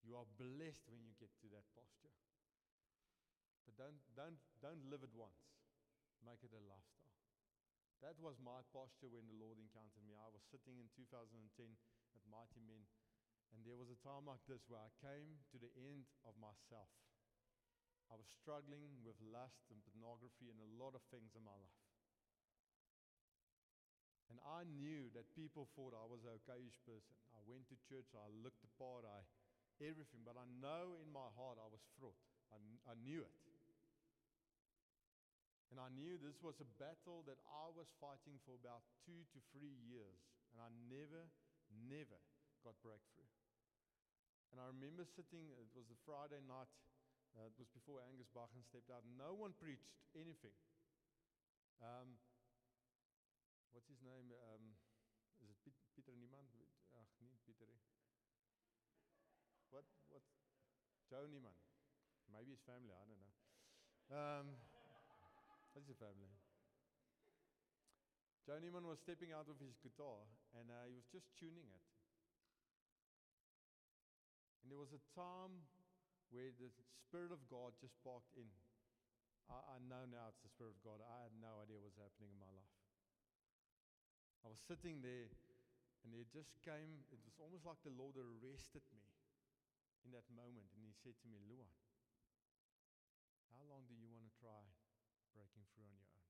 You 0.00 0.16
are 0.16 0.24
blessed 0.40 0.88
when 0.88 1.04
you 1.04 1.12
get 1.20 1.28
to 1.44 1.46
that 1.52 1.68
posture. 1.76 2.16
But 3.68 3.76
don't, 3.76 4.00
don't, 4.16 4.40
don't 4.64 4.82
live 4.88 5.04
it 5.04 5.12
once. 5.12 5.44
Make 6.24 6.40
it 6.40 6.56
a 6.56 6.62
lifestyle. 6.64 7.20
That 8.00 8.16
was 8.16 8.40
my 8.40 8.64
posture 8.72 9.12
when 9.12 9.28
the 9.28 9.36
Lord 9.36 9.60
encountered 9.60 10.02
me. 10.08 10.16
I 10.16 10.32
was 10.32 10.40
sitting 10.48 10.80
in 10.80 10.88
2010 10.96 11.36
at 12.16 12.22
mighty 12.32 12.64
men. 12.64 12.88
And 13.52 13.64
there 13.64 13.78
was 13.80 13.88
a 13.88 14.00
time 14.04 14.28
like 14.28 14.42
this 14.44 14.64
where 14.68 14.80
I 14.80 14.92
came 15.00 15.40
to 15.52 15.56
the 15.58 15.72
end 15.76 16.08
of 16.28 16.36
myself. 16.36 16.92
I 18.08 18.16
was 18.16 18.28
struggling 18.40 19.04
with 19.04 19.16
lust 19.20 19.68
and 19.68 19.84
pornography 19.84 20.48
and 20.48 20.60
a 20.60 20.72
lot 20.80 20.96
of 20.96 21.04
things 21.12 21.36
in 21.36 21.44
my 21.44 21.56
life. 21.56 21.84
And 24.28 24.40
I 24.44 24.64
knew 24.68 25.08
that 25.16 25.32
people 25.32 25.68
thought 25.72 25.96
I 25.96 26.04
was 26.04 26.24
an 26.24 26.36
okayish 26.36 26.76
person. 26.84 27.16
I 27.32 27.40
went 27.48 27.68
to 27.72 27.76
church, 27.88 28.12
I 28.12 28.28
looked 28.44 28.60
the 28.60 28.72
part, 28.76 29.08
I 29.08 29.24
everything, 29.80 30.26
but 30.26 30.34
I 30.34 30.44
know 30.58 30.98
in 30.98 31.08
my 31.14 31.28
heart 31.38 31.56
I 31.60 31.70
was 31.70 31.82
fraught. 31.96 32.18
I, 32.50 32.58
I 32.88 32.94
knew 32.98 33.22
it. 33.22 33.36
And 35.68 35.76
I 35.76 35.92
knew 35.92 36.16
this 36.16 36.40
was 36.40 36.56
a 36.64 36.68
battle 36.80 37.28
that 37.28 37.36
I 37.44 37.68
was 37.76 37.92
fighting 38.00 38.40
for 38.48 38.56
about 38.56 38.88
two 39.04 39.20
to 39.36 39.38
three 39.52 39.76
years. 39.84 40.16
And 40.52 40.64
I 40.64 40.72
never, 40.88 41.28
never 41.68 42.16
got 42.64 42.72
breakthrough. 42.80 43.28
And 44.52 44.56
I 44.60 44.66
remember 44.72 45.04
sitting, 45.04 45.52
it 45.52 45.68
was 45.76 45.88
a 45.92 45.98
Friday 46.08 46.40
night, 46.48 46.72
uh, 47.36 47.46
it 47.46 47.56
was 47.60 47.68
before 47.70 48.00
Angus 48.08 48.30
Buchan 48.32 48.64
stepped 48.64 48.88
out. 48.88 49.04
No 49.04 49.36
one 49.36 49.52
preached 49.60 49.92
anything. 50.16 50.56
Um, 51.84 52.16
what's 53.70 53.86
his 53.86 54.00
name? 54.00 54.32
Um, 54.32 54.74
is 55.44 55.52
it 55.52 55.76
Peter 55.94 56.16
Niemann? 56.16 56.48
Ach, 56.96 57.10
nie 57.20 57.36
Peter. 57.44 57.68
What? 59.70 59.84
What? 60.08 60.24
Joe 61.06 61.28
Niemann. 61.28 61.54
Maybe 62.32 62.56
his 62.56 62.64
family, 62.64 62.92
I 62.92 63.04
don't 63.04 63.20
know. 63.20 63.34
Um, 64.08 64.46
that's 65.76 65.88
your 65.88 66.00
family. 66.00 66.32
Joe 68.48 68.56
Niemann 68.56 68.88
was 68.88 68.96
stepping 69.04 69.32
out 69.36 69.48
of 69.52 69.60
his 69.60 69.76
guitar 69.84 70.24
and 70.56 70.72
uh, 70.72 70.88
he 70.88 70.96
was 70.96 71.04
just 71.12 71.28
tuning 71.36 71.68
it. 71.68 71.84
And 74.68 74.76
there 74.76 74.84
was 74.84 74.92
a 74.92 75.00
time 75.16 75.64
where 76.28 76.52
the 76.60 76.68
Spirit 77.08 77.32
of 77.32 77.40
God 77.48 77.72
just 77.80 77.96
sparked 77.96 78.36
in. 78.36 78.44
I, 79.48 79.56
I 79.64 79.76
know 79.80 80.04
now 80.04 80.28
it's 80.28 80.44
the 80.44 80.52
Spirit 80.52 80.76
of 80.76 80.84
God. 80.84 81.00
I 81.00 81.24
had 81.24 81.32
no 81.40 81.56
idea 81.64 81.80
what 81.80 81.96
was 81.96 81.96
happening 81.96 82.28
in 82.28 82.36
my 82.36 82.52
life. 82.52 82.76
I 84.44 84.52
was 84.52 84.60
sitting 84.68 85.00
there 85.00 85.32
and 86.04 86.12
it 86.12 86.28
just 86.28 86.52
came, 86.60 87.00
it 87.08 87.16
was 87.16 87.32
almost 87.40 87.64
like 87.64 87.80
the 87.80 87.96
Lord 87.96 88.20
arrested 88.20 88.84
me 88.92 89.08
in 90.04 90.12
that 90.12 90.28
moment 90.36 90.68
and 90.76 90.84
he 90.84 90.92
said 91.00 91.16
to 91.16 91.26
me, 91.32 91.40
Luaan, 91.48 91.72
how 93.48 93.64
long 93.72 93.88
do 93.88 93.96
you 93.96 94.12
want 94.12 94.28
to 94.28 94.34
try 94.36 94.68
breaking 95.32 95.64
through 95.72 95.88
on 95.88 95.96
your 95.96 96.12
own? 96.12 96.28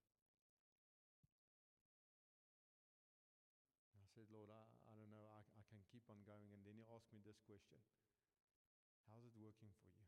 And 3.90 3.98
I 3.98 4.06
said, 4.14 4.30
Lord, 4.30 4.46
I, 4.46 4.62
I 4.86 4.94
don't 4.94 5.10
know, 5.10 5.26
I, 5.26 5.42
I 5.58 5.62
can 5.66 5.82
keep 5.90 6.06
on 6.06 6.22
going. 6.22 6.54
And 6.54 6.62
then 6.62 6.78
he 6.78 6.86
asked 6.86 7.10
me 7.10 7.18
this 7.26 7.42
question 7.42 7.82
How's 9.08 9.24
it 9.24 9.32
working 9.40 9.72
for 9.80 9.88
you? 9.88 10.04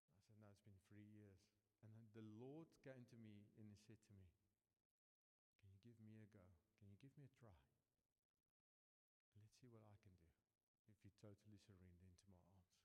I 0.00 0.16
said, 0.24 0.32
No, 0.40 0.48
it's 0.48 0.64
been 0.64 0.80
three 0.88 1.04
years. 1.12 1.44
And 1.84 1.92
then 1.92 1.99
the 2.14 2.26
Lord 2.42 2.66
came 2.82 3.06
to 3.06 3.18
me 3.18 3.46
and 3.54 3.70
he 3.70 3.78
said 3.86 4.02
to 4.10 4.14
me, 4.18 4.34
Can 5.62 5.70
you 5.70 5.78
give 5.82 5.98
me 6.02 6.18
a 6.18 6.26
go? 6.34 6.42
Can 6.78 6.90
you 6.90 6.98
give 6.98 7.14
me 7.14 7.30
a 7.30 7.32
try? 7.38 7.54
Let's 9.38 9.54
see 9.62 9.70
what 9.70 9.86
I 9.86 9.94
can 10.02 10.16
do 10.18 10.34
if 10.90 10.98
you 11.06 11.10
totally 11.22 11.60
surrender 11.62 12.10
into 12.10 12.26
my 12.34 12.42
arms. 12.50 12.82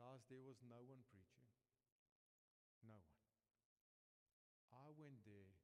Guys, 0.00 0.24
there 0.32 0.42
was 0.42 0.58
no 0.64 0.80
one 0.80 1.04
preaching. 1.12 1.46
No 2.82 2.98
one. 2.98 3.20
I 4.72 4.90
went 4.96 5.22
there. 5.28 5.54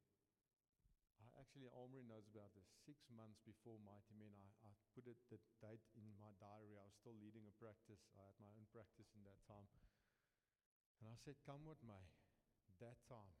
I 1.19 1.27
actually, 1.35 1.67
Omri 1.75 2.05
knows 2.07 2.29
about 2.31 2.55
this. 2.55 2.63
Six 2.87 3.03
months 3.11 3.43
before 3.43 3.75
Mighty 3.83 4.15
Men, 4.15 4.31
I, 4.39 4.47
I 4.63 4.71
put 4.95 5.09
it, 5.09 5.19
the 5.27 5.41
date 5.59 5.83
in 5.99 6.07
my 6.15 6.31
diary. 6.39 6.79
I 6.79 6.87
was 6.87 6.95
still 6.95 7.17
leading 7.19 7.43
a 7.49 7.55
practice. 7.59 7.99
I 8.15 8.23
had 8.23 8.37
my 8.39 8.47
own 8.55 8.69
practice 8.71 9.11
in 9.17 9.27
that 9.27 9.41
time. 9.43 9.67
And 10.99 11.07
I 11.07 11.17
said, 11.23 11.39
Come 11.47 11.63
with 11.63 11.79
me. 11.81 11.99
That 12.79 12.99
time, 13.11 13.35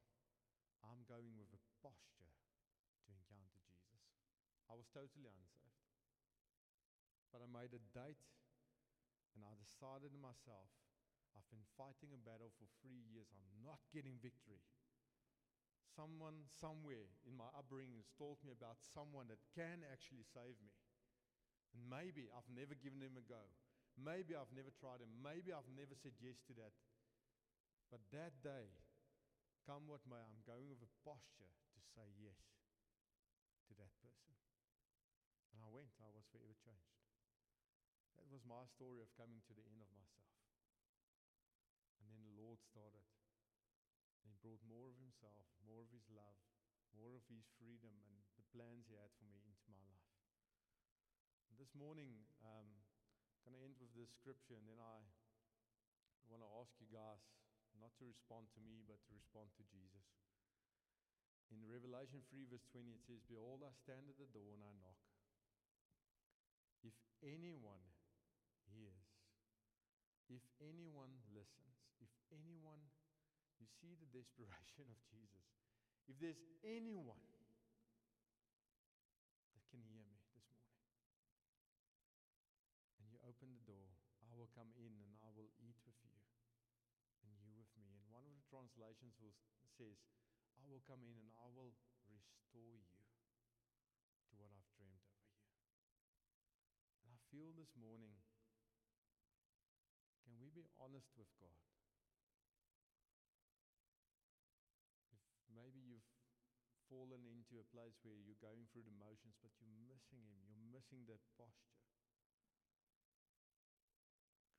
I'm 0.83 1.07
going 1.07 1.35
with 1.39 1.51
a 1.55 1.61
posture 1.79 2.31
to 3.07 3.09
encounter 3.11 3.59
Jesus. 3.63 4.03
I 4.67 4.75
was 4.75 4.87
totally 4.91 5.27
unsaved. 5.31 5.87
But 7.31 7.39
I 7.39 7.47
made 7.47 7.71
a 7.71 7.83
date 7.95 8.19
and 9.35 9.47
I 9.47 9.55
decided 9.55 10.11
in 10.11 10.19
myself, 10.19 10.67
I've 11.37 11.47
been 11.53 11.63
fighting 11.79 12.11
a 12.11 12.19
battle 12.19 12.51
for 12.57 12.67
three 12.83 13.05
years. 13.07 13.31
I'm 13.31 13.63
not 13.63 13.79
getting 13.95 14.19
victory. 14.19 14.59
Someone 15.95 16.43
somewhere 16.59 17.07
in 17.23 17.37
my 17.37 17.47
upbringing 17.55 17.95
has 18.01 18.11
told 18.19 18.41
me 18.43 18.51
about 18.51 18.81
someone 18.81 19.31
that 19.31 19.39
can 19.55 19.87
actually 19.87 20.25
save 20.35 20.57
me. 20.59 20.75
And 21.71 21.85
maybe 21.85 22.27
I've 22.33 22.49
never 22.49 22.73
given 22.75 22.99
him 22.99 23.15
a 23.15 23.23
go. 23.23 23.45
Maybe 23.95 24.33
I've 24.33 24.51
never 24.51 24.73
tried 24.73 25.03
him. 25.03 25.11
Maybe 25.21 25.53
I've 25.53 25.69
never 25.75 25.93
said 25.93 26.15
yes 26.19 26.39
to 26.49 26.53
that. 26.59 26.73
But 27.89 28.05
that 28.13 28.37
day, 28.45 28.69
come 29.65 29.89
what 29.89 30.05
may, 30.05 30.21
I'm 30.21 30.45
going 30.45 30.69
with 30.69 30.85
a 30.85 30.91
posture 31.01 31.49
to 31.73 31.81
say 31.81 32.05
yes 32.21 32.37
to 33.65 33.73
that 33.81 33.89
person. 33.97 34.37
And 35.57 35.65
I 35.65 35.69
went, 35.73 35.89
I 35.97 36.09
was 36.13 36.29
forever 36.29 36.53
changed. 36.61 37.01
That 38.13 38.29
was 38.29 38.45
my 38.45 38.69
story 38.77 39.01
of 39.01 39.09
coming 39.17 39.41
to 39.49 39.57
the 39.57 39.65
end 39.65 39.81
of 39.81 39.89
myself. 39.89 40.37
And 41.97 42.13
then 42.13 42.21
the 42.29 42.37
Lord 42.37 42.61
started. 42.61 43.09
And 44.21 44.29
He 44.29 44.37
brought 44.37 44.61
more 44.69 44.85
of 44.85 45.01
Himself, 45.01 45.49
more 45.65 45.81
of 45.81 45.89
His 45.89 46.05
love, 46.13 46.37
more 46.93 47.17
of 47.17 47.25
His 47.25 47.49
freedom, 47.57 47.97
and 48.05 48.21
the 48.37 48.45
plans 48.53 48.85
He 48.85 49.01
had 49.01 49.09
for 49.17 49.25
me 49.25 49.41
into 49.49 49.65
my 49.73 49.81
life. 49.89 50.13
And 51.49 51.57
this 51.57 51.73
morning, 51.73 52.21
um, 52.45 52.69
going 53.49 53.57
to 53.57 53.65
end 53.65 53.81
with 53.81 53.89
this 53.97 54.13
scripture, 54.13 54.61
and 54.61 54.69
then 54.69 54.77
I 54.77 55.01
want 56.29 56.45
to 56.45 56.49
ask 56.61 56.69
you 56.77 56.85
guys 56.93 57.38
not 57.79 57.95
to 57.99 58.05
respond 58.05 58.51
to 58.53 58.59
me, 58.61 58.83
but 58.85 58.99
to 59.07 59.11
respond 59.15 59.49
to 59.55 59.63
Jesus. 59.71 60.05
In 61.49 61.65
Revelation 61.65 62.21
3, 62.29 62.45
verse 62.45 62.67
20, 62.75 62.93
it 62.93 63.01
says, 63.09 63.25
Behold, 63.25 63.65
I 63.65 63.73
stand 63.73 64.05
at 64.05 64.21
the 64.21 64.29
door 64.29 64.53
and 64.53 64.61
I 64.61 64.73
knock. 64.77 65.01
If 66.85 66.93
anyone 67.25 67.81
hears, 68.69 69.09
if 70.29 70.45
anyone 70.61 71.09
listens, 71.33 71.73
if 71.97 72.11
anyone, 72.29 72.85
you 73.57 73.65
see 73.81 73.97
the 73.97 74.07
desperation 74.13 74.85
of 74.93 74.99
Jesus. 75.09 75.47
If 76.05 76.21
there's 76.21 76.39
anyone 76.61 77.25
that 79.57 79.65
can 79.73 79.81
hear 79.89 80.05
me 80.05 80.17
this 80.21 80.37
morning, 80.37 80.69
and 83.01 83.09
you 83.09 83.17
open 83.25 83.49
the 83.57 83.65
door, 83.65 83.89
I 84.21 84.37
will 84.37 84.49
come 84.53 84.69
in 84.77 84.93
and 85.01 85.13
I 85.25 85.29
will 85.33 85.49
eat 85.59 85.77
with 85.83 85.97
you, 86.05 86.13
and 87.25 87.33
you 87.41 87.49
with 87.57 87.73
me. 87.81 87.89
And 87.89 88.05
one 88.13 88.23
of 88.29 88.33
the 88.37 88.38
translations 88.49 89.13
will, 89.21 89.37
says, 89.77 90.01
I 90.57 90.65
will 90.65 90.81
come 90.89 91.05
in 91.05 91.15
and 91.15 91.29
I 91.37 91.47
will 91.53 91.77
restore 92.09 92.75
you 92.81 93.05
to 94.29 94.33
what 94.35 94.49
I've 94.49 94.69
dreamed 94.73 95.05
over 95.05 95.29
you. 95.29 95.45
And 97.05 97.13
I 97.13 97.19
feel 97.29 97.53
this 97.53 97.71
morning 97.77 98.17
can 100.25 100.37
we 100.41 100.53
be 100.53 100.69
honest 100.77 101.09
with 101.17 101.29
God? 101.41 101.65
If 105.09 105.21
maybe 105.49 105.81
you've 105.81 106.05
fallen 106.85 107.25
into 107.25 107.57
a 107.57 107.69
place 107.73 107.97
where 108.05 108.17
you're 108.17 108.37
going 108.37 108.69
through 108.69 108.85
the 108.85 108.93
motions, 108.97 109.37
but 109.41 109.49
you're 109.57 109.73
missing 109.89 110.21
Him, 110.25 110.41
you're 110.45 110.69
missing 110.69 111.05
that 111.09 111.21
posture. 111.33 111.81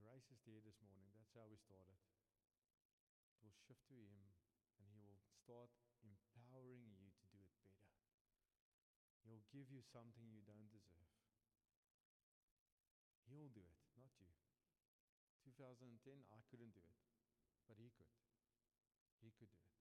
Grace 0.02 0.26
is 0.34 0.42
there 0.42 0.58
this 0.62 0.78
morning. 0.82 1.10
That's 1.14 1.34
how 1.38 1.46
we 1.46 1.58
started. 1.62 1.98
Will 3.40 3.56
shift 3.66 3.84
to 3.88 3.96
Him, 3.96 4.32
and 4.78 4.86
He 4.92 5.00
will 5.02 5.20
start 5.44 5.72
empowering 6.04 6.84
you 6.94 7.08
to 7.10 7.24
do 7.32 7.40
it 7.40 7.52
better. 7.64 7.88
He'll 9.24 9.44
give 9.52 9.68
you 9.72 9.80
something 9.80 10.28
you 10.28 10.44
don't 10.44 10.68
deserve. 10.68 11.10
He'll 13.30 13.52
do 13.52 13.62
it, 13.62 13.80
not 13.94 14.10
you. 14.18 14.30
2010, 15.46 16.26
I 16.34 16.40
couldn't 16.50 16.74
do 16.74 16.82
it, 16.82 17.00
but 17.70 17.78
he 17.78 17.90
could. 17.94 18.10
He 19.22 19.30
could 19.38 19.52
do 19.54 19.62
it. 19.62 19.80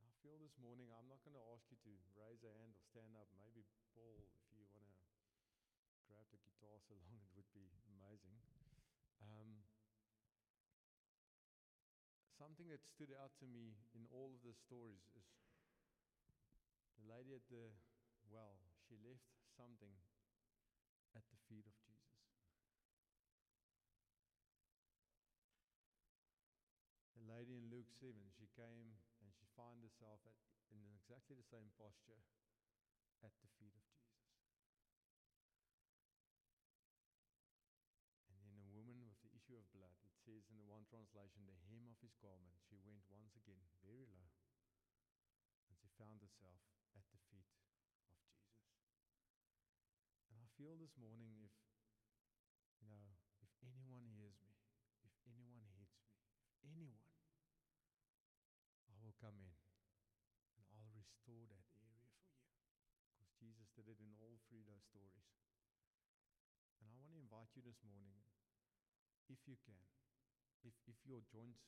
I 0.00 0.08
feel 0.24 0.40
this 0.40 0.56
morning, 0.56 0.88
I'm 0.94 1.08
not 1.12 1.20
going 1.24 1.36
to 1.36 1.46
ask 1.52 1.68
you 1.68 1.76
to 1.84 1.92
raise 2.16 2.40
a 2.40 2.52
hand 2.56 2.72
or 2.72 2.84
stand 2.88 3.12
up. 3.20 3.28
Maybe 3.36 3.68
Paul, 3.92 4.24
if 4.32 4.48
you 4.56 4.64
want 4.72 4.88
to 4.88 4.96
grab 6.08 6.24
the 6.32 6.40
guitar 6.40 6.80
so 6.88 6.96
long, 7.04 7.20
it 7.20 7.32
would 7.36 7.50
be 7.52 7.68
amazing. 7.88 8.40
Um, 9.20 9.64
something 12.44 12.68
that 12.68 12.84
stood 12.84 13.08
out 13.16 13.32
to 13.40 13.48
me 13.48 13.72
in 13.96 14.04
all 14.12 14.28
of 14.36 14.44
the 14.44 14.52
stories 14.52 15.00
is 15.16 15.24
the 17.00 17.08
lady 17.08 17.32
at 17.32 17.40
the 17.48 17.72
well, 18.28 18.60
she 18.84 19.00
left 19.00 19.24
something 19.56 19.96
at 21.16 21.24
the 21.32 21.40
feet 21.48 21.64
of 21.64 21.72
Jesus. 21.88 22.20
The 27.16 27.24
lady 27.32 27.56
in 27.56 27.72
Luke 27.72 27.88
7, 27.96 28.12
she 28.36 28.44
came 28.52 28.92
and 29.24 29.32
she 29.32 29.48
found 29.56 29.80
herself 29.80 30.20
at, 30.28 30.36
in 30.68 30.84
exactly 30.92 31.32
the 31.40 31.48
same 31.48 31.72
posture. 31.80 32.20
at 33.24 33.32
the 33.40 33.48
feet 33.56 33.72
of 33.72 33.84
Jesus. 33.88 34.20
And 38.28 38.36
then 38.44 38.52
the 38.68 38.84
woman 38.84 39.00
with 39.08 39.16
the 39.24 39.32
issue 39.32 39.56
of 39.56 39.64
blood, 39.72 39.96
it 40.04 40.12
says 40.28 40.44
in 40.52 40.60
the 40.60 40.68
one 40.68 40.83
translation, 40.94 41.42
the 41.50 41.58
hem 41.74 41.90
of 41.90 41.98
his 41.98 42.14
garment, 42.22 42.54
she 42.70 42.78
went 42.86 43.02
once 43.10 43.34
again 43.34 43.58
very 43.82 44.06
low. 44.14 44.30
And 45.66 45.74
she 45.74 45.90
found 45.98 46.22
herself 46.22 46.62
at 46.94 47.02
the 47.10 47.18
feet 47.34 47.42
of 47.42 47.58
Jesus. 47.58 47.98
And 50.30 50.38
I 50.38 50.46
feel 50.54 50.78
this 50.78 50.94
morning 50.94 51.34
if, 51.42 51.50
you 52.78 52.94
know, 52.94 53.18
if 53.42 53.50
anyone 53.66 54.06
hears 54.14 54.38
me, 54.46 54.54
if 55.02 55.10
anyone 55.26 55.66
heeds 55.74 55.98
me, 55.98 56.14
if 56.46 56.62
anyone, 56.62 57.10
I 58.86 58.94
will 59.02 59.18
come 59.18 59.34
in 59.42 59.58
and 60.54 60.78
I'll 60.78 60.94
restore 60.94 61.50
that 61.50 61.66
area 61.82 62.06
for 62.22 62.30
you. 62.30 62.46
Because 63.18 63.34
Jesus 63.42 63.66
did 63.74 63.90
it 63.90 63.98
in 63.98 64.14
all 64.22 64.38
three 64.46 64.62
of 64.62 64.70
those 64.70 64.86
stories. 64.86 65.26
And 66.78 66.86
I 66.86 66.94
want 67.02 67.10
to 67.10 67.18
invite 67.18 67.50
you 67.58 67.66
this 67.66 67.82
morning, 67.82 68.22
if 69.26 69.42
you 69.50 69.58
can, 69.66 70.03
if, 70.64 70.72
if 70.88 70.96
your 71.04 71.20
joint 71.28 71.60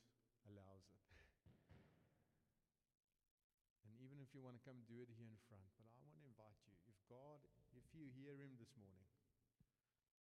allows 0.48 0.88
it. 0.90 1.04
and 3.84 3.92
even 4.00 4.24
if 4.24 4.32
you 4.32 4.40
want 4.40 4.56
to 4.56 4.64
come 4.64 4.80
do 4.88 5.04
it 5.04 5.12
here 5.12 5.28
in 5.28 5.36
front, 5.46 5.68
but 5.76 5.84
I 5.86 5.94
want 6.00 6.16
to 6.16 6.24
invite 6.24 6.56
you, 6.64 6.72
if 6.88 6.96
God, 7.06 7.44
if 7.76 7.84
you 7.92 8.08
hear 8.16 8.40
him 8.40 8.56
this 8.56 8.72
morning, 8.80 9.04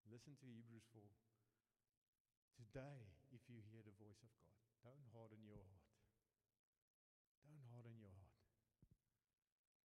listen 0.09 0.33
to 0.41 0.49
Hebrews 0.49 0.89
4. 0.91 1.05
Today, 2.57 3.13
if 3.33 3.41
you 3.49 3.61
hear 3.69 3.81
the 3.85 3.93
voice 3.97 4.21
of 4.21 4.29
God, 4.37 4.53
don't 4.81 5.05
harden 5.13 5.41
your 5.45 5.61
heart. 5.69 5.89
Don't 7.45 7.61
harden 7.73 7.97
your 7.97 8.13
heart. 8.13 8.33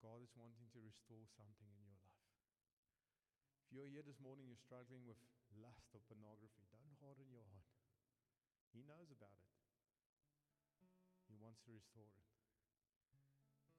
God 0.04 0.20
is 0.24 0.32
wanting 0.40 0.72
to 0.72 0.80
restore 0.80 1.28
something 1.36 1.68
in 1.68 1.80
your 1.84 1.96
life. 2.00 2.24
If 3.68 3.76
you're 3.76 3.92
here 3.92 4.06
this 4.06 4.20
morning, 4.24 4.48
you're 4.48 4.64
struggling 4.64 5.04
with 5.04 5.20
lust 5.60 5.92
or 5.92 6.00
pornography, 6.08 6.64
don't 6.72 6.96
harden 7.04 7.28
your 7.28 7.44
heart. 7.52 7.68
He 8.74 8.84
knows 8.84 9.10
about 9.12 9.38
it, 9.38 9.52
He 11.32 11.36
wants 11.40 11.62
to 11.66 11.72
restore 11.72 12.08
it. 12.08 12.26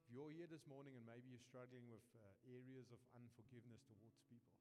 If 0.09 0.17
you're 0.17 0.33
here 0.33 0.49
this 0.49 0.65
morning 0.65 0.97
and 0.97 1.05
maybe 1.05 1.29
you're 1.29 1.45
struggling 1.53 1.85
with 1.93 2.01
uh, 2.17 2.25
areas 2.49 2.89
of 2.97 3.01
unforgiveness 3.13 3.85
towards 3.85 4.17
people, 4.33 4.57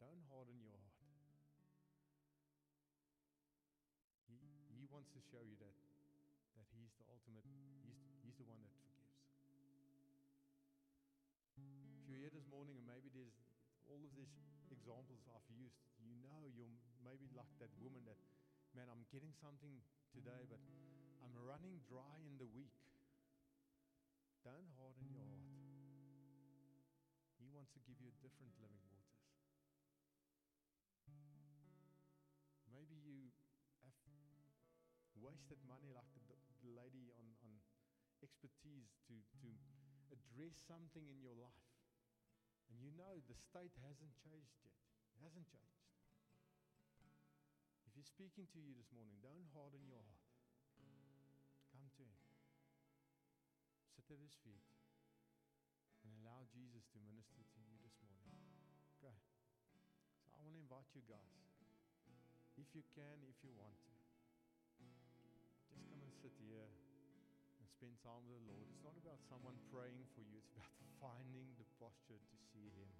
don't 0.00 0.24
harden 0.32 0.56
your 0.64 0.80
heart. 0.80 0.96
He, 4.32 4.40
he 4.80 4.88
wants 4.88 5.12
to 5.12 5.20
show 5.28 5.44
you 5.44 5.60
that, 5.60 5.76
that 6.56 6.66
He's 6.72 6.90
the 6.96 7.04
ultimate, 7.12 7.44
he's, 7.84 8.00
he's 8.24 8.36
the 8.40 8.48
one 8.48 8.64
that 8.64 8.72
forgives. 8.80 9.12
If 11.60 12.08
you're 12.08 12.24
here 12.24 12.32
this 12.32 12.48
morning 12.48 12.80
and 12.80 12.86
maybe 12.88 13.12
there's 13.12 13.36
all 13.86 14.00
of 14.00 14.10
these 14.16 14.32
examples 14.72 15.20
I've 15.28 15.46
used, 15.52 15.76
you 16.00 16.16
know 16.24 16.48
you're 16.56 16.72
maybe 17.04 17.28
like 17.36 17.52
that 17.60 17.70
woman 17.78 18.02
that, 18.08 18.16
man, 18.72 18.88
I'm 18.88 19.04
getting 19.12 19.32
something 19.36 19.84
today, 20.16 20.48
but 20.48 20.60
I'm 21.20 21.32
running 21.44 21.84
dry 21.84 22.24
in 22.24 22.40
the 22.40 22.48
week. 22.48 22.72
Don't 24.40 24.72
harden 24.80 25.06
your 25.12 25.22
heart. 25.28 25.52
He 27.36 27.52
wants 27.52 27.70
to 27.76 27.80
give 27.84 28.00
you 28.00 28.10
different 28.24 28.56
living 28.58 28.80
waters. 28.88 29.20
Maybe 32.72 32.96
you 32.96 33.28
have 33.84 33.96
wasted 35.20 35.60
money 35.68 35.92
like 35.92 36.08
the, 36.16 36.34
the 36.64 36.72
lady 36.72 37.12
on, 37.20 37.28
on 37.44 37.52
expertise 38.24 38.96
to, 39.06 39.14
to 39.44 39.48
address 40.10 40.56
something 40.64 41.04
in 41.12 41.20
your 41.20 41.36
life. 41.36 41.68
And 42.72 42.80
you 42.80 42.88
know 42.96 43.20
the 43.28 43.36
state 43.36 43.76
hasn't 43.84 44.16
changed 44.24 44.56
yet. 44.64 44.80
It 45.12 45.20
hasn't 45.20 45.44
changed. 45.52 45.81
He's 48.02 48.10
speaking 48.10 48.50
to 48.50 48.58
you 48.58 48.74
this 48.74 48.90
morning, 48.90 49.14
don't 49.22 49.46
harden 49.54 49.86
your 49.86 50.02
heart. 50.02 50.26
Come 51.70 51.86
to 51.86 52.02
him. 52.02 52.18
Sit 53.94 54.10
at 54.10 54.18
his 54.18 54.34
feet 54.42 54.66
and 56.02 56.10
allow 56.18 56.42
Jesus 56.50 56.82
to 56.90 56.98
minister 57.06 57.46
to 57.46 57.58
you 57.62 57.78
this 57.78 57.94
morning. 58.02 58.34
Okay. 58.98 59.14
So 60.26 60.34
I 60.34 60.42
want 60.42 60.50
to 60.50 60.62
invite 60.66 60.90
you 60.98 61.06
guys, 61.06 61.46
if 62.58 62.66
you 62.74 62.82
can, 62.90 63.22
if 63.22 63.38
you 63.46 63.54
want 63.54 63.78
to, 63.86 63.94
just 65.70 65.86
come 65.86 66.02
and 66.02 66.10
sit 66.26 66.34
here 66.42 66.74
and 67.62 67.70
spend 67.70 67.94
time 68.02 68.26
with 68.26 68.34
the 68.34 68.50
Lord. 68.50 68.66
It's 68.66 68.82
not 68.82 68.98
about 68.98 69.22
someone 69.30 69.54
praying 69.70 70.10
for 70.18 70.26
you, 70.26 70.42
it's 70.42 70.50
about 70.50 70.74
finding 70.98 71.54
the 71.54 71.70
posture 71.78 72.18
to 72.18 72.36
see 72.50 72.66
Him. 72.74 72.90